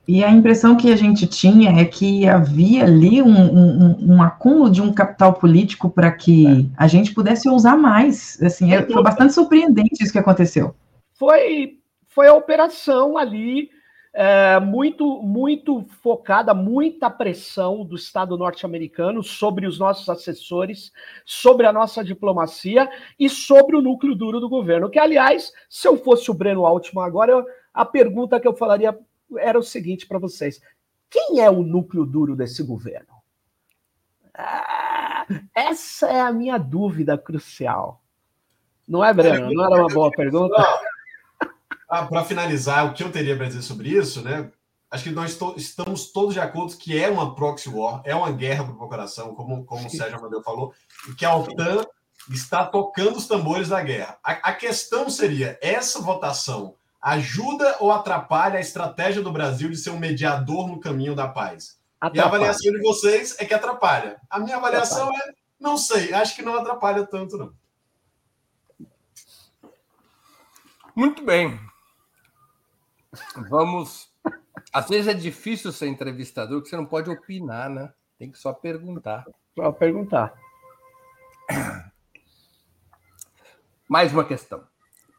E 0.08 0.24
a 0.24 0.30
impressão 0.30 0.78
que 0.78 0.92
a 0.92 0.96
gente 0.96 1.26
tinha 1.26 1.82
é 1.82 1.86
que 1.86 2.28
havia 2.28 2.84
ali 2.84 3.22
um, 3.22 3.28
um, 3.28 4.16
um 4.16 4.22
acúmulo 4.22 4.70
de 4.70 4.82
um 4.82 4.94
capital 4.94 5.34
político 5.34 5.90
para 5.90 6.12
que 6.12 6.46
é. 6.46 6.66
a 6.78 6.88
gente 6.88 7.14
pudesse 7.14 7.50
usar 7.50 7.76
mais. 7.76 8.42
Assim, 8.42 8.74
é, 8.74 8.84
foi 8.84 9.02
bastante 9.02 9.34
surpreendente 9.34 10.04
isso 10.04 10.12
que 10.12 10.20
aconteceu. 10.20 10.76
Foi, 11.14 11.80
foi 12.08 12.28
a 12.28 12.34
operação 12.34 13.18
ali. 13.18 13.70
é, 14.18 14.60
muito, 14.62 15.22
muito 15.22 15.84
focada, 16.02 16.54
muita 16.54 17.10
pressão 17.10 17.84
do 17.84 17.98
Estado 17.98 18.38
norte-americano 18.38 19.22
sobre 19.22 19.68
os 19.68 19.78
nossos 19.78 20.08
assessores, 20.08 20.94
sobre 21.26 21.68
a 21.68 21.74
nossa 21.74 22.02
diplomacia 22.02 22.90
e 23.20 23.30
sobre 23.30 23.76
o 23.76 23.82
núcleo 23.82 24.16
duro 24.16 24.40
do 24.40 24.48
governo. 24.48 24.90
Que, 24.90 25.00
aliás, 25.00 25.52
se 25.70 25.86
eu 25.86 25.98
fosse 25.98 26.32
o 26.32 26.34
Breno 26.34 26.66
Altman 26.66 27.04
agora, 27.04 27.34
eu, 27.34 27.46
a 27.74 27.84
pergunta 27.84 28.40
que 28.40 28.48
eu 28.48 28.56
falaria 28.56 28.98
era 29.38 29.58
o 29.58 29.64
seguinte 29.64 30.08
para 30.08 30.20
vocês: 30.20 30.62
quem 31.10 31.40
é 31.40 31.50
o 31.50 31.62
núcleo 31.64 32.06
duro 32.06 32.36
desse 32.36 32.64
governo? 32.64 33.16
Ah, 34.34 35.26
essa 35.56 36.08
é 36.08 36.22
a 36.22 36.32
minha 36.32 36.58
dúvida 36.58 37.18
crucial. 37.18 38.02
Não 38.88 39.04
é, 39.04 39.14
Breno? 39.14 39.52
Não 39.54 39.66
era 39.66 39.82
uma 39.82 39.88
boa 39.88 40.12
pergunta? 40.12 40.56
Ah, 41.90 42.06
para 42.06 42.26
finalizar, 42.26 42.86
o 42.86 42.94
que 42.94 43.04
eu 43.04 43.12
teria 43.12 43.36
para 43.36 43.48
dizer 43.48 43.62
sobre 43.62 43.90
isso, 43.90 44.22
né? 44.22 44.52
Acho 44.90 45.04
que 45.06 45.12
nós 45.12 45.38
to 45.38 45.56
estamos 45.58 46.12
todos 46.12 46.34
de 46.34 46.40
acordo 46.40 46.78
que 46.78 46.98
é 46.98 47.10
uma 47.10 47.36
proxy 47.36 47.70
war, 47.70 48.02
é 48.06 48.16
uma 48.16 48.32
guerra 48.32 48.64
por 48.66 48.78
procuração, 48.78 49.34
como, 49.36 49.66
como 49.66 49.88
o 49.88 49.90
Sérgio 49.90 50.18
Amadeu 50.18 50.42
falou, 50.44 50.74
e 51.10 51.14
que 51.14 51.26
a 51.26 51.36
OTAN 51.36 51.86
está 52.30 52.66
tocando 52.66 53.18
os 53.18 53.28
tambores 53.28 53.70
da 53.70 53.82
guerra. 53.82 54.18
A, 54.24 54.32
a 54.32 54.54
questão 54.54 55.10
seria: 55.10 55.58
essa 55.62 56.02
votação 56.02 56.76
ajuda 57.06 57.78
ou 57.80 57.92
atrapalha 57.92 58.58
a 58.58 58.62
estratégia 58.62 59.22
do 59.22 59.32
Brasil 59.32 59.70
de 59.70 59.78
ser 59.78 59.92
um 59.92 60.00
mediador 60.00 60.68
no 60.68 60.80
caminho 60.80 61.14
da 61.14 61.28
paz? 61.28 61.80
Atrapalha. 62.02 62.20
E 62.20 62.20
a 62.20 62.26
avaliação 62.26 62.72
de 62.72 62.82
vocês 62.82 63.36
é 63.40 63.46
que 63.46 63.54
atrapalha. 63.54 64.20
A 64.28 64.40
minha 64.40 64.58
avaliação 64.58 65.10
atrapalha. 65.10 65.32
é: 65.32 65.36
não 65.60 65.78
sei, 65.78 66.12
acho 66.14 66.36
que 66.36 66.42
não 66.42 66.56
atrapalha 66.56 67.06
tanto, 67.06 67.38
não. 67.38 67.54
Muito 70.96 71.24
bem. 71.24 71.60
Vamos. 73.50 74.12
Às 74.74 74.90
vezes 74.90 75.08
é 75.08 75.14
difícil 75.14 75.72
ser 75.72 75.88
entrevistador, 75.88 76.58
porque 76.58 76.70
você 76.70 76.78
não 76.78 76.88
pode 76.88 77.10
opinar, 77.10 77.70
né? 77.70 77.94
Tem 78.18 78.32
que 78.32 78.40
só 78.40 78.52
perguntar. 78.52 79.26
Só 79.54 79.72
perguntar. 79.72 80.34
Mais 83.88 84.12
uma 84.12 84.26
questão. 84.26 84.66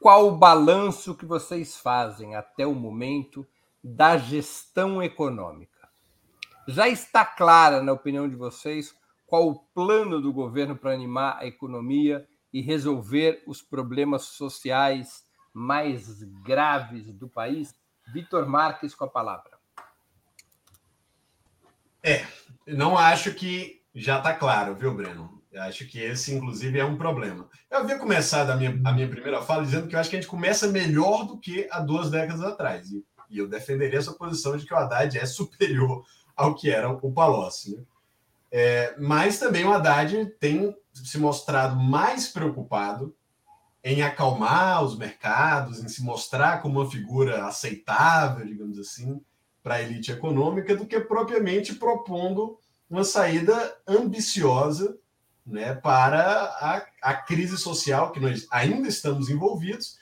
Qual 0.06 0.28
o 0.28 0.36
balanço 0.36 1.16
que 1.16 1.26
vocês 1.26 1.78
fazem 1.78 2.36
até 2.36 2.64
o 2.64 2.76
momento 2.76 3.44
da 3.82 4.16
gestão 4.16 5.02
econômica? 5.02 5.88
Já 6.68 6.88
está 6.88 7.24
clara, 7.24 7.82
na 7.82 7.90
opinião 7.90 8.28
de 8.28 8.36
vocês, 8.36 8.94
qual 9.26 9.48
o 9.48 9.58
plano 9.74 10.20
do 10.20 10.32
governo 10.32 10.76
para 10.76 10.92
animar 10.92 11.38
a 11.40 11.46
economia 11.46 12.24
e 12.52 12.60
resolver 12.60 13.42
os 13.48 13.60
problemas 13.60 14.26
sociais 14.26 15.24
mais 15.52 16.22
graves 16.22 17.12
do 17.12 17.28
país? 17.28 17.74
Vitor 18.14 18.46
Marques 18.46 18.94
com 18.94 19.06
a 19.06 19.10
palavra. 19.10 19.58
É, 22.00 22.24
não 22.64 22.96
acho 22.96 23.34
que 23.34 23.82
já 23.92 24.18
está 24.18 24.32
claro, 24.32 24.72
viu, 24.76 24.94
Breno? 24.94 25.35
Acho 25.58 25.86
que 25.86 26.00
esse, 26.00 26.34
inclusive, 26.34 26.78
é 26.78 26.84
um 26.84 26.96
problema. 26.96 27.48
Eu 27.70 27.78
havia 27.78 27.98
começado 27.98 28.50
a 28.50 28.56
minha, 28.56 28.78
a 28.84 28.92
minha 28.92 29.08
primeira 29.08 29.42
fala 29.42 29.64
dizendo 29.64 29.88
que 29.88 29.94
eu 29.94 30.00
acho 30.00 30.10
que 30.10 30.16
a 30.16 30.20
gente 30.20 30.30
começa 30.30 30.68
melhor 30.68 31.26
do 31.26 31.38
que 31.38 31.66
há 31.70 31.80
duas 31.80 32.10
décadas 32.10 32.42
atrás. 32.42 32.90
E, 32.90 33.04
e 33.30 33.38
eu 33.38 33.48
defenderia 33.48 33.98
essa 33.98 34.12
posição 34.12 34.56
de 34.56 34.66
que 34.66 34.74
o 34.74 34.76
Haddad 34.76 35.16
é 35.18 35.26
superior 35.26 36.04
ao 36.36 36.54
que 36.54 36.70
era 36.70 36.90
o 36.90 37.12
Palocci. 37.12 37.76
Né? 37.76 37.82
É, 38.50 38.94
mas 38.98 39.38
também 39.38 39.64
o 39.64 39.72
Haddad 39.72 40.26
tem 40.38 40.76
se 40.92 41.18
mostrado 41.18 41.76
mais 41.76 42.28
preocupado 42.28 43.14
em 43.82 44.02
acalmar 44.02 44.82
os 44.82 44.98
mercados, 44.98 45.78
em 45.78 45.88
se 45.88 46.02
mostrar 46.02 46.60
como 46.60 46.80
uma 46.80 46.90
figura 46.90 47.46
aceitável, 47.46 48.44
digamos 48.44 48.78
assim, 48.78 49.20
para 49.62 49.76
a 49.76 49.82
elite 49.82 50.10
econômica, 50.10 50.74
do 50.74 50.86
que 50.86 50.98
propriamente 51.00 51.74
propondo 51.74 52.58
uma 52.90 53.04
saída 53.04 53.76
ambiciosa 53.86 54.96
né, 55.46 55.74
para 55.74 56.20
a, 56.22 56.82
a 57.02 57.14
crise 57.14 57.56
social 57.56 58.10
que 58.10 58.18
nós 58.18 58.46
ainda 58.50 58.88
estamos 58.88 59.30
envolvidos, 59.30 59.96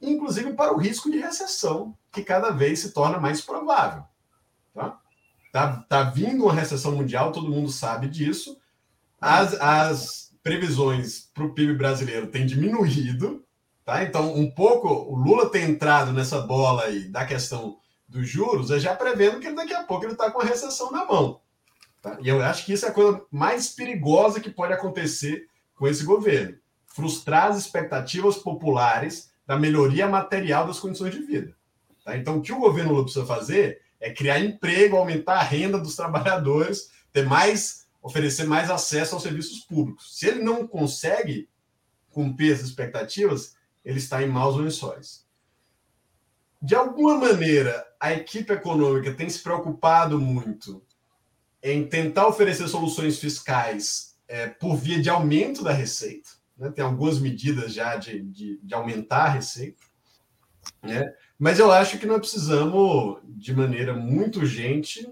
inclusive 0.00 0.52
para 0.52 0.74
o 0.74 0.78
risco 0.78 1.10
de 1.10 1.18
recessão, 1.18 1.96
que 2.12 2.22
cada 2.22 2.50
vez 2.50 2.80
se 2.80 2.92
torna 2.92 3.18
mais 3.18 3.40
provável. 3.40 4.04
Tá, 4.74 5.00
tá, 5.52 5.84
tá 5.88 6.02
vindo 6.02 6.44
uma 6.44 6.52
recessão 6.52 6.92
mundial, 6.92 7.32
todo 7.32 7.50
mundo 7.50 7.70
sabe 7.70 8.08
disso. 8.08 8.58
As, 9.20 9.54
as 9.54 10.32
previsões 10.42 11.30
para 11.34 11.44
o 11.44 11.54
PIB 11.54 11.74
brasileiro 11.74 12.26
têm 12.28 12.46
diminuído, 12.46 13.44
tá? 13.84 14.02
Então, 14.02 14.34
um 14.34 14.50
pouco 14.50 14.88
o 14.88 15.16
Lula 15.16 15.50
tem 15.50 15.64
entrado 15.64 16.12
nessa 16.12 16.40
bola 16.40 16.84
aí 16.84 17.08
da 17.08 17.24
questão 17.24 17.78
dos 18.08 18.28
juros, 18.28 18.70
é 18.70 18.78
já 18.78 18.94
prevendo 18.94 19.40
que 19.40 19.52
daqui 19.52 19.72
a 19.72 19.84
pouco 19.84 20.04
ele 20.04 20.12
está 20.12 20.30
com 20.30 20.40
a 20.40 20.44
recessão 20.44 20.90
na 20.90 21.04
mão. 21.04 21.40
Tá? 22.00 22.18
E 22.20 22.28
eu 22.28 22.42
acho 22.42 22.64
que 22.64 22.72
isso 22.72 22.86
é 22.86 22.88
a 22.88 22.92
coisa 22.92 23.22
mais 23.30 23.68
perigosa 23.68 24.40
que 24.40 24.50
pode 24.50 24.72
acontecer 24.72 25.46
com 25.74 25.86
esse 25.86 26.04
governo. 26.04 26.58
Frustrar 26.86 27.50
as 27.50 27.58
expectativas 27.58 28.36
populares 28.36 29.30
da 29.46 29.58
melhoria 29.58 30.08
material 30.08 30.66
das 30.66 30.80
condições 30.80 31.14
de 31.14 31.22
vida. 31.22 31.54
Tá? 32.04 32.16
Então, 32.16 32.38
o 32.38 32.42
que 32.42 32.52
o 32.52 32.58
governo 32.58 32.92
Lula 32.92 33.04
precisa 33.04 33.26
fazer 33.26 33.82
é 34.00 34.10
criar 34.10 34.40
emprego, 34.40 34.96
aumentar 34.96 35.34
a 35.34 35.42
renda 35.42 35.78
dos 35.78 35.94
trabalhadores, 35.96 36.90
ter 37.12 37.26
mais 37.26 37.80
oferecer 38.02 38.44
mais 38.44 38.70
acesso 38.70 39.14
aos 39.14 39.22
serviços 39.22 39.60
públicos. 39.60 40.18
Se 40.18 40.26
ele 40.26 40.42
não 40.42 40.66
consegue 40.66 41.50
cumprir 42.08 42.52
essas 42.52 42.68
expectativas, 42.68 43.54
ele 43.84 43.98
está 43.98 44.22
em 44.22 44.28
maus 44.28 44.56
lençóis. 44.56 45.26
De 46.62 46.74
alguma 46.74 47.16
maneira, 47.16 47.86
a 47.98 48.12
equipe 48.12 48.52
econômica 48.52 49.12
tem 49.12 49.28
se 49.28 49.42
preocupado 49.42 50.18
muito 50.18 50.82
em 51.62 51.86
tentar 51.86 52.26
oferecer 52.26 52.68
soluções 52.68 53.18
fiscais 53.18 54.16
é, 54.26 54.46
por 54.46 54.76
via 54.76 55.00
de 55.00 55.10
aumento 55.10 55.62
da 55.62 55.72
receita. 55.72 56.30
Né? 56.56 56.70
Tem 56.70 56.84
algumas 56.84 57.18
medidas 57.18 57.74
já 57.74 57.96
de, 57.96 58.22
de, 58.22 58.58
de 58.62 58.74
aumentar 58.74 59.24
a 59.24 59.30
receita. 59.30 59.82
Né? 60.82 61.12
Mas 61.38 61.58
eu 61.58 61.70
acho 61.70 61.98
que 61.98 62.06
nós 62.06 62.20
precisamos, 62.20 63.20
de 63.24 63.54
maneira 63.54 63.94
muito 63.94 64.40
urgente, 64.40 65.08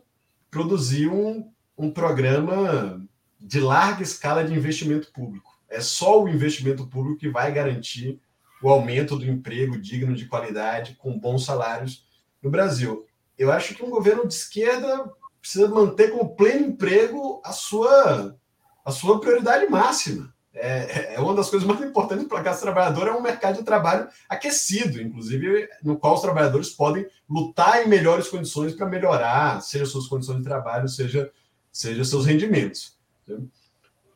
produzir 0.51 1.09
um 1.09 1.51
um 1.79 1.91
programa 1.91 3.01
de 3.39 3.61
larga 3.61 4.03
escala 4.03 4.45
de 4.45 4.53
investimento 4.53 5.13
público. 5.13 5.57
É 5.69 5.81
só 5.81 6.21
o 6.21 6.29
investimento 6.29 6.87
público 6.89 7.21
que 7.21 7.29
vai 7.29 7.53
garantir 7.53 8.21
o 8.61 8.69
aumento 8.69 9.17
do 9.17 9.25
emprego 9.25 9.79
digno 9.79 10.17
de 10.17 10.27
qualidade, 10.27 10.97
com 10.97 11.17
bons 11.17 11.45
salários 11.45 12.05
no 12.43 12.51
Brasil. 12.51 13.07
Eu 13.39 13.53
acho 13.53 13.75
que 13.75 13.85
um 13.85 13.91
governo 13.91 14.27
de 14.27 14.35
esquerda 14.35 15.09
precisa 15.49 15.69
manter 15.69 16.11
como 16.11 16.37
pleno 16.37 16.67
emprego 16.67 17.41
a 17.43 17.53
sua, 17.53 18.37
a 18.85 18.91
sua 18.91 19.19
prioridade 19.19 19.67
máxima. 19.71 20.35
É, 20.53 21.15
é 21.15 21.21
uma 21.21 21.35
das 21.35 21.49
coisas 21.49 21.67
mais 21.67 21.81
importantes 21.81 22.27
para 22.27 22.41
a 22.41 22.43
classe 22.43 22.61
trabalhadora 22.61 23.11
é 23.11 23.15
um 23.15 23.23
mercado 23.23 23.59
de 23.59 23.65
trabalho 23.65 24.09
aquecido, 24.29 25.01
inclusive 25.01 25.69
no 25.83 25.97
qual 25.97 26.15
os 26.15 26.21
trabalhadores 26.21 26.71
podem 26.71 27.07
lutar 27.29 27.83
em 27.83 27.89
melhores 27.89 28.29
condições 28.29 28.75
para 28.75 28.87
melhorar, 28.87 29.63
seja 29.63 29.87
suas 29.87 30.07
condições 30.07 30.39
de 30.39 30.45
trabalho, 30.45 30.89
seja 30.89 31.31
seja 31.73 32.05
seus 32.05 32.27
rendimentos. 32.27 32.99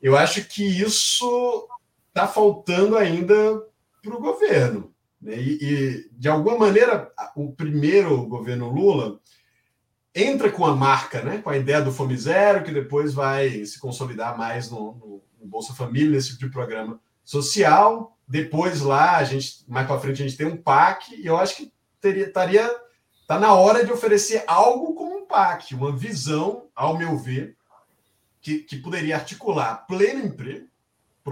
Eu 0.03 0.17
acho 0.17 0.45
que 0.47 0.65
isso 0.65 1.69
está 2.09 2.27
faltando 2.27 2.97
ainda 2.97 3.63
para 4.03 4.17
o 4.17 4.21
governo. 4.21 4.93
Né? 5.21 5.37
E, 5.37 5.59
e, 5.63 6.11
de 6.13 6.29
alguma 6.29 6.59
maneira, 6.59 7.13
o 7.37 7.53
primeiro 7.53 8.27
governo 8.27 8.69
Lula 8.69 9.21
entra 10.15 10.51
com 10.51 10.65
a 10.65 10.75
marca, 10.75 11.23
né? 11.23 11.39
com 11.39 11.51
a 11.51 11.57
ideia 11.57 11.81
do 11.81 11.93
Fome 11.93 12.17
Zero, 12.17 12.65
que 12.65 12.71
depois 12.71 13.15
vai 13.15 13.65
se 13.65 13.79
consolidar 13.79 14.37
mais 14.37 14.71
no, 14.71 15.23
no, 15.41 15.47
Bolsa 15.47 15.75
Família, 15.75 16.11
nesse 16.13 16.31
tipo 16.31 16.47
de 16.47 16.51
programa 16.51 17.01
social. 17.25 18.17
Depois 18.29 18.81
lá, 18.81 19.17
a 19.17 19.25
gente, 19.25 19.65
mais 19.69 19.87
para 19.87 19.99
frente, 19.99 20.23
a 20.23 20.27
gente 20.27 20.39
tem 20.39 20.47
um 20.47 20.57
PAC, 20.57 21.15
e 21.15 21.27
eu 21.27 21.37
acho 21.37 21.57
que 21.57 21.73
teria, 22.01 22.27
estaria 22.27 22.71
Está 23.33 23.41
na 23.41 23.55
hora 23.55 23.83
de 23.83 23.91
oferecer 23.91 24.45
algo 24.47 24.95
como 24.95 25.17
um 25.17 25.27
PAC, 25.27 25.75
uma 25.75 25.91
visão, 25.97 26.67
ao 26.75 26.99
meu 26.99 27.17
ver, 27.17 27.57
que, 28.43 28.59
que 28.59 28.77
poderia 28.77 29.17
articular 29.17 29.87
pleno 29.87 30.27
emprego, 30.27 30.69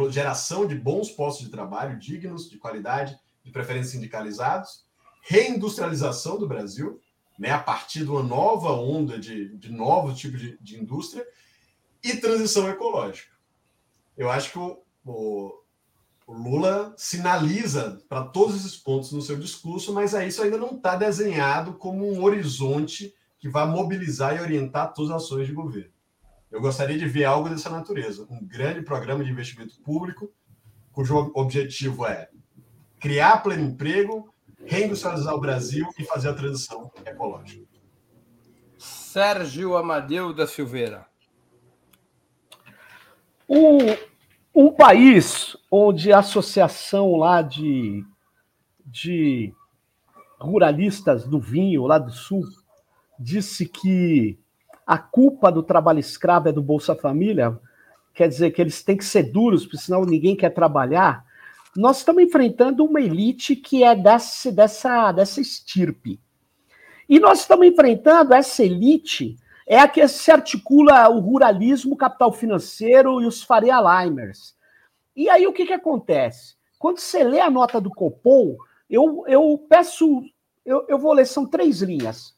geração 0.08 0.66
de 0.66 0.74
bons 0.74 1.10
postos 1.10 1.44
de 1.44 1.50
trabalho 1.50 1.98
dignos, 1.98 2.48
de 2.48 2.56
qualidade, 2.56 3.18
de 3.44 3.50
preferência 3.50 3.92
sindicalizados, 3.92 4.82
reindustrialização 5.20 6.38
do 6.38 6.48
Brasil, 6.48 6.98
né, 7.40 7.50
a 7.52 7.58
partir 7.58 8.00
de 8.00 8.10
uma 8.10 8.22
nova 8.22 8.70
onda 8.72 9.18
de, 9.18 9.56
de 9.56 9.72
novos 9.72 10.18
tipos 10.18 10.38
de, 10.38 10.58
de 10.60 10.78
indústria, 10.78 11.26
e 12.04 12.16
transição 12.16 12.68
ecológica. 12.68 13.32
Eu 14.14 14.30
acho 14.30 14.52
que 14.52 14.58
o, 14.58 14.82
o, 15.04 15.52
o 16.26 16.32
Lula 16.34 16.94
sinaliza 16.98 18.02
para 18.10 18.24
todos 18.24 18.56
esses 18.56 18.76
pontos 18.76 19.10
no 19.12 19.22
seu 19.22 19.38
discurso, 19.38 19.92
mas 19.94 20.14
aí 20.14 20.28
isso 20.28 20.42
ainda 20.42 20.58
não 20.58 20.76
está 20.76 20.96
desenhado 20.96 21.72
como 21.74 22.06
um 22.06 22.22
horizonte 22.22 23.14
que 23.38 23.48
vai 23.48 23.66
mobilizar 23.66 24.36
e 24.36 24.40
orientar 24.40 24.92
todas 24.92 25.10
as 25.10 25.22
ações 25.22 25.46
de 25.46 25.54
governo. 25.54 25.92
Eu 26.50 26.60
gostaria 26.60 26.98
de 26.98 27.08
ver 27.08 27.24
algo 27.24 27.48
dessa 27.48 27.70
natureza, 27.70 28.26
um 28.30 28.44
grande 28.44 28.82
programa 28.82 29.24
de 29.24 29.30
investimento 29.30 29.80
público, 29.80 30.30
cujo 30.92 31.32
objetivo 31.34 32.04
é 32.04 32.28
criar 32.98 33.38
pleno 33.38 33.64
emprego, 33.64 34.30
reindustrializar 34.70 35.34
o 35.34 35.40
Brasil 35.40 35.84
e 35.98 36.04
fazer 36.04 36.28
a 36.28 36.34
transição 36.34 36.92
ecológica. 37.04 37.66
Sérgio 38.78 39.76
Amadeu 39.76 40.32
da 40.32 40.46
Silveira. 40.46 41.06
Um, 43.48 43.78
um 44.54 44.70
país 44.70 45.56
onde 45.68 46.12
a 46.12 46.20
associação 46.20 47.16
lá 47.16 47.42
de, 47.42 48.04
de 48.86 49.52
ruralistas 50.40 51.26
do 51.26 51.40
vinho, 51.40 51.84
lá 51.86 51.98
do 51.98 52.12
sul, 52.12 52.44
disse 53.18 53.66
que 53.66 54.38
a 54.86 54.98
culpa 54.98 55.50
do 55.50 55.64
trabalho 55.64 55.98
escravo 55.98 56.48
é 56.48 56.52
do 56.52 56.62
Bolsa 56.62 56.94
Família, 56.94 57.58
quer 58.14 58.28
dizer 58.28 58.52
que 58.52 58.62
eles 58.62 58.84
têm 58.84 58.96
que 58.96 59.04
ser 59.04 59.24
duros, 59.24 59.64
porque 59.64 59.78
senão 59.78 60.04
ninguém 60.04 60.36
quer 60.36 60.50
trabalhar. 60.50 61.24
Nós 61.76 61.98
estamos 61.98 62.22
enfrentando 62.22 62.84
uma 62.84 63.00
elite 63.00 63.54
que 63.54 63.84
é 63.84 63.94
desse, 63.94 64.50
dessa, 64.50 65.12
dessa 65.12 65.40
estirpe. 65.40 66.20
E 67.08 67.20
nós 67.20 67.40
estamos 67.40 67.66
enfrentando 67.66 68.34
essa 68.34 68.62
elite, 68.62 69.36
é 69.66 69.78
a 69.78 69.88
que 69.88 70.06
se 70.08 70.30
articula 70.30 71.08
o 71.08 71.20
ruralismo, 71.20 71.94
o 71.94 71.96
capital 71.96 72.32
financeiro 72.32 73.20
e 73.20 73.26
os 73.26 73.42
Faria 73.42 73.80
Limers. 73.80 74.56
E 75.14 75.28
aí 75.28 75.46
o 75.46 75.52
que, 75.52 75.66
que 75.66 75.72
acontece? 75.72 76.56
Quando 76.78 76.98
você 76.98 77.22
lê 77.22 77.40
a 77.40 77.50
nota 77.50 77.80
do 77.80 77.90
Copom, 77.90 78.56
eu, 78.88 79.24
eu 79.28 79.64
peço, 79.68 80.22
eu, 80.64 80.84
eu 80.88 80.98
vou 80.98 81.12
ler, 81.12 81.26
são 81.26 81.46
três 81.46 81.82
linhas. 81.82 82.34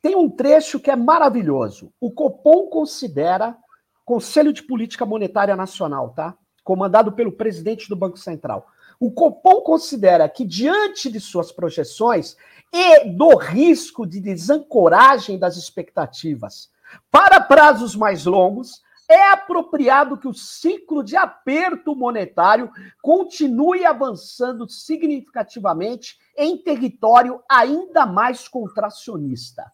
Tem 0.00 0.16
um 0.16 0.30
trecho 0.30 0.80
que 0.80 0.90
é 0.90 0.96
maravilhoso. 0.96 1.92
O 2.00 2.10
Copom 2.10 2.68
considera, 2.68 3.56
Conselho 4.04 4.52
de 4.52 4.62
Política 4.62 5.04
Monetária 5.04 5.54
Nacional, 5.54 6.10
tá? 6.10 6.36
Comandado 6.62 7.12
pelo 7.12 7.32
presidente 7.32 7.88
do 7.88 7.96
Banco 7.96 8.18
Central. 8.18 8.68
O 9.00 9.10
Copom 9.10 9.60
considera 9.62 10.28
que, 10.28 10.44
diante 10.44 11.10
de 11.10 11.18
suas 11.18 11.50
projeções 11.50 12.36
e 12.72 13.10
do 13.10 13.36
risco 13.36 14.06
de 14.06 14.20
desancoragem 14.20 15.38
das 15.38 15.56
expectativas 15.56 16.70
para 17.10 17.40
prazos 17.40 17.96
mais 17.96 18.26
longos, 18.26 18.82
é 19.08 19.30
apropriado 19.30 20.16
que 20.16 20.28
o 20.28 20.32
ciclo 20.32 21.02
de 21.02 21.16
aperto 21.16 21.94
monetário 21.94 22.70
continue 23.02 23.84
avançando 23.84 24.68
significativamente 24.68 26.18
em 26.36 26.56
território 26.56 27.42
ainda 27.48 28.06
mais 28.06 28.48
contracionista. 28.48 29.70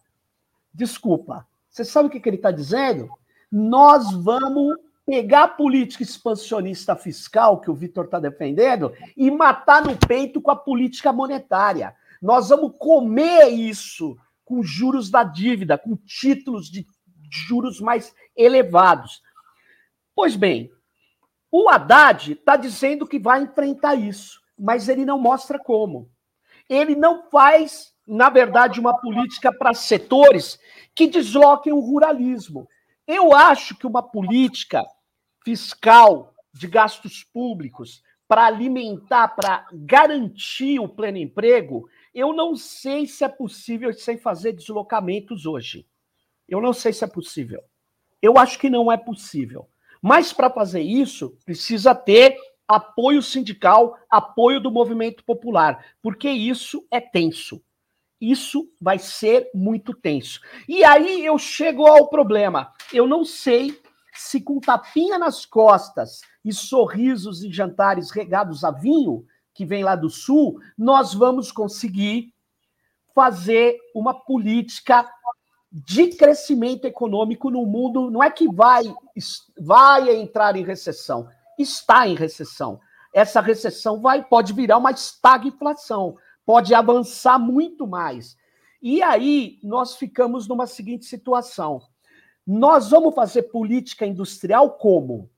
Desculpa, 0.73 1.47
você 1.69 1.85
sabe 1.85 2.07
o 2.07 2.11
que, 2.11 2.27
ele 2.27 2.35
está 2.35 2.51
dizendo? 2.51 3.09
Nós 3.51 4.11
vamos 4.11 4.75
pegar 5.09 5.43
a 5.43 5.47
política 5.47 6.03
expansionista 6.03 6.95
fiscal 6.95 7.59
que 7.59 7.71
o 7.71 7.73
Vitor 7.73 8.05
está 8.05 8.19
defendendo 8.19 8.93
e 9.17 9.31
matar 9.31 9.83
no 9.83 9.97
peito 9.97 10.39
com 10.39 10.51
a 10.51 10.55
política 10.55 11.11
monetária. 11.11 11.95
Nós 12.21 12.49
vamos 12.49 12.73
comer 12.77 13.47
isso 13.47 14.15
com 14.45 14.61
juros 14.61 15.09
da 15.09 15.23
dívida, 15.23 15.79
com 15.79 15.97
títulos 15.97 16.69
de 16.69 16.85
juros 17.27 17.81
mais 17.81 18.13
elevados. 18.37 19.23
Pois 20.13 20.35
bem, 20.35 20.69
o 21.51 21.67
Haddad 21.67 22.33
está 22.33 22.55
dizendo 22.55 23.07
que 23.07 23.17
vai 23.17 23.41
enfrentar 23.41 23.95
isso, 23.95 24.39
mas 24.55 24.87
ele 24.87 25.05
não 25.05 25.17
mostra 25.17 25.57
como. 25.57 26.07
Ele 26.69 26.95
não 26.95 27.27
faz, 27.31 27.95
na 28.05 28.29
verdade, 28.29 28.79
uma 28.79 28.95
política 28.95 29.51
para 29.51 29.73
setores 29.73 30.59
que 30.93 31.07
desloquem 31.07 31.73
o 31.73 31.79
ruralismo. 31.79 32.69
Eu 33.07 33.33
acho 33.33 33.75
que 33.75 33.87
uma 33.87 34.03
política 34.03 34.85
fiscal 35.49 36.35
de 36.53 36.67
gastos 36.67 37.23
públicos 37.23 38.03
para 38.27 38.45
alimentar, 38.45 39.29
para 39.29 39.67
garantir 39.73 40.79
o 40.79 40.87
pleno 40.87 41.17
emprego, 41.17 41.89
eu 42.13 42.31
não 42.33 42.55
sei 42.55 43.07
se 43.07 43.23
é 43.23 43.27
possível 43.27 43.91
sem 43.91 44.15
fazer 44.15 44.51
deslocamentos 44.51 45.47
hoje. 45.47 45.87
Eu 46.47 46.61
não 46.61 46.71
sei 46.71 46.93
se 46.93 47.03
é 47.03 47.07
possível. 47.07 47.63
Eu 48.21 48.37
acho 48.37 48.59
que 48.59 48.69
não 48.69 48.91
é 48.91 48.97
possível. 48.97 49.67
Mas 49.99 50.31
para 50.31 50.51
fazer 50.51 50.81
isso, 50.81 51.35
precisa 51.43 51.95
ter 51.95 52.37
apoio 52.67 53.23
sindical, 53.23 53.97
apoio 54.07 54.59
do 54.59 54.69
movimento 54.69 55.23
popular, 55.23 55.83
porque 55.99 56.29
isso 56.29 56.85
é 56.91 57.01
tenso. 57.01 57.59
Isso 58.21 58.71
vai 58.79 58.99
ser 58.99 59.49
muito 59.55 59.95
tenso. 59.95 60.41
E 60.67 60.83
aí 60.83 61.25
eu 61.25 61.39
chego 61.39 61.87
ao 61.87 62.07
problema. 62.07 62.71
Eu 62.93 63.07
não 63.07 63.25
sei 63.25 63.81
se 64.19 64.41
com 64.41 64.59
tapinha 64.59 65.17
nas 65.17 65.45
costas 65.45 66.19
e 66.43 66.51
sorrisos 66.53 67.41
e 67.41 67.51
jantares 67.51 68.11
regados 68.11 68.63
a 68.63 68.71
vinho, 68.71 69.25
que 69.53 69.65
vem 69.65 69.83
lá 69.83 69.95
do 69.95 70.09
sul, 70.09 70.59
nós 70.77 71.13
vamos 71.13 71.51
conseguir 71.51 72.33
fazer 73.15 73.77
uma 73.95 74.13
política 74.13 75.09
de 75.71 76.09
crescimento 76.09 76.85
econômico 76.85 77.49
no 77.49 77.65
mundo. 77.65 78.11
Não 78.11 78.21
é 78.21 78.29
que 78.29 78.47
vai, 78.47 78.83
vai 79.57 80.15
entrar 80.15 80.55
em 80.55 80.63
recessão, 80.63 81.27
está 81.57 82.07
em 82.07 82.15
recessão. 82.15 82.79
Essa 83.13 83.41
recessão 83.41 84.01
vai 84.01 84.23
pode 84.23 84.53
virar 84.53 84.77
uma 84.77 84.91
estagflação, 84.91 86.17
pode 86.45 86.73
avançar 86.73 87.39
muito 87.39 87.87
mais. 87.87 88.35
E 88.81 89.01
aí 89.01 89.59
nós 89.63 89.95
ficamos 89.95 90.47
numa 90.47 90.67
seguinte 90.67 91.05
situação. 91.05 91.81
Nós 92.45 92.89
vamos 92.89 93.13
fazer 93.13 93.43
política 93.43 94.05
industrial 94.05 94.71
como? 94.71 95.29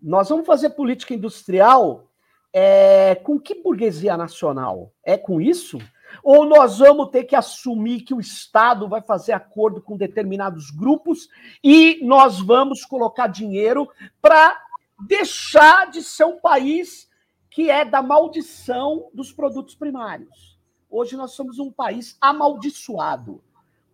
Nós 0.00 0.28
vamos 0.28 0.46
fazer 0.46 0.70
política 0.70 1.14
industrial 1.14 2.10
é, 2.52 3.14
com 3.16 3.38
que 3.38 3.54
burguesia 3.62 4.16
nacional? 4.16 4.92
É 5.04 5.16
com 5.16 5.40
isso? 5.40 5.78
Ou 6.22 6.46
nós 6.46 6.78
vamos 6.78 7.10
ter 7.10 7.24
que 7.24 7.36
assumir 7.36 8.02
que 8.02 8.14
o 8.14 8.20
Estado 8.20 8.88
vai 8.88 9.02
fazer 9.02 9.32
acordo 9.32 9.82
com 9.82 9.96
determinados 9.96 10.70
grupos 10.70 11.28
e 11.62 12.00
nós 12.04 12.40
vamos 12.40 12.84
colocar 12.84 13.26
dinheiro 13.26 13.88
para 14.22 14.62
deixar 15.06 15.90
de 15.90 16.02
ser 16.02 16.24
um 16.24 16.40
país 16.40 17.08
que 17.50 17.70
é 17.70 17.84
da 17.84 18.02
maldição 18.02 19.08
dos 19.12 19.32
produtos 19.32 19.74
primários. 19.74 20.58
Hoje 20.88 21.16
nós 21.16 21.32
somos 21.32 21.58
um 21.58 21.70
país 21.70 22.16
amaldiçoado. 22.20 23.42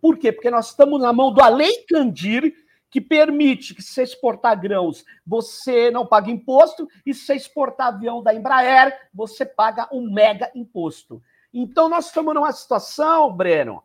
Por 0.03 0.17
quê? 0.17 0.33
Porque 0.33 0.51
nós 0.51 0.71
estamos 0.71 1.01
na 1.01 1.13
mão 1.13 1.31
do 1.31 1.41
Além 1.41 1.85
Candir, 1.85 2.53
que 2.89 2.99
permite 2.99 3.73
que 3.73 3.81
se 3.81 3.93
você 3.93 4.03
exportar 4.03 4.59
grãos, 4.59 5.05
você 5.25 5.89
não 5.89 6.05
paga 6.05 6.29
imposto, 6.29 6.89
e 7.05 7.13
se 7.13 7.25
você 7.25 7.35
exportar 7.35 7.87
avião 7.87 8.21
da 8.21 8.35
Embraer, 8.35 8.93
você 9.13 9.45
paga 9.45 9.87
um 9.93 10.11
mega 10.11 10.51
imposto. 10.53 11.23
Então, 11.53 11.87
nós 11.87 12.07
estamos 12.07 12.33
numa 12.33 12.51
situação, 12.51 13.31
Breno, 13.31 13.81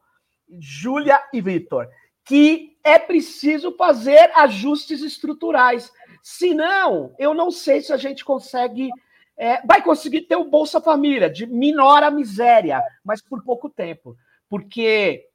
Júlia 0.59 1.23
e 1.33 1.41
Vitor, 1.41 1.89
que 2.25 2.77
é 2.83 2.99
preciso 2.99 3.71
fazer 3.77 4.33
ajustes 4.35 5.03
estruturais. 5.03 5.89
Senão, 6.21 7.15
eu 7.17 7.33
não 7.33 7.53
sei 7.53 7.81
se 7.81 7.93
a 7.93 7.97
gente 7.97 8.25
consegue. 8.25 8.91
É, 9.37 9.65
vai 9.65 9.81
conseguir 9.83 10.23
ter 10.23 10.35
o 10.35 10.51
Bolsa 10.51 10.81
Família, 10.81 11.31
de 11.31 11.47
minora 11.47 12.09
a 12.09 12.11
miséria, 12.11 12.83
mas 13.05 13.23
por 13.23 13.45
pouco 13.45 13.71
tempo. 13.71 14.17
Porque 14.49 15.28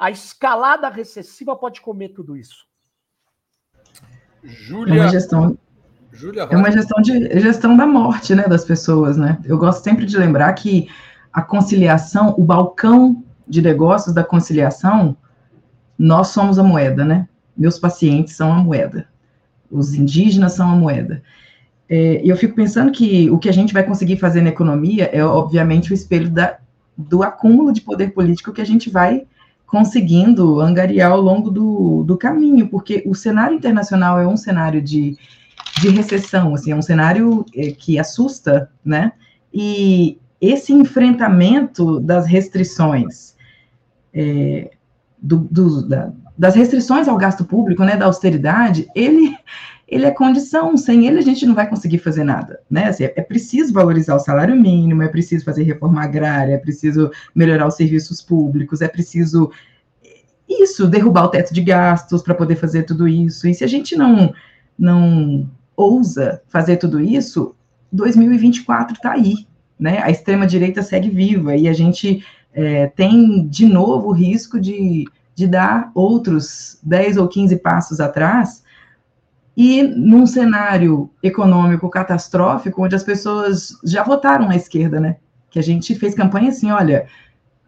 a 0.00 0.10
escalada 0.10 0.88
recessiva 0.88 1.54
pode 1.54 1.82
comer 1.82 2.08
tudo 2.08 2.34
isso. 2.34 2.66
Júlia. 4.42 4.94
É 4.94 5.00
uma 5.02 5.08
gestão, 5.10 5.58
Júlia 6.10 6.48
é 6.50 6.56
uma 6.56 6.72
gestão 6.72 7.02
de 7.02 7.38
gestão 7.38 7.76
da 7.76 7.86
morte, 7.86 8.34
né, 8.34 8.44
das 8.44 8.64
pessoas, 8.64 9.18
né? 9.18 9.38
Eu 9.44 9.58
gosto 9.58 9.84
sempre 9.84 10.06
de 10.06 10.16
lembrar 10.16 10.50
que 10.54 10.88
a 11.30 11.42
conciliação, 11.42 12.34
o 12.38 12.42
balcão 12.42 13.22
de 13.46 13.60
negócios 13.60 14.14
da 14.14 14.24
conciliação, 14.24 15.14
nós 15.98 16.28
somos 16.28 16.58
a 16.58 16.62
moeda, 16.62 17.04
né? 17.04 17.28
Meus 17.54 17.78
pacientes 17.78 18.34
são 18.34 18.50
a 18.50 18.56
moeda. 18.56 19.06
Os 19.70 19.92
indígenas 19.92 20.54
são 20.54 20.70
a 20.70 20.74
moeda. 20.74 21.22
É, 21.90 22.24
e 22.24 22.28
eu 22.30 22.36
fico 22.38 22.54
pensando 22.54 22.90
que 22.90 23.30
o 23.30 23.38
que 23.38 23.50
a 23.50 23.52
gente 23.52 23.74
vai 23.74 23.82
conseguir 23.82 24.16
fazer 24.16 24.40
na 24.40 24.48
economia 24.48 25.10
é, 25.12 25.22
obviamente, 25.22 25.92
o 25.92 25.94
espelho 25.94 26.30
da, 26.30 26.58
do 26.96 27.22
acúmulo 27.22 27.70
de 27.70 27.82
poder 27.82 28.14
político 28.14 28.52
que 28.52 28.62
a 28.62 28.66
gente 28.66 28.88
vai 28.88 29.26
conseguindo 29.70 30.60
angariar 30.60 31.12
ao 31.12 31.20
longo 31.20 31.48
do, 31.48 32.02
do 32.02 32.16
caminho, 32.16 32.68
porque 32.68 33.04
o 33.06 33.14
cenário 33.14 33.56
internacional 33.56 34.18
é 34.18 34.26
um 34.26 34.36
cenário 34.36 34.82
de, 34.82 35.16
de 35.80 35.88
recessão, 35.90 36.52
assim, 36.54 36.72
é 36.72 36.76
um 36.76 36.82
cenário 36.82 37.46
é, 37.54 37.70
que 37.70 37.96
assusta, 37.96 38.68
né? 38.84 39.12
E 39.54 40.18
esse 40.40 40.72
enfrentamento 40.72 42.00
das 42.00 42.26
restrições, 42.26 43.36
é, 44.12 44.72
do, 45.22 45.38
do, 45.50 45.88
da, 45.88 46.10
das 46.36 46.56
restrições 46.56 47.06
ao 47.06 47.16
gasto 47.16 47.44
público, 47.44 47.84
né, 47.84 47.96
da 47.96 48.06
austeridade, 48.06 48.88
ele, 48.94 49.36
ele 49.90 50.06
é 50.06 50.10
condição, 50.10 50.76
sem 50.76 51.06
ele 51.06 51.18
a 51.18 51.22
gente 51.22 51.44
não 51.44 51.54
vai 51.54 51.68
conseguir 51.68 51.98
fazer 51.98 52.24
nada, 52.24 52.60
né, 52.70 52.86
assim, 52.88 53.04
é, 53.04 53.20
preciso 53.20 53.72
valorizar 53.72 54.14
o 54.14 54.20
salário 54.20 54.54
mínimo, 54.54 55.02
é 55.02 55.08
preciso 55.08 55.44
fazer 55.44 55.64
reforma 55.64 56.02
agrária, 56.02 56.54
é 56.54 56.58
preciso 56.58 57.10
melhorar 57.34 57.66
os 57.66 57.74
serviços 57.74 58.22
públicos, 58.22 58.80
é 58.80 58.88
preciso 58.88 59.50
isso, 60.48 60.86
derrubar 60.86 61.24
o 61.24 61.28
teto 61.28 61.52
de 61.52 61.60
gastos 61.60 62.22
para 62.22 62.34
poder 62.34 62.56
fazer 62.56 62.84
tudo 62.84 63.08
isso, 63.08 63.48
e 63.48 63.54
se 63.54 63.64
a 63.64 63.66
gente 63.66 63.96
não, 63.96 64.32
não 64.78 65.48
ousa 65.76 66.40
fazer 66.48 66.76
tudo 66.76 67.00
isso, 67.00 67.54
2024 67.92 68.94
está 68.94 69.12
aí, 69.12 69.46
né? 69.78 70.00
A 70.02 70.10
extrema-direita 70.10 70.82
segue 70.82 71.08
viva 71.08 71.56
e 71.56 71.66
a 71.66 71.72
gente 71.72 72.24
é, 72.52 72.86
tem, 72.88 73.48
de 73.48 73.66
novo, 73.66 74.08
o 74.08 74.12
risco 74.12 74.60
de 74.60 75.06
de 75.40 75.46
dar 75.46 75.90
outros 75.94 76.78
10 76.82 77.16
ou 77.16 77.26
15 77.26 77.56
passos 77.56 77.98
atrás 77.98 78.62
e 79.56 79.82
num 79.82 80.26
cenário 80.26 81.10
econômico 81.22 81.88
catastrófico, 81.90 82.82
onde 82.82 82.94
as 82.94 83.02
pessoas 83.02 83.76
já 83.84 84.02
votaram 84.02 84.48
à 84.48 84.56
esquerda, 84.56 85.00
né? 85.00 85.16
Que 85.50 85.58
a 85.58 85.62
gente 85.62 85.94
fez 85.94 86.14
campanha 86.14 86.50
assim, 86.50 86.70
olha, 86.70 87.06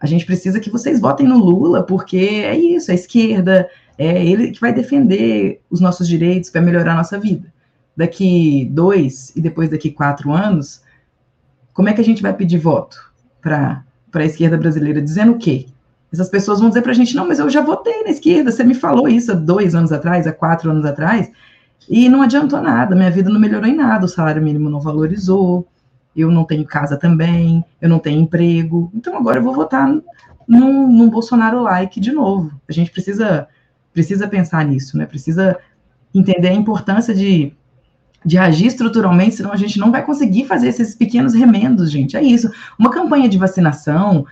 a 0.00 0.06
gente 0.06 0.24
precisa 0.24 0.60
que 0.60 0.70
vocês 0.70 1.00
votem 1.00 1.26
no 1.26 1.38
Lula, 1.38 1.82
porque 1.82 2.16
é 2.16 2.56
isso, 2.56 2.90
a 2.90 2.94
esquerda, 2.94 3.68
é 3.98 4.24
ele 4.24 4.50
que 4.50 4.60
vai 4.60 4.72
defender 4.72 5.60
os 5.70 5.80
nossos 5.80 6.08
direitos, 6.08 6.50
vai 6.50 6.62
melhorar 6.62 6.92
a 6.92 6.96
nossa 6.96 7.18
vida. 7.18 7.52
Daqui 7.96 8.68
dois 8.72 9.32
e 9.36 9.40
depois 9.40 9.68
daqui 9.68 9.90
quatro 9.90 10.32
anos, 10.32 10.82
como 11.72 11.88
é 11.88 11.92
que 11.92 12.00
a 12.00 12.04
gente 12.04 12.22
vai 12.22 12.32
pedir 12.32 12.58
voto 12.58 13.12
para 13.40 13.84
a 14.14 14.24
esquerda 14.24 14.56
brasileira? 14.56 15.00
Dizendo 15.00 15.32
o 15.32 15.38
quê? 15.38 15.66
Essas 16.12 16.28
pessoas 16.28 16.60
vão 16.60 16.68
dizer 16.68 16.82
para 16.82 16.92
a 16.92 16.94
gente, 16.94 17.14
não, 17.14 17.26
mas 17.26 17.38
eu 17.38 17.48
já 17.48 17.62
votei 17.62 18.02
na 18.02 18.10
esquerda, 18.10 18.50
você 18.50 18.64
me 18.64 18.74
falou 18.74 19.08
isso 19.08 19.32
há 19.32 19.34
dois 19.34 19.74
anos 19.74 19.92
atrás, 19.92 20.26
há 20.26 20.32
quatro 20.32 20.70
anos 20.70 20.84
atrás, 20.84 21.30
e 21.88 22.08
não 22.08 22.22
adiantou 22.22 22.60
nada, 22.60 22.94
minha 22.94 23.10
vida 23.10 23.30
não 23.30 23.40
melhorou 23.40 23.68
em 23.68 23.76
nada, 23.76 24.04
o 24.04 24.08
salário 24.08 24.42
mínimo 24.42 24.70
não 24.70 24.80
valorizou, 24.80 25.66
eu 26.14 26.30
não 26.30 26.44
tenho 26.44 26.64
casa 26.64 26.96
também, 26.96 27.64
eu 27.80 27.88
não 27.88 27.98
tenho 27.98 28.20
emprego, 28.20 28.90
então 28.94 29.16
agora 29.16 29.38
eu 29.38 29.42
vou 29.42 29.54
votar 29.54 29.88
num, 30.46 30.86
num 30.86 31.10
Bolsonaro 31.10 31.62
like 31.62 31.98
de 31.98 32.12
novo. 32.12 32.52
A 32.68 32.72
gente 32.72 32.90
precisa, 32.90 33.48
precisa 33.92 34.28
pensar 34.28 34.64
nisso, 34.64 34.96
né? 34.96 35.06
Precisa 35.06 35.58
entender 36.14 36.48
a 36.48 36.54
importância 36.54 37.14
de, 37.14 37.54
de 38.24 38.38
agir 38.38 38.66
estruturalmente, 38.66 39.36
senão 39.36 39.52
a 39.52 39.56
gente 39.56 39.78
não 39.78 39.90
vai 39.90 40.04
conseguir 40.04 40.44
fazer 40.44 40.68
esses 40.68 40.94
pequenos 40.94 41.34
remendos, 41.34 41.90
gente. 41.90 42.16
É 42.16 42.22
isso. 42.22 42.50
Uma 42.78 42.90
campanha 42.90 43.28
de 43.28 43.38
vacinação, 43.38 44.26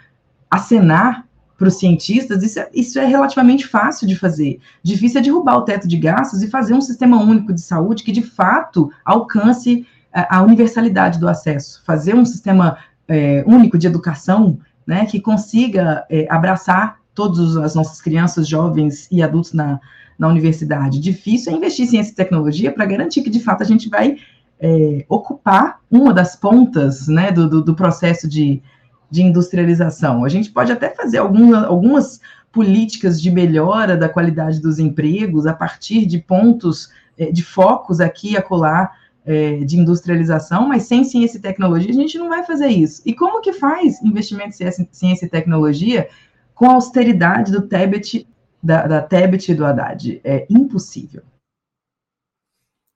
acenar 0.51 1.27
para 1.61 1.69
os 1.69 1.79
cientistas, 1.79 2.43
isso 2.43 2.59
é, 2.59 2.71
isso 2.73 2.99
é 2.99 3.05
relativamente 3.05 3.67
fácil 3.67 4.09
de 4.09 4.17
fazer. 4.17 4.59
Difícil 4.83 5.21
é 5.21 5.23
derrubar 5.23 5.59
o 5.59 5.63
teto 5.63 5.87
de 5.87 5.99
gastos 5.99 6.43
e 6.43 6.49
fazer 6.49 6.73
um 6.73 6.81
sistema 6.81 7.23
único 7.23 7.53
de 7.53 7.61
saúde 7.61 8.03
que, 8.03 8.11
de 8.11 8.23
fato, 8.23 8.91
alcance 9.05 9.87
a, 10.11 10.39
a 10.39 10.43
universalidade 10.43 11.21
do 11.21 11.29
acesso. 11.29 11.83
Fazer 11.85 12.15
um 12.15 12.25
sistema 12.25 12.79
é, 13.07 13.45
único 13.47 13.77
de 13.77 13.87
educação 13.87 14.59
né, 14.87 15.05
que 15.05 15.21
consiga 15.21 16.07
é, 16.09 16.27
abraçar 16.31 16.97
todas 17.15 17.55
as 17.59 17.75
nossas 17.75 18.01
crianças, 18.01 18.49
jovens 18.49 19.07
e 19.13 19.23
adultos 19.23 19.53
na, 19.53 19.79
na 20.19 20.29
universidade. 20.29 20.99
Difícil 20.99 21.53
é 21.53 21.57
investir 21.57 21.85
em 21.85 21.89
ciência 21.89 22.13
e 22.13 22.15
tecnologia 22.15 22.73
para 22.73 22.87
garantir 22.87 23.21
que, 23.21 23.29
de 23.29 23.39
fato, 23.39 23.63
a 23.63 23.67
gente 23.67 23.91
vai 23.91 24.17
é, 24.59 25.05
ocupar 25.11 25.79
uma 25.91 26.15
das 26.15 26.35
pontas 26.35 27.07
né, 27.07 27.31
do, 27.31 27.47
do, 27.51 27.63
do 27.63 27.75
processo 27.75 28.27
de, 28.27 28.63
de 29.11 29.23
industrialização. 29.23 30.25
A 30.25 30.29
gente 30.29 30.51
pode 30.51 30.71
até 30.71 30.91
fazer 30.91 31.19
alguma, 31.19 31.67
algumas 31.67 32.21
políticas 32.53 33.21
de 33.21 33.31
melhora 33.31 33.97
da 33.97 34.09
qualidade 34.09 34.61
dos 34.61 34.79
empregos 34.79 35.47
a 35.47 35.53
partir 35.53 36.07
de 36.07 36.19
pontos, 36.19 36.91
eh, 37.19 37.31
de 37.31 37.43
focos 37.43 38.01
aqui 38.01 38.33
e 38.33 38.37
acolá 38.37 38.93
é, 39.25 39.59
de 39.59 39.77
industrialização, 39.79 40.67
mas 40.67 40.85
sem 40.85 41.05
ciência 41.05 41.39
e 41.39 41.41
tecnologia 41.41 41.91
a 41.91 41.95
gente 41.95 42.19
não 42.19 42.29
vai 42.29 42.45
fazer 42.45 42.69
isso. 42.69 43.03
E 43.05 43.15
como 43.15 43.41
que 43.41 43.53
faz 43.53 44.03
investimento 44.03 44.57
em 44.63 44.89
ciência 44.93 45.27
e 45.27 45.29
tecnologia 45.29 46.09
com 46.55 46.71
a 46.71 46.75
austeridade 46.75 47.53
do 47.53 47.69
Tebet, 47.69 48.27
da, 48.63 48.87
da 48.87 49.03
Tebet 49.03 49.53
e 49.53 49.55
do 49.55 49.65
Haddad? 49.65 50.21
É 50.25 50.47
impossível. 50.49 51.23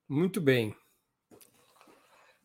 Muito 0.09 0.41
bem. 0.41 0.75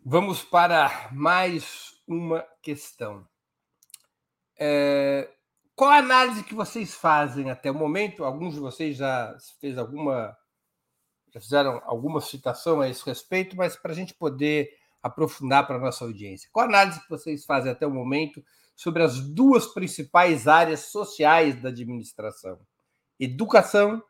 Vamos 0.05 0.43
para 0.43 1.09
mais 1.11 1.93
uma 2.07 2.43
questão. 2.61 3.28
É, 4.59 5.29
qual 5.73 5.91
a 5.91 5.99
análise 5.99 6.43
que 6.43 6.53
vocês 6.53 6.93
fazem 6.93 7.49
até 7.49 7.71
o 7.71 7.73
momento? 7.73 8.25
Alguns 8.25 8.55
de 8.55 8.59
vocês 8.59 8.97
já 8.97 9.37
fez 9.61 9.77
alguma, 9.77 10.37
já 11.33 11.39
fizeram 11.39 11.81
alguma 11.85 12.19
citação 12.19 12.81
a 12.81 12.89
esse 12.89 13.05
respeito, 13.05 13.55
mas 13.55 13.77
para 13.77 13.93
a 13.93 13.95
gente 13.95 14.13
poder 14.13 14.69
aprofundar 15.01 15.65
para 15.65 15.77
a 15.77 15.79
nossa 15.79 16.03
audiência. 16.03 16.49
Qual 16.51 16.65
a 16.65 16.67
análise 16.67 17.01
que 17.01 17.09
vocês 17.09 17.45
fazem 17.45 17.71
até 17.71 17.87
o 17.87 17.91
momento 17.91 18.43
sobre 18.75 19.01
as 19.01 19.21
duas 19.21 19.67
principais 19.67 20.49
áreas 20.49 20.81
sociais 20.81 21.61
da 21.61 21.69
administração? 21.69 22.59
Educação 23.17 24.03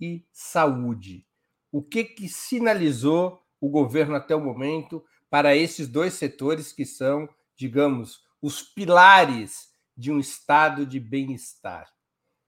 e 0.00 0.24
saúde. 0.32 1.26
O 1.70 1.82
que, 1.82 2.02
que 2.02 2.30
sinalizou 2.30 3.42
o 3.60 3.68
governo 3.68 4.14
até 4.14 4.34
o 4.34 4.40
momento 4.40 5.04
para 5.28 5.54
esses 5.54 5.86
dois 5.86 6.14
setores 6.14 6.72
que 6.72 6.86
são, 6.86 7.28
digamos, 7.54 8.24
os 8.40 8.62
pilares 8.62 9.69
de 10.00 10.10
um 10.10 10.18
estado 10.18 10.86
de 10.86 10.98
bem-estar. 10.98 11.86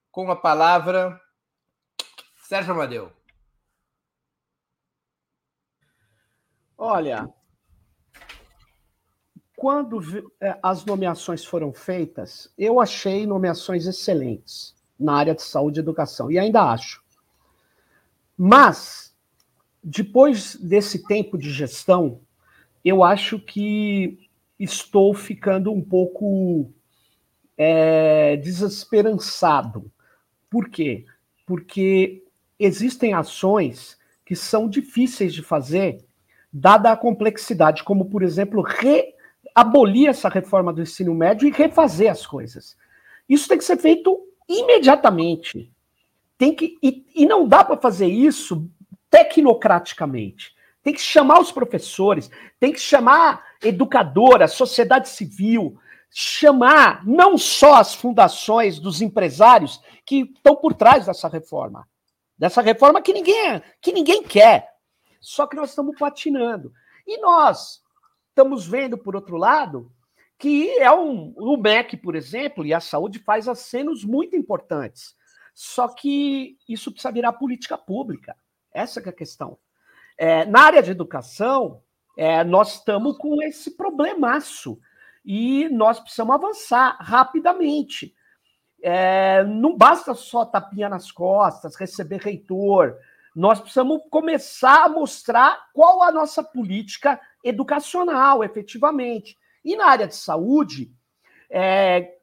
Com 0.09 0.31
a 0.31 0.35
palavra, 0.35 1.21
Sérgio 2.35 2.73
Amadeu. 2.73 3.13
Olha, 6.75 7.31
quando 9.55 10.01
é, 10.41 10.57
as 10.63 10.83
nomeações 10.83 11.45
foram 11.45 11.71
feitas, 11.71 12.51
eu 12.57 12.79
achei 12.81 13.27
nomeações 13.27 13.85
excelentes 13.85 14.75
na 14.99 15.15
área 15.15 15.35
de 15.35 15.43
saúde 15.43 15.79
e 15.79 15.81
educação, 15.81 16.31
e 16.31 16.39
ainda 16.39 16.71
acho. 16.71 17.03
Mas, 18.35 19.15
depois 19.83 20.55
desse 20.55 21.05
tempo 21.05 21.37
de 21.37 21.51
gestão, 21.51 22.19
eu 22.83 23.03
acho 23.03 23.39
que 23.39 24.27
estou 24.59 25.13
ficando 25.13 25.71
um 25.71 25.83
pouco 25.83 26.73
é, 27.57 28.37
desesperançado. 28.37 29.91
Por 30.49 30.69
quê? 30.69 31.05
Porque 31.45 32.23
existem 32.59 33.13
ações 33.13 33.97
que 34.25 34.35
são 34.35 34.69
difíceis 34.69 35.33
de 35.33 35.41
fazer, 35.41 36.03
dada 36.51 36.91
a 36.91 36.97
complexidade, 36.97 37.83
como, 37.83 38.05
por 38.05 38.23
exemplo, 38.23 38.61
re 38.61 39.13
abolir 39.53 40.09
essa 40.09 40.29
reforma 40.29 40.73
do 40.73 40.81
ensino 40.81 41.13
médio 41.13 41.47
e 41.47 41.51
refazer 41.51 42.09
as 42.09 42.25
coisas. 42.25 42.75
Isso 43.27 43.47
tem 43.47 43.57
que 43.57 43.63
ser 43.63 43.77
feito 43.77 44.19
imediatamente. 44.47 45.71
Tem 46.37 46.55
que, 46.55 46.77
e, 46.81 47.05
e 47.15 47.25
não 47.25 47.47
dá 47.47 47.63
para 47.63 47.77
fazer 47.77 48.07
isso 48.07 48.67
tecnocraticamente. 49.09 50.55
Tem 50.81 50.93
que 50.93 51.01
chamar 51.01 51.39
os 51.39 51.51
professores, 51.51 52.29
tem 52.59 52.73
que 52.73 52.79
chamar 52.79 53.43
educadora, 53.61 54.47
sociedade 54.47 55.07
civil, 55.09 55.77
chamar 56.13 57.03
não 57.07 57.37
só 57.39 57.75
as 57.75 57.95
fundações 57.95 58.79
dos 58.79 59.01
empresários 59.01 59.81
que 60.05 60.21
estão 60.21 60.55
por 60.55 60.75
trás 60.75 61.07
dessa 61.07 61.27
reforma, 61.27 61.89
dessa 62.37 62.61
reforma 62.61 63.01
que 63.01 63.11
ninguém, 63.11 63.61
que 63.81 63.91
ninguém 63.91 64.21
quer. 64.21 64.73
Só 65.19 65.47
que 65.47 65.55
nós 65.55 65.71
estamos 65.71 65.97
patinando. 65.97 66.71
E 67.07 67.17
nós 67.19 67.81
estamos 68.29 68.67
vendo, 68.67 68.95
por 68.97 69.15
outro 69.15 69.37
lado, 69.37 69.91
que 70.37 70.69
é 70.77 70.91
um, 70.91 71.33
o 71.35 71.57
MEC, 71.57 71.97
por 71.97 72.15
exemplo, 72.15 72.63
e 72.63 72.73
a 72.73 72.79
saúde 72.79 73.17
faz 73.17 73.47
acenos 73.47 74.03
muito 74.03 74.35
importantes. 74.35 75.15
Só 75.53 75.87
que 75.87 76.57
isso 76.69 76.91
precisa 76.91 77.11
virar 77.11 77.33
política 77.33 77.77
pública. 77.77 78.35
Essa 78.71 78.99
é 78.99 79.09
a 79.09 79.13
questão. 79.13 79.57
É, 80.17 80.45
na 80.45 80.61
área 80.61 80.83
de 80.83 80.91
educação, 80.91 81.81
é, 82.15 82.43
nós 82.43 82.75
estamos 82.75 83.17
com 83.17 83.41
esse 83.41 83.71
problemaço 83.71 84.79
e 85.23 85.69
nós 85.69 85.99
precisamos 85.99 86.35
avançar 86.35 86.97
rapidamente. 86.99 88.13
É, 88.81 89.43
não 89.45 89.77
basta 89.77 90.13
só 90.13 90.45
tapinha 90.45 90.89
nas 90.89 91.11
costas, 91.11 91.75
receber 91.75 92.17
reitor. 92.17 92.97
Nós 93.33 93.59
precisamos 93.59 94.01
começar 94.09 94.83
a 94.83 94.89
mostrar 94.89 95.69
qual 95.73 96.03
a 96.03 96.11
nossa 96.11 96.43
política 96.43 97.19
educacional, 97.43 98.43
efetivamente. 98.43 99.37
E 99.63 99.75
na 99.75 99.87
área 99.87 100.07
de 100.07 100.15
saúde, 100.15 100.91
é, 101.49 102.17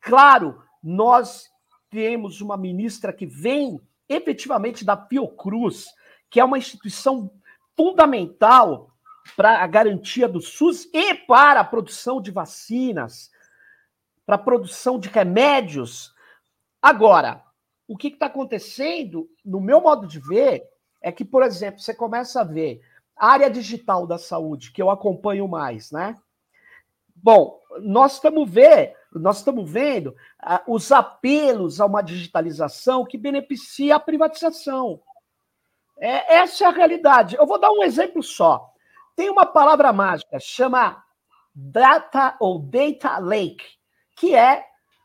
claro, 0.00 0.60
nós 0.82 1.48
temos 1.88 2.40
uma 2.40 2.56
ministra 2.56 3.12
que 3.12 3.24
vem 3.24 3.80
efetivamente 4.08 4.84
da 4.84 4.96
Fiocruz, 4.96 5.86
que 6.28 6.40
é 6.40 6.44
uma 6.44 6.58
instituição 6.58 7.30
fundamental 7.76 8.93
para 9.36 9.62
a 9.62 9.66
garantia 9.66 10.28
do 10.28 10.40
SUS 10.40 10.88
e 10.92 11.14
para 11.14 11.60
a 11.60 11.64
produção 11.64 12.20
de 12.20 12.30
vacinas, 12.30 13.30
para 14.26 14.36
a 14.36 14.38
produção 14.38 14.98
de 14.98 15.08
remédios. 15.08 16.14
Agora, 16.80 17.42
o 17.86 17.96
que 17.96 18.08
está 18.08 18.26
acontecendo, 18.26 19.28
no 19.44 19.60
meu 19.60 19.80
modo 19.80 20.06
de 20.06 20.18
ver, 20.18 20.64
é 21.02 21.12
que, 21.12 21.24
por 21.24 21.42
exemplo, 21.42 21.80
você 21.80 21.94
começa 21.94 22.40
a 22.40 22.44
ver 22.44 22.80
a 23.16 23.28
área 23.28 23.50
digital 23.50 24.06
da 24.06 24.18
saúde, 24.18 24.72
que 24.72 24.82
eu 24.82 24.90
acompanho 24.90 25.46
mais, 25.46 25.90
né? 25.90 26.16
Bom, 27.14 27.60
nós 27.80 28.14
estamos 28.14 28.50
vendo, 28.50 28.92
nós 29.12 29.38
estamos 29.38 29.70
vendo 29.70 30.08
uh, 30.08 30.72
os 30.74 30.90
apelos 30.90 31.80
a 31.80 31.86
uma 31.86 32.02
digitalização 32.02 33.04
que 33.04 33.16
beneficia 33.16 33.96
a 33.96 34.00
privatização. 34.00 35.00
É, 35.98 36.36
essa 36.36 36.64
é 36.64 36.66
a 36.66 36.72
realidade. 36.72 37.36
Eu 37.36 37.46
vou 37.46 37.58
dar 37.58 37.70
um 37.70 37.82
exemplo 37.82 38.22
só. 38.22 38.73
Tem 39.16 39.30
uma 39.30 39.46
palavra 39.46 39.92
mágica, 39.92 40.38
chama 40.40 41.02
data 41.54 42.36
ou 42.40 42.58
data 42.58 43.18
lake, 43.18 43.64
que 44.16 44.34
é 44.34 44.64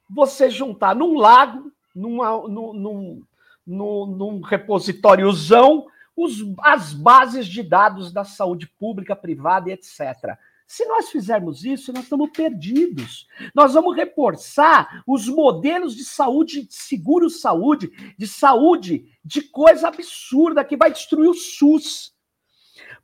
você 0.10 0.50
juntar 0.50 0.96
num 0.96 1.18
lago, 1.18 1.72
numa, 1.94 2.48
num, 2.48 3.24
num, 3.66 4.06
num, 4.06 4.42
repositóriozão 4.42 5.86
os, 6.16 6.38
as 6.62 6.94
bases 6.94 7.48
de 7.48 7.62
dados 7.62 8.12
da 8.12 8.24
saúde 8.26 8.68
pública, 8.68 9.16
privada 9.16 9.70
e 9.70 9.74
etc. 9.74 10.38
Se 10.68 10.86
nós 10.86 11.10
fizermos 11.10 11.64
isso, 11.64 11.94
nós 11.94 12.04
estamos 12.04 12.30
perdidos. 12.32 13.28
Nós 13.56 13.74
vamos 13.74 13.96
reforçar 13.96 15.02
os 15.08 15.28
modelos 15.28 15.96
de 15.96 16.04
saúde, 16.04 16.68
de 16.68 16.74
seguro-saúde, 16.74 17.90
de 18.18 18.28
saúde, 18.28 19.06
de 19.24 19.42
coisa 19.42 19.88
absurda 19.88 20.64
que 20.64 20.78
vai 20.78 20.92
destruir 20.92 21.30
o 21.30 21.34
SUS. 21.34 22.14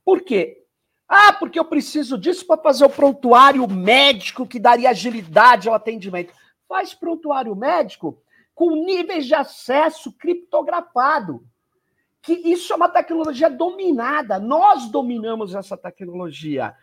Por 0.04 0.22
quê? 0.22 0.65
Ah, 1.08 1.34
porque 1.34 1.60
eu 1.60 1.66
preciso 1.66 2.18
disso 2.18 2.46
para 2.46 2.62
fazer 2.62 2.86
o 2.86 2.90
prontuário 2.90 3.68
médico 3.68 4.48
que 4.48 4.60
daria 4.60 4.90
agilidade 4.90 5.70
ao 5.70 5.76
atendimento. 5.76 6.34
Faz 6.68 6.94
prontuário 6.94 7.56
médico 7.56 8.22
com 8.56 8.76
níveis 8.76 9.26
de 9.26 9.36
acesso 9.36 10.12
criptografado. 10.14 11.46
Que 12.22 12.34
isso 12.34 12.74
é 12.74 12.76
uma 12.76 12.90
tecnologia 12.90 13.50
dominada. 13.50 14.40
Nós 14.40 14.90
dominamos 14.90 15.54
essa 15.54 15.78
tecnologia. 15.78 16.76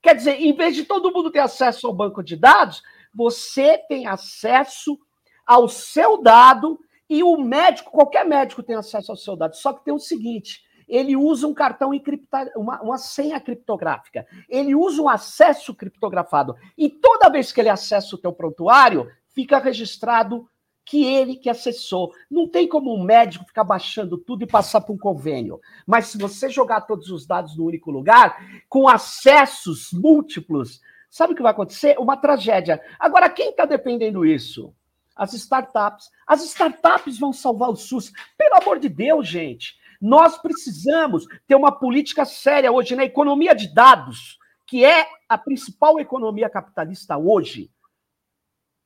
Quer 0.00 0.14
dizer, 0.14 0.40
em 0.40 0.54
vez 0.54 0.76
de 0.76 0.84
todo 0.84 1.10
mundo 1.10 1.30
ter 1.30 1.40
acesso 1.40 1.86
ao 1.88 1.94
banco 1.94 2.22
de 2.22 2.36
dados, 2.36 2.80
você 3.12 3.78
tem 3.88 4.06
acesso 4.06 4.96
ao 5.44 5.68
seu 5.68 6.22
dado 6.22 6.78
e 7.08 7.22
o 7.22 7.36
médico, 7.36 7.90
qualquer 7.90 8.24
médico 8.24 8.62
tem 8.62 8.76
acesso 8.76 9.10
ao 9.10 9.16
seu 9.16 9.36
dado. 9.36 9.56
Só 9.56 9.72
que 9.72 9.84
tem 9.84 9.94
o 9.94 9.98
seguinte: 9.98 10.63
ele 10.88 11.16
usa 11.16 11.46
um 11.46 11.54
cartão 11.54 11.92
encriptado, 11.92 12.50
uma, 12.56 12.80
uma 12.82 12.98
senha 12.98 13.40
criptográfica. 13.40 14.26
Ele 14.48 14.74
usa 14.74 15.02
um 15.02 15.08
acesso 15.08 15.74
criptografado. 15.74 16.56
E 16.76 16.88
toda 16.88 17.30
vez 17.30 17.52
que 17.52 17.60
ele 17.60 17.68
acessa 17.68 18.14
o 18.14 18.18
teu 18.18 18.32
prontuário, 18.32 19.10
fica 19.28 19.58
registrado 19.58 20.48
que 20.84 21.04
ele 21.04 21.36
que 21.36 21.48
acessou. 21.48 22.12
Não 22.30 22.46
tem 22.48 22.68
como 22.68 22.94
um 22.94 23.02
médico 23.02 23.46
ficar 23.46 23.64
baixando 23.64 24.18
tudo 24.18 24.44
e 24.44 24.46
passar 24.46 24.80
para 24.80 24.92
um 24.92 24.98
convênio. 24.98 25.60
Mas 25.86 26.08
se 26.08 26.18
você 26.18 26.48
jogar 26.48 26.82
todos 26.82 27.10
os 27.10 27.26
dados 27.26 27.56
no 27.56 27.64
único 27.64 27.90
lugar, 27.90 28.38
com 28.68 28.88
acessos 28.88 29.90
múltiplos, 29.92 30.80
sabe 31.10 31.32
o 31.32 31.36
que 31.36 31.42
vai 31.42 31.52
acontecer? 31.52 31.96
Uma 31.98 32.16
tragédia. 32.16 32.80
Agora, 32.98 33.30
quem 33.30 33.50
está 33.50 33.64
dependendo 33.64 34.24
disso? 34.24 34.74
As 35.16 35.32
startups. 35.32 36.10
As 36.26 36.42
startups 36.44 37.18
vão 37.18 37.32
salvar 37.32 37.70
o 37.70 37.76
SUS. 37.76 38.12
Pelo 38.36 38.56
amor 38.60 38.78
de 38.78 38.88
Deus, 38.88 39.26
gente. 39.26 39.78
Nós 40.04 40.36
precisamos 40.36 41.24
ter 41.46 41.54
uma 41.54 41.72
política 41.72 42.26
séria 42.26 42.70
hoje 42.70 42.94
na 42.94 43.04
economia 43.06 43.54
de 43.54 43.72
dados, 43.72 44.38
que 44.66 44.84
é 44.84 45.08
a 45.26 45.38
principal 45.38 45.98
economia 45.98 46.50
capitalista 46.50 47.16
hoje. 47.16 47.70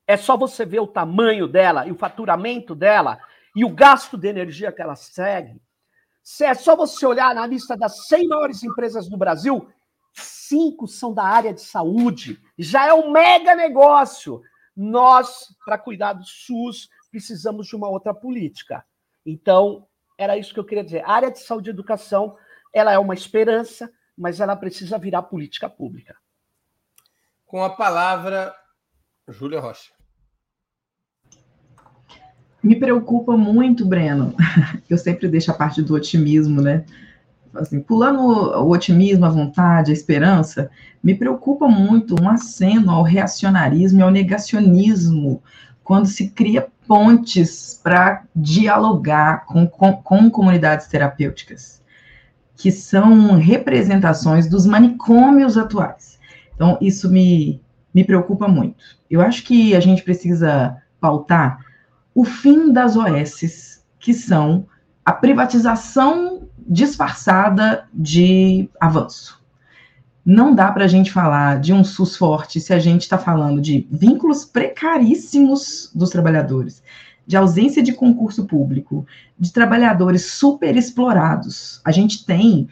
É 0.06 0.16
só 0.16 0.36
você 0.36 0.64
ver 0.64 0.78
o 0.78 0.86
tamanho 0.86 1.48
dela 1.48 1.88
e 1.88 1.90
o 1.90 1.98
faturamento 1.98 2.72
dela 2.72 3.18
e 3.56 3.64
o 3.64 3.74
gasto 3.74 4.16
de 4.16 4.28
energia 4.28 4.70
que 4.70 4.80
ela 4.80 4.94
segue. 4.94 5.60
Se 6.22 6.44
é 6.44 6.54
só 6.54 6.76
você 6.76 7.04
olhar 7.04 7.34
na 7.34 7.44
lista 7.48 7.76
das 7.76 8.06
100 8.06 8.28
maiores 8.28 8.62
empresas 8.62 9.08
do 9.08 9.16
Brasil, 9.16 9.68
cinco 10.14 10.86
são 10.86 11.12
da 11.12 11.24
área 11.24 11.52
de 11.52 11.62
saúde. 11.62 12.40
Já 12.56 12.86
é 12.86 12.94
um 12.94 13.10
mega 13.10 13.56
negócio. 13.56 14.40
Nós, 14.76 15.48
para 15.64 15.78
cuidar 15.78 16.12
do 16.12 16.24
SUS, 16.24 16.88
precisamos 17.10 17.66
de 17.66 17.74
uma 17.74 17.88
outra 17.88 18.14
política. 18.14 18.86
Então, 19.26 19.88
era 20.18 20.36
isso 20.36 20.52
que 20.52 20.58
eu 20.58 20.64
queria 20.64 20.82
dizer. 20.82 21.04
A 21.04 21.12
área 21.12 21.30
de 21.30 21.38
saúde 21.38 21.70
e 21.70 21.72
educação, 21.72 22.36
ela 22.74 22.92
é 22.92 22.98
uma 22.98 23.14
esperança, 23.14 23.90
mas 24.16 24.40
ela 24.40 24.56
precisa 24.56 24.98
virar 24.98 25.22
política 25.22 25.70
pública. 25.70 26.16
Com 27.46 27.62
a 27.62 27.70
palavra, 27.70 28.52
Júlia 29.28 29.60
Rocha. 29.60 29.92
Me 32.60 32.74
preocupa 32.74 33.36
muito, 33.36 33.86
Breno. 33.86 34.34
Eu 34.90 34.98
sempre 34.98 35.28
deixo 35.28 35.52
a 35.52 35.54
parte 35.54 35.80
do 35.80 35.94
otimismo, 35.94 36.60
né? 36.60 36.84
Assim, 37.54 37.80
pulando 37.80 38.20
o 38.20 38.70
otimismo, 38.70 39.24
a 39.24 39.30
vontade, 39.30 39.90
a 39.90 39.94
esperança, 39.94 40.70
me 41.02 41.14
preocupa 41.14 41.68
muito 41.68 42.20
um 42.20 42.28
aceno 42.28 42.90
ao 42.90 43.02
reacionarismo 43.02 44.00
e 44.00 44.02
ao 44.02 44.10
negacionismo 44.10 45.42
quando 45.89 46.07
se 46.07 46.28
cria 46.28 46.68
pontes 46.86 47.80
para 47.82 48.24
dialogar 48.36 49.47
com, 49.47 49.66
com, 49.66 49.95
com 49.95 50.30
comunidades 50.30 50.86
terapêuticas, 50.86 51.82
que 52.55 52.70
são 52.70 53.39
representações 53.39 54.47
dos 54.47 54.66
manicômios 54.66 55.57
atuais. 55.57 56.20
Então, 56.55 56.76
isso 56.78 57.11
me, 57.11 57.62
me 57.95 58.05
preocupa 58.05 58.47
muito. 58.47 58.84
Eu 59.11 59.22
acho 59.22 59.43
que 59.45 59.74
a 59.74 59.80
gente 59.80 60.03
precisa 60.03 60.76
pautar 61.01 61.59
o 62.14 62.22
fim 62.22 62.70
das 62.70 62.95
OSs, 62.95 63.82
que 63.99 64.12
são 64.12 64.66
a 65.03 65.12
privatização 65.12 66.51
disfarçada 66.66 67.89
de 67.95 68.68
avanço. 68.78 69.38
Não 70.31 70.55
dá 70.55 70.70
para 70.70 70.85
a 70.85 70.89
gente 70.89 71.11
falar 71.11 71.59
de 71.59 71.72
um 71.72 71.83
SUS 71.83 72.16
forte 72.16 72.61
se 72.61 72.74
a 72.74 72.79
gente 72.79 73.03
está 73.03 73.16
falando 73.16 73.61
de 73.61 73.87
vínculos 73.91 74.45
precaríssimos 74.45 75.91
dos 75.95 76.11
trabalhadores, 76.11 76.83
de 77.26 77.37
ausência 77.37 77.83
de 77.83 77.93
concurso 77.93 78.45
público, 78.45 79.07
de 79.39 79.53
trabalhadores 79.53 80.26
super 80.26 80.76
explorados. 80.76 81.81
A 81.85 81.91
gente 81.91 82.26
tem 82.26 82.68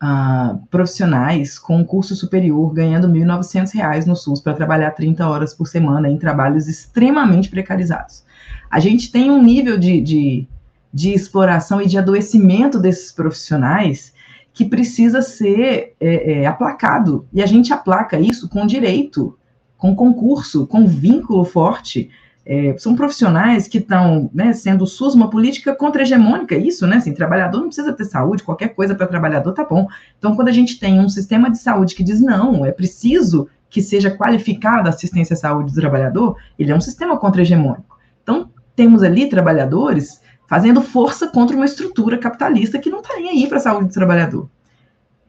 uh, 0.00 0.56
profissionais 0.70 1.58
com 1.58 1.84
curso 1.84 2.14
superior 2.14 2.72
ganhando 2.72 3.08
R$ 3.08 3.20
1.900 3.20 4.06
no 4.06 4.14
SUS 4.14 4.40
para 4.40 4.54
trabalhar 4.54 4.92
30 4.92 5.28
horas 5.28 5.52
por 5.52 5.66
semana 5.66 6.08
em 6.08 6.16
trabalhos 6.16 6.68
extremamente 6.68 7.48
precarizados 7.48 8.22
a 8.70 8.78
gente 8.78 9.10
tem 9.10 9.30
um 9.30 9.42
nível 9.42 9.76
de, 9.76 10.00
de, 10.00 10.46
de 10.94 11.12
exploração 11.12 11.82
e 11.82 11.86
de 11.86 11.98
adoecimento 11.98 12.78
desses 12.78 13.10
profissionais 13.10 14.14
que 14.52 14.64
precisa 14.64 15.22
ser 15.22 15.94
é, 16.00 16.40
é, 16.42 16.46
aplacado. 16.46 17.26
E 17.32 17.42
a 17.42 17.46
gente 17.46 17.72
aplaca 17.72 18.18
isso 18.18 18.48
com 18.48 18.66
direito, 18.66 19.38
com 19.76 19.94
concurso, 19.94 20.66
com 20.66 20.86
vínculo 20.86 21.44
forte. 21.44 22.10
É, 22.44 22.76
são 22.78 22.96
profissionais 22.96 23.68
que 23.68 23.78
estão 23.78 24.30
né, 24.34 24.52
sendo 24.52 24.86
SUS 24.86 25.14
uma 25.14 25.30
política 25.30 25.74
contra-hegemônica, 25.74 26.56
isso, 26.56 26.86
né? 26.86 26.96
Assim, 26.96 27.14
trabalhador 27.14 27.58
não 27.58 27.66
precisa 27.66 27.92
ter 27.92 28.04
saúde, 28.06 28.42
qualquer 28.42 28.68
coisa 28.68 28.94
para 28.94 29.06
trabalhador 29.06 29.52
tá 29.52 29.64
bom. 29.64 29.86
Então, 30.18 30.34
quando 30.34 30.48
a 30.48 30.52
gente 30.52 30.78
tem 30.78 30.98
um 30.98 31.08
sistema 31.08 31.50
de 31.50 31.58
saúde 31.58 31.94
que 31.94 32.02
diz 32.02 32.20
não, 32.20 32.64
é 32.66 32.72
preciso 32.72 33.48
que 33.68 33.80
seja 33.80 34.10
qualificada 34.10 34.88
a 34.88 34.92
assistência 34.92 35.34
à 35.34 35.36
saúde 35.36 35.72
do 35.72 35.80
trabalhador, 35.80 36.36
ele 36.58 36.72
é 36.72 36.74
um 36.74 36.80
sistema 36.80 37.16
contra-hegemônico. 37.16 37.98
Então, 38.22 38.50
temos 38.74 39.02
ali 39.02 39.28
trabalhadores 39.28 40.20
fazendo 40.50 40.82
força 40.82 41.28
contra 41.28 41.54
uma 41.54 41.64
estrutura 41.64 42.18
capitalista 42.18 42.80
que 42.80 42.90
não 42.90 42.98
está 42.98 43.14
nem 43.14 43.28
aí 43.28 43.46
para 43.46 43.58
a 43.58 43.60
saúde 43.60 43.86
do 43.86 43.94
trabalhador. 43.94 44.50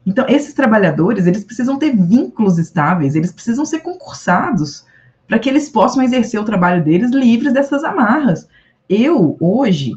Então, 0.04 0.26
esses 0.28 0.52
trabalhadores, 0.52 1.28
eles 1.28 1.44
precisam 1.44 1.78
ter 1.78 1.94
vínculos 1.94 2.58
estáveis, 2.58 3.14
eles 3.14 3.30
precisam 3.30 3.64
ser 3.64 3.78
concursados 3.78 4.84
para 5.28 5.38
que 5.38 5.48
eles 5.48 5.68
possam 5.68 6.02
exercer 6.02 6.40
o 6.40 6.44
trabalho 6.44 6.82
deles 6.82 7.12
livres 7.12 7.52
dessas 7.52 7.84
amarras. 7.84 8.48
Eu, 8.88 9.36
hoje, 9.38 9.94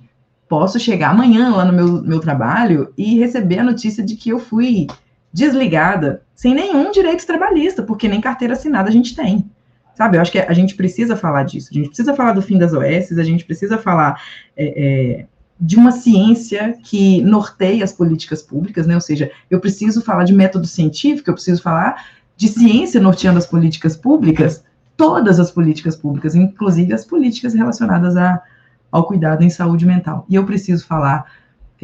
posso 0.48 0.80
chegar 0.80 1.10
amanhã 1.10 1.50
lá 1.50 1.66
no 1.66 1.74
meu, 1.74 2.04
meu 2.04 2.20
trabalho 2.20 2.94
e 2.96 3.18
receber 3.18 3.58
a 3.58 3.64
notícia 3.64 4.04
de 4.04 4.16
que 4.16 4.30
eu 4.30 4.38
fui 4.38 4.86
desligada 5.34 6.22
sem 6.36 6.54
nenhum 6.54 6.92
direito 6.92 7.26
trabalhista, 7.26 7.82
porque 7.82 8.08
nem 8.08 8.22
carteira 8.22 8.54
assinada 8.54 8.90
a 8.90 8.94
gente 8.94 9.16
tem. 9.16 9.50
Sabe, 9.96 10.18
eu 10.18 10.22
acho 10.22 10.32
que 10.32 10.40
a 10.40 10.54
gente 10.54 10.76
precisa 10.76 11.16
falar 11.16 11.44
disso. 11.44 11.70
A 11.72 11.74
gente 11.74 11.88
precisa 11.88 12.14
falar 12.14 12.34
do 12.34 12.42
fim 12.42 12.58
das 12.58 12.74
OS, 12.74 13.18
a 13.18 13.24
gente 13.24 13.46
precisa 13.46 13.78
falar 13.78 14.22
é, 14.56 14.66
é, 14.66 15.26
de 15.60 15.78
uma 15.78 15.92
ciência 15.92 16.78
que 16.84 17.22
norteia 17.22 17.84
as 17.84 17.94
políticas 17.94 18.44
públicas, 18.44 18.86
né? 18.86 18.96
Ou 18.96 19.02
seja, 19.02 19.32
eu 19.50 19.60
preciso 19.60 20.02
falar 20.02 20.26
de 20.26 20.34
método 20.34 20.68
científico, 20.68 21.30
eu 21.30 21.34
preciso 21.34 21.62
falar 21.62 22.08
de 22.36 22.50
ciência 22.50 23.00
norteando 23.00 23.38
as 23.38 23.48
políticas 23.48 23.96
públicas, 23.96 24.64
todas 24.98 25.40
as 25.40 25.50
políticas 25.50 25.96
públicas, 25.96 26.36
inclusive 26.36 26.94
as 26.94 27.06
políticas 27.06 27.54
relacionadas 27.54 28.18
a, 28.18 28.42
ao 28.92 29.06
cuidado 29.06 29.44
em 29.44 29.50
saúde 29.50 29.86
mental. 29.86 30.26
E 30.28 30.36
eu 30.36 30.46
preciso 30.46 30.86
falar 30.86 31.26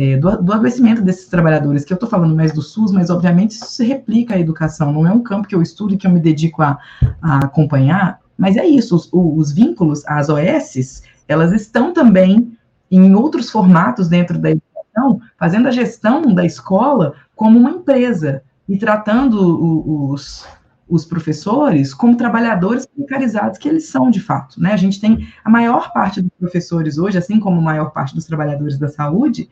é, 0.02 0.18
do, 0.18 0.36
do, 0.42 0.52
adoecimento 0.52 1.00
desses 1.04 1.28
trabalhadores, 1.28 1.86
que 1.86 1.94
eu 1.94 1.96
estou 1.96 2.10
falando 2.10 2.36
mais 2.36 2.52
do 2.52 2.62
SUS, 2.64 2.92
mas 2.92 3.12
obviamente 3.12 3.52
isso 3.52 3.68
se 3.68 3.86
replica 3.86 4.34
à 4.34 4.40
educação, 4.40 4.92
não 4.92 5.06
é 5.06 5.12
um 5.12 5.22
campo 5.22 5.48
que 5.48 5.54
eu 5.54 5.62
estudo 5.62 5.94
e 5.94 5.98
que 5.98 6.08
eu 6.08 6.12
me 6.12 6.20
dedico 6.20 6.64
a, 6.64 6.80
a 7.22 7.46
acompanhar, 7.46 8.20
mas 8.36 8.58
é 8.58 8.66
isso, 8.66 8.96
os, 8.96 9.08
os, 9.14 9.52
vínculos, 9.52 10.04
as 10.08 10.28
OSs, 10.28 11.04
elas 11.28 11.52
estão 11.52 11.94
também 11.94 12.58
em 12.90 13.14
outros 13.14 13.52
formatos 13.52 14.08
dentro 14.08 14.40
da 14.40 14.50
educação, 14.50 15.22
fazendo 15.38 15.68
a 15.68 15.72
gestão 15.72 16.34
da 16.34 16.44
escola 16.44 17.14
como 17.36 17.60
uma 17.60 17.70
empresa 17.70 18.42
e 18.68 18.80
tratando 18.80 20.10
os, 20.10 20.48
os 20.90 21.06
professores 21.06 21.94
como 21.94 22.18
trabalhadores 22.18 22.88
precarizados 22.88 23.60
que 23.60 23.70
eles 23.70 23.88
são 23.88 24.10
de 24.10 24.20
fato, 24.20 24.60
né? 24.60 24.74
A 24.74 24.78
gente 24.78 25.00
tem 25.00 25.28
a 25.46 25.50
maior 25.50 25.94
parte 25.94 26.24
dos 26.24 26.32
professores 26.40 26.98
hoje, 26.98 27.20
assim 27.20 27.40
como 27.40 27.60
a 27.60 27.64
maior 27.64 27.92
parte 27.92 28.16
dos 28.16 28.26
trabalhadores 28.26 28.80
da 28.80 28.88
saúde, 28.88 29.48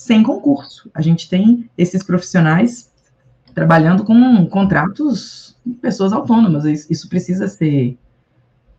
sem 0.00 0.22
concurso. 0.22 0.90
A 0.94 1.02
gente 1.02 1.28
tem 1.28 1.68
esses 1.76 2.02
profissionais 2.02 2.90
trabalhando 3.54 4.02
com 4.02 4.46
contratos 4.46 5.54
de 5.64 5.74
pessoas 5.74 6.10
autônomas. 6.10 6.64
Isso 6.88 7.06
precisa 7.06 7.46
ser 7.48 7.98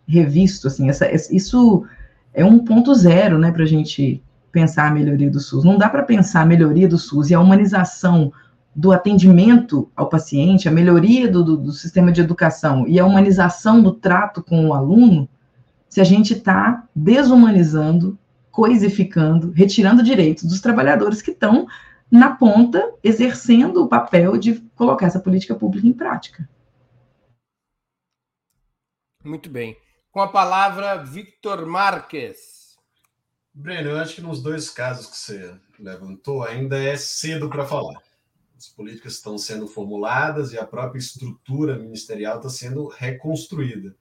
revisto, 0.07 0.65
assim, 0.65 0.89
essa, 0.89 1.07
isso 1.31 1.85
é 2.33 2.43
um 2.43 2.57
ponto 2.57 2.91
zero, 2.95 3.37
né, 3.37 3.51
para 3.51 3.61
a 3.61 3.67
gente 3.67 4.19
pensar 4.51 4.87
a 4.87 4.91
melhoria 4.91 5.29
do 5.29 5.39
SUS. 5.39 5.63
Não 5.63 5.77
dá 5.77 5.87
para 5.87 6.01
pensar 6.01 6.41
a 6.41 6.45
melhoria 6.45 6.87
do 6.87 6.97
SUS 6.97 7.29
e 7.29 7.35
a 7.35 7.39
humanização 7.39 8.33
do 8.75 8.91
atendimento 8.91 9.91
ao 9.95 10.09
paciente, 10.09 10.67
a 10.67 10.71
melhoria 10.71 11.27
do, 11.27 11.43
do, 11.43 11.55
do 11.55 11.71
sistema 11.71 12.11
de 12.11 12.19
educação 12.19 12.87
e 12.87 12.99
a 12.99 13.05
humanização 13.05 13.83
do 13.83 13.91
trato 13.91 14.41
com 14.41 14.65
o 14.65 14.73
aluno, 14.73 15.29
se 15.87 16.01
a 16.01 16.03
gente 16.03 16.33
está 16.33 16.83
desumanizando, 16.95 18.17
coisificando, 18.51 19.51
retirando 19.51 20.03
direitos 20.03 20.43
dos 20.43 20.59
trabalhadores 20.59 21.21
que 21.21 21.31
estão 21.31 21.67
na 22.11 22.35
ponta, 22.35 22.93
exercendo 23.01 23.83
o 23.83 23.87
papel 23.87 24.37
de 24.37 24.59
colocar 24.75 25.07
essa 25.07 25.19
política 25.19 25.55
pública 25.55 25.87
em 25.87 25.93
prática. 25.93 26.47
Muito 29.23 29.49
bem. 29.49 29.77
Com 30.11 30.19
a 30.19 30.27
palavra, 30.27 30.97
Victor 30.97 31.65
Marques. 31.65 32.75
Breno, 33.53 33.91
eu 33.91 33.99
acho 33.99 34.15
que 34.15 34.21
nos 34.21 34.41
dois 34.41 34.69
casos 34.69 35.07
que 35.07 35.17
você 35.17 35.55
levantou, 35.79 36.43
ainda 36.43 36.77
é 36.77 36.97
cedo 36.97 37.49
para 37.49 37.65
falar. 37.65 38.01
As 38.57 38.67
políticas 38.67 39.13
estão 39.13 39.37
sendo 39.37 39.67
formuladas 39.67 40.51
e 40.53 40.59
a 40.59 40.65
própria 40.65 40.99
estrutura 40.99 41.77
ministerial 41.77 42.37
está 42.37 42.49
sendo 42.49 42.87
reconstruída. 42.87 43.95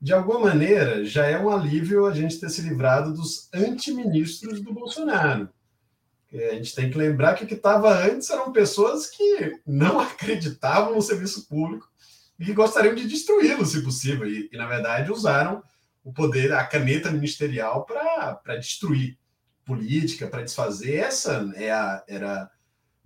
De 0.00 0.12
alguma 0.12 0.40
maneira, 0.40 1.04
já 1.04 1.26
é 1.26 1.38
um 1.38 1.48
alívio 1.48 2.06
a 2.06 2.12
gente 2.12 2.38
ter 2.38 2.50
se 2.50 2.62
livrado 2.62 3.14
dos 3.14 3.48
antiministros 3.52 4.60
do 4.60 4.72
Bolsonaro. 4.72 5.48
A 6.32 6.54
gente 6.54 6.74
tem 6.74 6.90
que 6.90 6.98
lembrar 6.98 7.34
que 7.34 7.44
o 7.44 7.46
que 7.46 7.54
estava 7.54 8.04
antes 8.04 8.28
eram 8.28 8.52
pessoas 8.52 9.06
que 9.06 9.58
não 9.66 9.98
acreditavam 10.00 10.94
no 10.94 11.02
serviço 11.02 11.48
público 11.48 11.88
e 12.38 12.44
que 12.44 12.52
gostariam 12.52 12.94
de 12.94 13.08
destruí-lo, 13.08 13.64
se 13.64 13.82
possível, 13.82 14.28
e, 14.28 14.50
e, 14.52 14.56
na 14.56 14.66
verdade 14.66 15.10
usaram 15.10 15.62
o 16.04 16.12
poder, 16.12 16.52
a 16.52 16.64
caneta 16.64 17.10
ministerial 17.10 17.84
para 17.84 18.56
destruir 18.56 19.18
política, 19.64 20.26
para 20.26 20.42
desfazer. 20.42 20.96
Essa 20.96 21.50
é 21.56 21.72
a, 21.72 22.04
era 22.06 22.50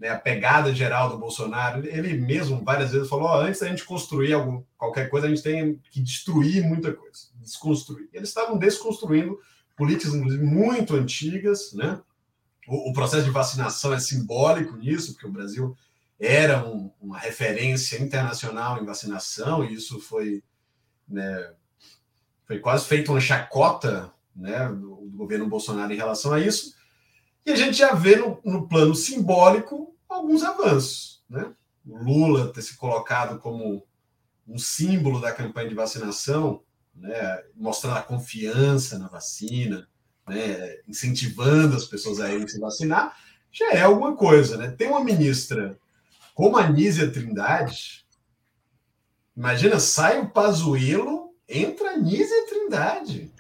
né, 0.01 0.09
a 0.09 0.19
pegada 0.19 0.75
geral 0.75 1.11
do 1.11 1.19
Bolsonaro. 1.19 1.87
Ele 1.87 2.15
mesmo 2.15 2.65
várias 2.65 2.91
vezes 2.91 3.09
falou: 3.09 3.29
oh, 3.29 3.35
antes 3.35 3.61
da 3.61 3.69
gente 3.69 3.85
construir 3.85 4.33
algum, 4.33 4.65
qualquer 4.79 5.11
coisa, 5.11 5.27
a 5.27 5.31
gente 5.31 5.43
tem 5.43 5.79
que 5.91 6.01
destruir 6.01 6.65
muita 6.65 6.93
coisa, 6.93 7.29
desconstruir. 7.37 8.09
Eles 8.13 8.31
estavam 8.31 8.57
desconstruindo 8.57 9.39
políticas, 9.77 10.15
muito 10.15 10.97
antigas, 10.97 11.73
né? 11.75 12.01
O, 12.67 12.91
o 12.91 12.93
processo 12.93 13.25
de 13.25 13.31
vacinação 13.31 13.93
é 13.93 14.01
simbólico 14.01 14.77
nisso, 14.77 15.13
porque 15.13 15.27
o 15.27 15.33
Brasil 15.33 15.77
era 16.19 16.67
um, 16.67 16.91
uma 17.01 17.19
referência 17.19 18.01
internacional 18.03 18.81
em 18.81 18.85
vacinação, 18.85 19.65
e 19.65 19.75
isso 19.75 19.99
foi, 19.99 20.43
né, 21.09 21.53
foi 22.47 22.59
quase 22.59 22.85
feito 22.85 23.11
uma 23.11 23.21
chacota 23.21 24.13
né, 24.37 24.69
do, 24.69 25.09
do, 25.09 25.17
governo 25.17 25.49
Bolsonaro 25.49 25.93
em 25.93 25.97
relação 25.97 26.33
a 26.35 26.41
isso. 26.41 26.75
E 27.45 27.51
a 27.51 27.57
gente 27.57 27.77
já 27.77 27.95
vê 27.95 28.17
no, 28.17 28.41
no 28.45 28.69
plano 28.69 28.95
simbólico 28.95 29.95
alguns 30.09 30.43
avanços. 30.43 31.23
Né? 31.29 31.53
O 31.87 31.97
Lula 31.97 32.53
ter 32.53 32.63
se 32.63 32.77
colocado 32.77 33.39
como 33.39 33.83
um 34.47 34.59
símbolo 34.59 35.21
da 35.21 35.33
campanha 35.33 35.69
de 35.69 35.75
vacinação, 35.75 36.63
né, 36.95 37.43
mostrando 37.55 37.97
a 37.97 38.03
confiança 38.03 38.99
na 38.99 39.09
vacina, 39.09 39.89
né, 40.29 40.77
incentivando 40.89 41.77
as 41.77 41.85
pessoas 41.85 42.21
a 42.21 42.33
irem 42.33 42.47
se 42.49 42.59
vacinar, 42.59 43.17
já 43.51 43.73
é 43.73 43.83
alguma 43.83 44.15
coisa. 44.17 44.57
Né? 44.57 44.71
Tem 44.71 44.89
uma 44.89 45.03
ministra 45.03 45.79
como 46.35 46.57
a 46.57 46.69
Nízia 46.69 47.11
Trindade, 47.11 48.07
imagina, 49.37 49.79
sai 49.79 50.21
o 50.21 50.31
Pazuelo, 50.31 51.35
entra 51.49 51.91
a 51.91 51.97
Nízia 51.97 52.47
Trindade. 52.49 53.33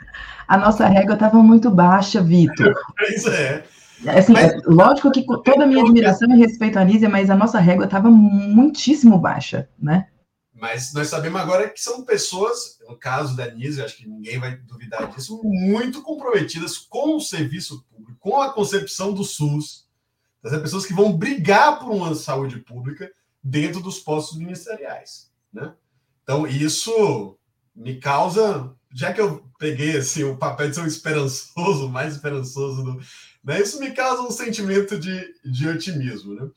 A 0.46 0.58
nossa 0.58 0.86
régua 0.86 1.14
estava 1.14 1.42
muito 1.42 1.70
baixa, 1.70 2.22
Vitor. 2.22 2.74
Pois 2.96 3.24
é. 3.26 3.64
Assim, 4.08 4.32
mas, 4.32 4.62
lógico 4.64 5.10
que 5.10 5.24
toda 5.24 5.64
a 5.64 5.66
minha 5.66 5.82
admiração 5.82 6.30
e 6.30 6.38
respeito 6.38 6.78
à 6.78 6.84
Nízia, 6.84 7.08
mas 7.08 7.28
a 7.28 7.36
nossa 7.36 7.58
régua 7.58 7.84
estava 7.84 8.10
muitíssimo 8.10 9.18
baixa, 9.18 9.68
né? 9.78 10.08
Mas 10.54 10.92
nós 10.92 11.08
sabemos 11.08 11.40
agora 11.40 11.70
que 11.70 11.80
são 11.80 12.04
pessoas, 12.04 12.78
no 12.86 12.96
caso 12.96 13.34
da 13.34 13.50
Nízia, 13.50 13.84
acho 13.84 13.96
que 13.96 14.08
ninguém 14.08 14.38
vai 14.38 14.56
duvidar 14.56 15.10
disso, 15.10 15.40
muito 15.42 16.02
comprometidas 16.02 16.76
com 16.76 17.16
o 17.16 17.20
serviço 17.20 17.82
público, 17.84 18.18
com 18.20 18.40
a 18.40 18.52
concepção 18.52 19.12
do 19.14 19.24
SUS, 19.24 19.86
das 20.42 20.60
pessoas 20.60 20.84
que 20.84 20.92
vão 20.92 21.16
brigar 21.16 21.78
por 21.78 21.90
uma 21.90 22.14
saúde 22.14 22.58
pública 22.58 23.10
dentro 23.42 23.80
dos 23.80 23.98
postos 23.98 24.38
ministeriais, 24.38 25.30
né? 25.52 25.74
Então, 26.22 26.46
isso 26.46 27.38
me 27.74 27.98
causa, 27.98 28.74
já 28.92 29.12
que 29.12 29.20
eu 29.20 29.44
peguei 29.58 29.96
assim, 29.96 30.24
o 30.24 30.36
papel 30.36 30.68
de 30.68 30.74
ser 30.74 30.82
um 30.82 30.86
esperançoso, 30.86 31.88
mais 31.90 32.14
esperançoso, 32.14 32.82
do, 32.82 33.00
né? 33.42 33.60
isso 33.60 33.80
me 33.80 33.90
causa 33.92 34.22
um 34.22 34.30
sentimento 34.30 34.98
de, 34.98 35.34
de 35.44 35.68
otimismo. 35.68 36.34
Né? 36.34 36.48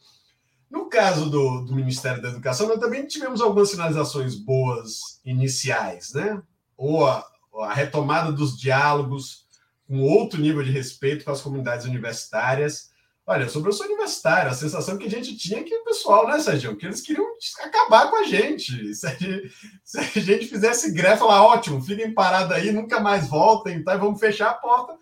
No 0.69 0.89
caso 0.89 1.29
do, 1.29 1.61
do 1.61 1.75
Ministério 1.75 2.21
da 2.21 2.29
Educação, 2.29 2.67
nós 2.67 2.79
também 2.79 3.05
tivemos 3.05 3.41
algumas 3.41 3.69
sinalizações 3.69 4.35
boas 4.35 5.19
iniciais, 5.23 6.13
né? 6.13 6.41
ou 6.75 7.05
a, 7.05 7.25
a 7.61 7.73
retomada 7.73 8.31
dos 8.31 8.57
diálogos 8.57 9.43
com 9.87 10.01
outro 10.01 10.39
nível 10.39 10.63
de 10.63 10.71
respeito 10.71 11.25
com 11.25 11.31
as 11.31 11.41
comunidades 11.41 11.85
universitárias, 11.85 12.93
Olha, 13.25 13.47
sobre 13.47 13.71
o 13.71 13.83
universitário, 13.85 14.51
a 14.51 14.53
sensação 14.53 14.97
que 14.97 15.07
a 15.07 15.09
gente 15.09 15.37
tinha 15.37 15.61
é 15.61 15.63
que 15.63 15.73
o 15.73 15.85
pessoal, 15.85 16.27
né, 16.27 16.39
Sérgio, 16.39 16.75
que 16.75 16.85
eles 16.85 16.99
queriam 16.99 17.25
acabar 17.63 18.09
com 18.09 18.17
a 18.17 18.23
gente. 18.23 18.73
Se 18.93 19.07
a 19.07 19.11
gente, 19.11 19.53
se 19.83 19.97
a 19.97 20.03
gente 20.03 20.47
fizesse 20.47 20.91
greve, 20.91 21.19
falar, 21.19 21.45
ótimo, 21.45 21.81
fiquem 21.81 22.13
parados 22.13 22.51
aí, 22.51 22.71
nunca 22.73 22.99
mais 22.99 23.27
voltem, 23.27 23.81
tá, 23.81 23.95
e 23.95 23.97
vamos 23.97 24.19
fechar 24.19 24.49
a 24.49 24.55
porta. 24.55 24.97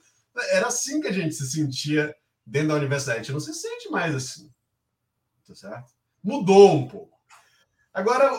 Era 0.52 0.68
assim 0.68 1.02
que 1.02 1.08
a 1.08 1.12
gente 1.12 1.36
se 1.36 1.50
sentia 1.50 2.16
dentro 2.46 2.70
da 2.70 2.76
universidade. 2.76 3.20
A 3.20 3.24
gente 3.24 3.34
não 3.34 3.40
se 3.40 3.54
sente 3.54 3.90
mais 3.90 4.16
assim. 4.16 4.52
Tá 5.48 5.56
certo? 5.56 5.92
Mudou 6.24 6.76
um 6.76 6.88
pouco. 6.88 7.20
Agora, 7.94 8.32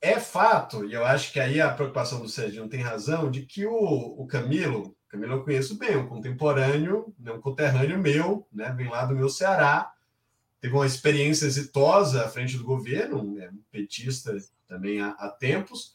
é 0.00 0.18
fato, 0.20 0.84
e 0.84 0.92
eu 0.92 1.04
acho 1.04 1.32
que 1.32 1.40
aí 1.40 1.60
a 1.60 1.72
preocupação 1.72 2.20
do 2.20 2.28
Sérgio 2.28 2.68
tem 2.68 2.80
razão, 2.80 3.30
de 3.30 3.46
que 3.46 3.64
o, 3.64 3.72
o 3.74 4.26
Camilo 4.26 4.96
Camilo 5.12 5.34
eu 5.34 5.44
conheço 5.44 5.76
bem, 5.76 5.94
um 5.94 6.08
contemporâneo, 6.08 7.14
né, 7.18 7.30
um 7.32 7.40
conterrâneo 7.40 7.98
meu, 7.98 8.48
né, 8.50 8.72
vem 8.74 8.88
lá 8.88 9.04
do 9.04 9.14
meu 9.14 9.28
Ceará, 9.28 9.92
teve 10.58 10.72
uma 10.72 10.86
experiência 10.86 11.44
exitosa 11.44 12.24
à 12.24 12.28
frente 12.30 12.56
do 12.56 12.64
governo, 12.64 13.38
é 13.38 13.50
um 13.50 13.60
petista 13.70 14.34
também 14.66 15.02
há, 15.02 15.10
há 15.10 15.28
tempos, 15.28 15.94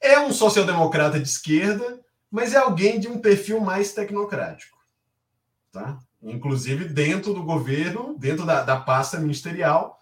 é 0.00 0.18
um 0.18 0.32
social-democrata 0.32 1.20
de 1.20 1.28
esquerda, 1.28 2.00
mas 2.32 2.54
é 2.54 2.56
alguém 2.56 2.98
de 2.98 3.08
um 3.08 3.18
perfil 3.18 3.60
mais 3.60 3.92
tecnocrático. 3.92 4.78
Tá? 5.70 5.98
Inclusive, 6.22 6.86
dentro 6.86 7.34
do 7.34 7.42
governo, 7.42 8.16
dentro 8.18 8.46
da, 8.46 8.62
da 8.62 8.80
pasta 8.80 9.20
ministerial, 9.20 10.00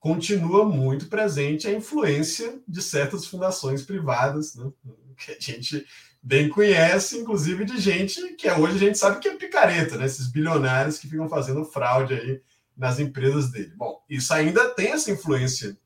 continua 0.00 0.64
muito 0.64 1.06
presente 1.06 1.68
a 1.68 1.72
influência 1.72 2.58
de 2.66 2.80
certas 2.80 3.26
fundações 3.26 3.82
privadas, 3.82 4.54
né? 4.54 4.72
que 5.18 5.32
a 5.32 5.36
gente 5.38 5.86
bem 6.22 6.48
conhece, 6.48 7.18
inclusive 7.18 7.64
de 7.64 7.78
gente 7.78 8.34
que 8.34 8.50
hoje 8.50 8.76
a 8.76 8.78
gente 8.78 8.98
sabe 8.98 9.20
que 9.20 9.28
é 9.28 9.36
picareta, 9.36 9.96
né? 9.96 10.06
Esses 10.06 10.28
bilionários 10.28 10.98
que 10.98 11.08
ficam 11.08 11.28
fazendo 11.28 11.64
fraude 11.64 12.14
aí 12.14 12.40
nas 12.76 12.98
empresas 12.98 13.50
dele. 13.50 13.72
Bom, 13.76 14.02
isso 14.08 14.32
ainda 14.32 14.68
tem 14.70 14.92
essa 14.92 15.10
influência 15.10 15.76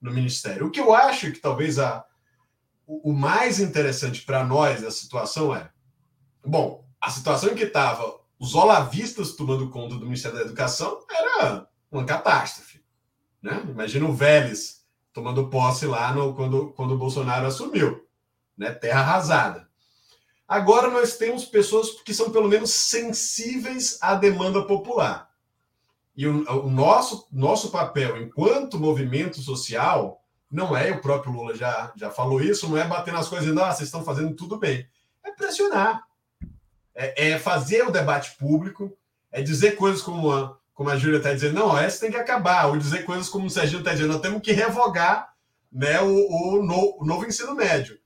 no 0.00 0.12
ministério. 0.12 0.66
O 0.66 0.70
que 0.70 0.80
eu 0.80 0.94
acho 0.94 1.32
que 1.32 1.38
talvez 1.38 1.78
a, 1.78 2.04
o, 2.86 3.12
mais 3.12 3.60
interessante 3.60 4.22
para 4.22 4.44
nós 4.44 4.82
da 4.82 4.90
situação 4.90 5.54
é, 5.54 5.70
bom, 6.44 6.84
a 7.00 7.10
situação 7.10 7.50
em 7.50 7.54
que 7.54 7.64
estava 7.64 8.20
os 8.38 8.54
olavistas 8.54 9.32
tomando 9.36 9.70
conta 9.70 9.94
do 9.94 10.04
Ministério 10.04 10.36
da 10.36 10.44
Educação 10.44 11.00
era 11.08 11.68
uma 11.90 12.04
catástrofe. 12.04 12.82
Né? 13.40 13.64
Imagina 13.68 14.06
o 14.06 14.12
Vélez 14.12 14.84
tomando 15.12 15.48
posse 15.48 15.86
lá 15.86 16.12
no, 16.12 16.34
quando, 16.34 16.70
quando 16.72 16.94
o 16.94 16.98
Bolsonaro 16.98 17.46
assumiu. 17.46 18.06
Né? 18.56 18.72
Terra 18.72 19.00
arrasada. 19.00 19.68
Agora 20.46 20.90
nós 20.90 21.16
temos 21.16 21.44
pessoas 21.44 21.90
que 22.02 22.12
são 22.12 22.30
pelo 22.30 22.48
menos 22.48 22.70
sensíveis 22.70 23.98
à 24.00 24.14
demanda 24.14 24.62
popular. 24.66 25.30
E 26.16 26.26
o, 26.26 26.66
o 26.66 26.70
nosso, 26.70 27.26
nosso 27.32 27.70
papel 27.70 28.20
enquanto 28.20 28.78
movimento 28.78 29.40
social 29.40 30.21
não 30.52 30.76
é, 30.76 30.92
o 30.92 31.00
próprio 31.00 31.32
Lula 31.32 31.54
já, 31.54 31.92
já 31.96 32.10
falou 32.10 32.40
isso, 32.40 32.68
não 32.68 32.76
é 32.76 32.84
bater 32.84 33.12
nas 33.12 33.28
coisas 33.28 33.48
e 33.48 33.58
ah, 33.58 33.72
vocês 33.72 33.88
estão 33.88 34.04
fazendo 34.04 34.36
tudo 34.36 34.58
bem. 34.58 34.86
É 35.24 35.30
pressionar. 35.32 36.04
É, 36.94 37.30
é 37.30 37.38
fazer 37.38 37.82
o 37.86 37.90
debate 37.90 38.36
público, 38.36 38.96
é 39.30 39.40
dizer 39.40 39.76
coisas 39.76 40.02
como 40.02 40.30
a, 40.30 40.56
como 40.74 40.90
a 40.90 40.96
Júlia 40.96 41.16
está 41.16 41.32
dizendo, 41.32 41.54
não, 41.54 41.78
essa 41.78 42.00
tem 42.00 42.10
que 42.10 42.18
acabar, 42.18 42.66
ou 42.66 42.76
dizer 42.76 43.04
coisas 43.04 43.28
como 43.28 43.46
o 43.46 43.50
Serginho 43.50 43.78
está 43.78 43.92
dizendo, 43.92 44.12
nós 44.12 44.20
temos 44.20 44.42
que 44.42 44.52
revogar 44.52 45.32
né, 45.72 46.00
o, 46.02 46.08
o, 46.08 46.62
no, 46.62 46.98
o 47.00 47.04
novo 47.04 47.26
ensino 47.26 47.54
médio 47.54 47.98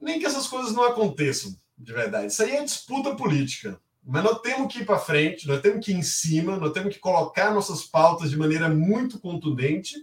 nem 0.00 0.18
que 0.18 0.26
essas 0.26 0.46
coisas 0.46 0.72
não 0.72 0.84
aconteçam 0.84 1.54
de 1.76 1.92
verdade. 1.92 2.28
Isso 2.28 2.42
aí 2.42 2.56
é 2.56 2.64
disputa 2.64 3.14
política. 3.14 3.78
Mas 4.02 4.24
nós 4.24 4.40
temos 4.40 4.72
que 4.72 4.80
ir 4.80 4.86
para 4.86 4.98
frente, 4.98 5.46
nós 5.46 5.60
temos 5.60 5.84
que 5.84 5.92
ir 5.92 5.96
em 5.96 6.02
cima, 6.02 6.56
nós 6.56 6.72
temos 6.72 6.94
que 6.94 7.00
colocar 7.00 7.52
nossas 7.52 7.84
pautas 7.84 8.30
de 8.30 8.36
maneira 8.36 8.68
muito 8.68 9.20
contundente 9.20 9.94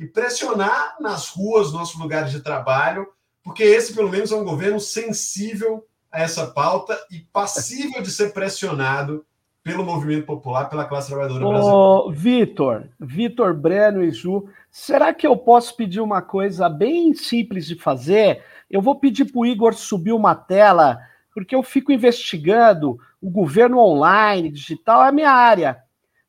e 0.00 0.06
pressionar 0.06 0.96
nas 0.98 1.28
ruas, 1.28 1.74
nossos 1.74 2.00
lugares 2.00 2.32
de 2.32 2.40
trabalho, 2.40 3.06
porque 3.44 3.62
esse, 3.62 3.94
pelo 3.94 4.08
menos, 4.08 4.32
é 4.32 4.34
um 4.34 4.44
governo 4.44 4.80
sensível 4.80 5.86
a 6.10 6.22
essa 6.22 6.46
pauta 6.46 6.98
e 7.10 7.18
passível 7.18 8.00
de 8.00 8.10
ser 8.10 8.32
pressionado 8.32 9.26
pelo 9.62 9.84
movimento 9.84 10.24
popular, 10.24 10.70
pela 10.70 10.86
classe 10.86 11.08
trabalhadora 11.08 11.46
brasileira. 11.46 12.12
Vitor, 12.12 12.88
Vitor 12.98 13.54
Breno 13.54 14.02
e 14.02 14.10
Ju, 14.10 14.48
será 14.70 15.12
que 15.12 15.26
eu 15.26 15.36
posso 15.36 15.76
pedir 15.76 16.00
uma 16.00 16.22
coisa 16.22 16.66
bem 16.66 17.12
simples 17.12 17.66
de 17.66 17.74
fazer? 17.74 18.42
Eu 18.70 18.80
vou 18.80 18.98
pedir 18.98 19.26
para 19.26 19.38
o 19.38 19.44
Igor 19.44 19.74
subir 19.74 20.12
uma 20.12 20.34
tela, 20.34 20.98
porque 21.34 21.54
eu 21.54 21.62
fico 21.62 21.92
investigando 21.92 22.98
o 23.20 23.28
governo 23.28 23.78
online, 23.78 24.50
digital, 24.50 25.04
é 25.04 25.08
a 25.08 25.12
minha 25.12 25.30
área. 25.30 25.76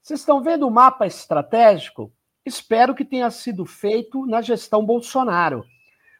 Vocês 0.01 0.19
estão 0.19 0.43
vendo 0.43 0.67
o 0.67 0.71
mapa 0.71 1.07
estratégico? 1.07 2.11
Espero 2.45 2.95
que 2.95 3.05
tenha 3.05 3.29
sido 3.29 3.65
feito 3.65 4.25
na 4.25 4.41
gestão 4.41 4.85
Bolsonaro. 4.85 5.65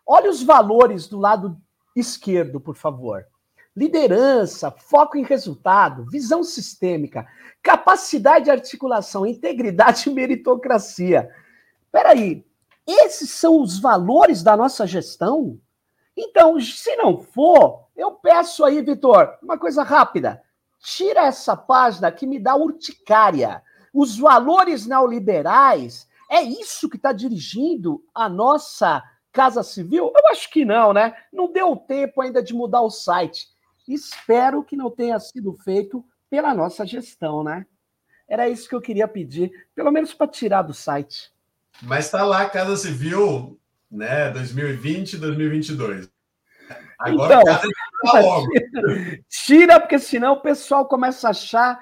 Olha 0.06 0.30
os 0.30 0.44
valores 0.44 1.08
do 1.08 1.20
lado 1.20 1.60
esquerdo, 1.96 2.60
por 2.60 2.76
favor 2.76 3.26
liderança, 3.76 4.70
foco 4.70 5.18
em 5.18 5.24
resultado, 5.24 6.06
visão 6.06 6.44
sistêmica, 6.44 7.28
capacidade 7.62 8.46
de 8.46 8.52
articulação, 8.52 9.26
integridade 9.26 10.10
e 10.10 10.14
meritocracia. 10.14 11.30
Peraí, 11.92 12.46
esses 12.86 13.32
são 13.32 13.62
os 13.62 13.80
valores 13.80 14.44
da 14.44 14.58
nossa 14.58 14.86
gestão? 14.86 15.60
Então, 16.18 16.60
se 16.60 16.96
não 16.98 17.20
for, 17.20 17.86
eu 17.96 18.12
peço 18.12 18.66
aí, 18.66 18.82
Vitor, 18.82 19.38
uma 19.42 19.58
coisa 19.58 19.84
rápida. 19.84 20.42
Tira 20.80 21.26
essa 21.26 21.56
página 21.56 22.12
que 22.12 22.28
me 22.28 22.40
dá 22.40 22.56
urticária. 22.56 23.62
Os 23.94 24.18
valores 24.18 24.86
neoliberais, 24.86 26.08
é 26.32 26.42
isso 26.42 26.90
que 26.90 26.96
está 26.96 27.12
dirigindo 27.12 28.02
a 28.16 28.30
nossa 28.30 29.04
Casa 29.34 29.62
Civil? 29.64 30.14
Eu 30.16 30.28
acho 30.30 30.50
que 30.50 30.64
não, 30.64 30.94
né? 30.94 31.14
Não 31.32 31.52
deu 31.52 31.76
tempo 31.76 32.22
ainda 32.22 32.42
de 32.42 32.54
mudar 32.54 32.82
o 32.82 32.90
site. 32.90 33.50
Espero 33.86 34.64
que 34.64 34.78
não 34.78 34.90
tenha 34.90 35.20
sido 35.20 35.52
feito 35.54 36.06
pela 36.30 36.54
nossa 36.56 36.86
gestão, 36.86 37.44
né? 37.44 37.66
Era 38.30 38.48
isso 38.48 38.70
que 38.70 38.74
eu 38.74 38.80
queria 38.80 39.10
pedir, 39.10 39.52
pelo 39.76 39.92
menos 39.92 40.14
para 40.14 40.26
tirar 40.26 40.62
do 40.62 40.74
site. 40.74 41.34
Mas 41.82 42.06
está 42.06 42.24
lá 42.24 42.50
Casa 42.50 42.78
Civil, 42.78 43.60
né, 43.92 44.30
2020, 44.30 45.18
2022. 45.18 46.10
Agora 46.98 47.42
então, 47.42 47.60
tá 47.60 47.62
logo. 48.22 48.48
Tira, 49.28 49.82
porque 49.82 50.00
senão 50.00 50.34
o 50.34 50.42
pessoal 50.42 50.86
começa 50.86 51.28
a 51.28 51.32
achar 51.32 51.78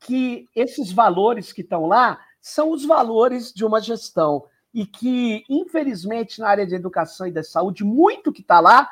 que 0.00 0.48
esses 0.56 0.90
valores 0.90 1.52
que 1.52 1.60
estão 1.60 1.86
lá 1.86 2.18
são 2.42 2.72
os 2.72 2.84
valores 2.84 3.52
de 3.54 3.64
uma 3.64 3.80
gestão 3.80 4.44
e 4.74 4.84
que, 4.84 5.44
infelizmente, 5.48 6.40
na 6.40 6.48
área 6.48 6.66
de 6.66 6.74
educação 6.74 7.26
e 7.26 7.32
da 7.32 7.44
saúde, 7.44 7.84
muito 7.84 8.32
que 8.32 8.40
está 8.42 8.58
lá 8.58 8.90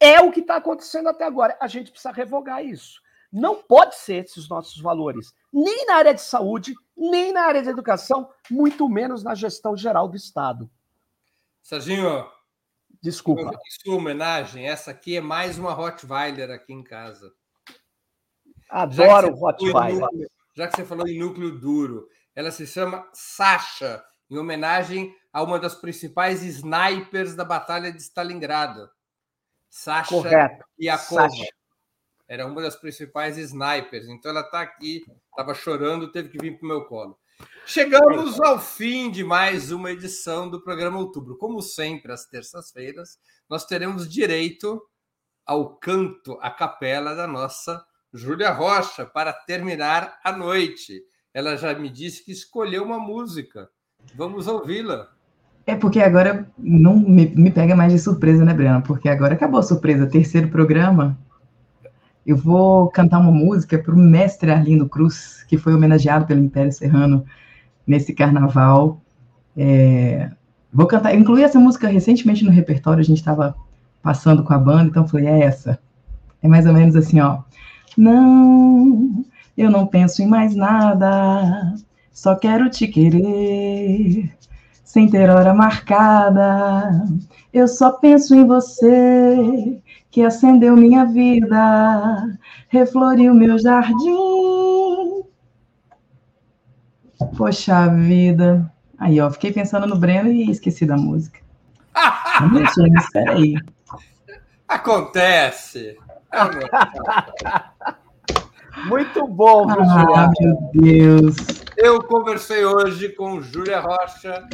é 0.00 0.20
o 0.20 0.32
que 0.32 0.40
está 0.40 0.56
acontecendo 0.56 1.08
até 1.08 1.24
agora. 1.24 1.56
A 1.60 1.68
gente 1.68 1.92
precisa 1.92 2.10
revogar 2.10 2.64
isso. 2.64 3.00
Não 3.30 3.62
pode 3.62 3.94
ser 3.94 4.24
esses 4.24 4.48
nossos 4.48 4.78
valores, 4.80 5.32
nem 5.52 5.86
na 5.86 5.94
área 5.94 6.12
de 6.12 6.20
saúde, 6.20 6.74
nem 6.96 7.32
na 7.32 7.42
área 7.42 7.62
de 7.62 7.68
educação, 7.68 8.28
muito 8.50 8.88
menos 8.88 9.22
na 9.22 9.34
gestão 9.34 9.76
geral 9.76 10.08
do 10.08 10.16
Estado. 10.16 10.68
Serginho, 11.62 12.28
desculpa. 13.00 13.50
Sua 13.82 13.94
homenagem, 13.94 14.68
essa 14.68 14.90
aqui 14.90 15.16
é 15.16 15.20
mais 15.20 15.56
uma 15.56 15.72
Rottweiler 15.72 16.50
aqui 16.50 16.72
em 16.72 16.82
casa. 16.82 17.32
Adoro 18.68 19.34
Rottweiler. 19.34 20.00
Núcleo, 20.00 20.30
já 20.54 20.66
que 20.66 20.76
você 20.76 20.84
falou 20.84 21.06
em 21.06 21.18
núcleo 21.18 21.58
duro, 21.58 22.08
ela 22.34 22.50
se 22.50 22.66
chama 22.66 23.08
Sasha, 23.12 24.02
em 24.30 24.38
homenagem 24.38 25.14
a 25.32 25.42
uma 25.42 25.58
das 25.58 25.74
principais 25.74 26.42
snipers 26.42 27.34
da 27.34 27.44
Batalha 27.44 27.92
de 27.92 27.98
Stalingrado. 27.98 28.88
Sasha 29.68 30.08
Correto. 30.08 30.64
Yakova. 30.80 31.28
Sasha. 31.28 31.52
Era 32.28 32.46
uma 32.46 32.62
das 32.62 32.76
principais 32.76 33.36
snipers. 33.36 34.08
Então 34.08 34.30
ela 34.30 34.40
está 34.40 34.60
aqui, 34.60 35.04
estava 35.30 35.54
chorando, 35.54 36.10
teve 36.10 36.30
que 36.30 36.38
vir 36.38 36.58
para 36.58 36.64
o 36.64 36.68
meu 36.68 36.84
colo. 36.86 37.18
Chegamos 37.66 38.40
ao 38.40 38.58
fim 38.58 39.10
de 39.10 39.24
mais 39.24 39.70
uma 39.70 39.90
edição 39.90 40.48
do 40.48 40.62
programa 40.62 40.98
Outubro. 40.98 41.36
Como 41.36 41.60
sempre, 41.60 42.12
às 42.12 42.26
terças-feiras, 42.26 43.18
nós 43.48 43.64
teremos 43.64 44.08
direito 44.08 44.82
ao 45.44 45.76
canto, 45.76 46.38
à 46.40 46.50
capela 46.50 47.14
da 47.14 47.26
nossa 47.26 47.84
Júlia 48.12 48.50
Rocha 48.50 49.06
para 49.06 49.32
terminar 49.32 50.18
a 50.24 50.32
noite. 50.32 51.02
Ela 51.34 51.56
já 51.56 51.72
me 51.78 51.88
disse 51.88 52.24
que 52.24 52.32
escolheu 52.32 52.84
uma 52.84 52.98
música. 52.98 53.68
Vamos 54.14 54.46
ouvi-la. 54.46 55.08
É 55.66 55.74
porque 55.74 56.00
agora 56.00 56.46
não 56.58 56.96
me, 56.96 57.26
me 57.26 57.50
pega 57.50 57.76
mais 57.76 57.92
de 57.92 57.98
surpresa, 57.98 58.44
né, 58.44 58.52
Breno? 58.52 58.82
Porque 58.82 59.08
agora 59.08 59.34
acabou 59.34 59.60
a 59.60 59.62
surpresa. 59.62 60.06
Terceiro 60.06 60.48
programa, 60.48 61.16
eu 62.26 62.36
vou 62.36 62.90
cantar 62.90 63.20
uma 63.20 63.30
música 63.30 63.78
para 63.78 63.94
o 63.94 63.98
mestre 63.98 64.50
Arlindo 64.50 64.88
Cruz, 64.88 65.44
que 65.48 65.56
foi 65.56 65.74
homenageado 65.74 66.26
pelo 66.26 66.40
Império 66.40 66.72
Serrano 66.72 67.24
nesse 67.86 68.12
carnaval. 68.12 69.00
É, 69.56 70.30
vou 70.72 70.86
cantar, 70.86 71.14
incluí 71.14 71.42
essa 71.42 71.58
música 71.58 71.88
recentemente 71.88 72.44
no 72.44 72.50
repertório, 72.50 73.00
a 73.00 73.04
gente 73.04 73.18
estava 73.18 73.54
passando 74.02 74.42
com 74.42 74.52
a 74.52 74.58
banda, 74.58 74.90
então 74.90 75.06
foi 75.06 75.26
é 75.26 75.40
essa. 75.40 75.78
É 76.42 76.48
mais 76.48 76.66
ou 76.66 76.72
menos 76.72 76.96
assim, 76.96 77.20
ó. 77.20 77.38
Não, 77.96 79.24
eu 79.56 79.70
não 79.70 79.86
penso 79.86 80.22
em 80.22 80.26
mais 80.26 80.54
nada, 80.54 81.74
só 82.12 82.34
quero 82.34 82.70
te 82.70 82.86
querer 82.86 84.32
sem 84.84 85.08
ter 85.08 85.30
hora 85.30 85.54
marcada. 85.54 87.06
Eu 87.52 87.66
só 87.66 87.92
penso 87.92 88.34
em 88.34 88.46
você, 88.46 89.80
que 90.10 90.22
acendeu 90.22 90.76
minha 90.76 91.06
vida, 91.06 92.38
refloriu 92.68 93.34
meu 93.34 93.58
jardim. 93.58 95.22
Poxa 97.36 97.88
vida. 97.88 98.70
Aí, 98.98 99.18
ó, 99.20 99.30
fiquei 99.30 99.50
pensando 99.50 99.86
no 99.86 99.96
Breno 99.96 100.30
e 100.30 100.50
esqueci 100.50 100.84
da 100.84 100.96
música. 100.96 101.40
Espera 102.98 103.32
aí. 103.32 103.54
Acontece. 104.68 105.96
Muito 108.86 109.26
bom, 109.26 109.66
ah, 109.70 110.30
meu 110.40 110.70
Deus. 110.72 111.36
Eu 111.76 112.02
conversei 112.02 112.64
hoje 112.64 113.10
com 113.10 113.40
Júlia 113.40 113.80
Rocha, 113.80 114.46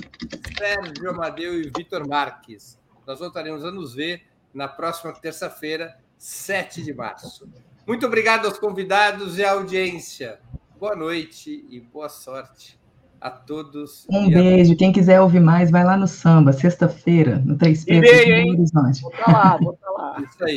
Sérgio 0.56 1.10
Amadeu 1.10 1.60
e 1.60 1.70
Vitor 1.76 2.06
Marques. 2.06 2.78
Nós 3.06 3.18
voltaremos 3.18 3.64
a 3.64 3.70
nos 3.70 3.94
ver 3.94 4.22
na 4.52 4.68
próxima 4.68 5.12
terça-feira, 5.12 5.96
7 6.18 6.82
de 6.82 6.92
março. 6.92 7.48
Muito 7.86 8.06
obrigado 8.06 8.46
aos 8.46 8.58
convidados 8.58 9.38
e 9.38 9.44
à 9.44 9.52
audiência. 9.52 10.40
Boa 10.78 10.94
noite 10.94 11.66
e 11.70 11.80
boa 11.80 12.08
sorte 12.08 12.78
a 13.20 13.30
todos. 13.30 14.06
Um 14.10 14.28
beijo. 14.28 14.74
A... 14.74 14.76
Quem 14.76 14.92
quiser 14.92 15.20
ouvir 15.20 15.40
mais, 15.40 15.70
vai 15.70 15.84
lá 15.84 15.96
no 15.96 16.06
samba, 16.06 16.52
sexta-feira, 16.52 17.42
no 17.44 17.56
Três 17.56 17.84
Peixes 17.84 18.26
Horizonte. 18.26 19.02
Vou 19.02 19.12
lá, 19.26 19.58
vou 19.60 19.78
lá. 19.96 20.22
Isso 20.22 20.44
aí. 20.44 20.56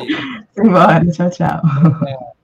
Embora, 0.57 1.05
tchau, 1.11 1.29
tchau. 1.29 1.61
É. 2.07 2.40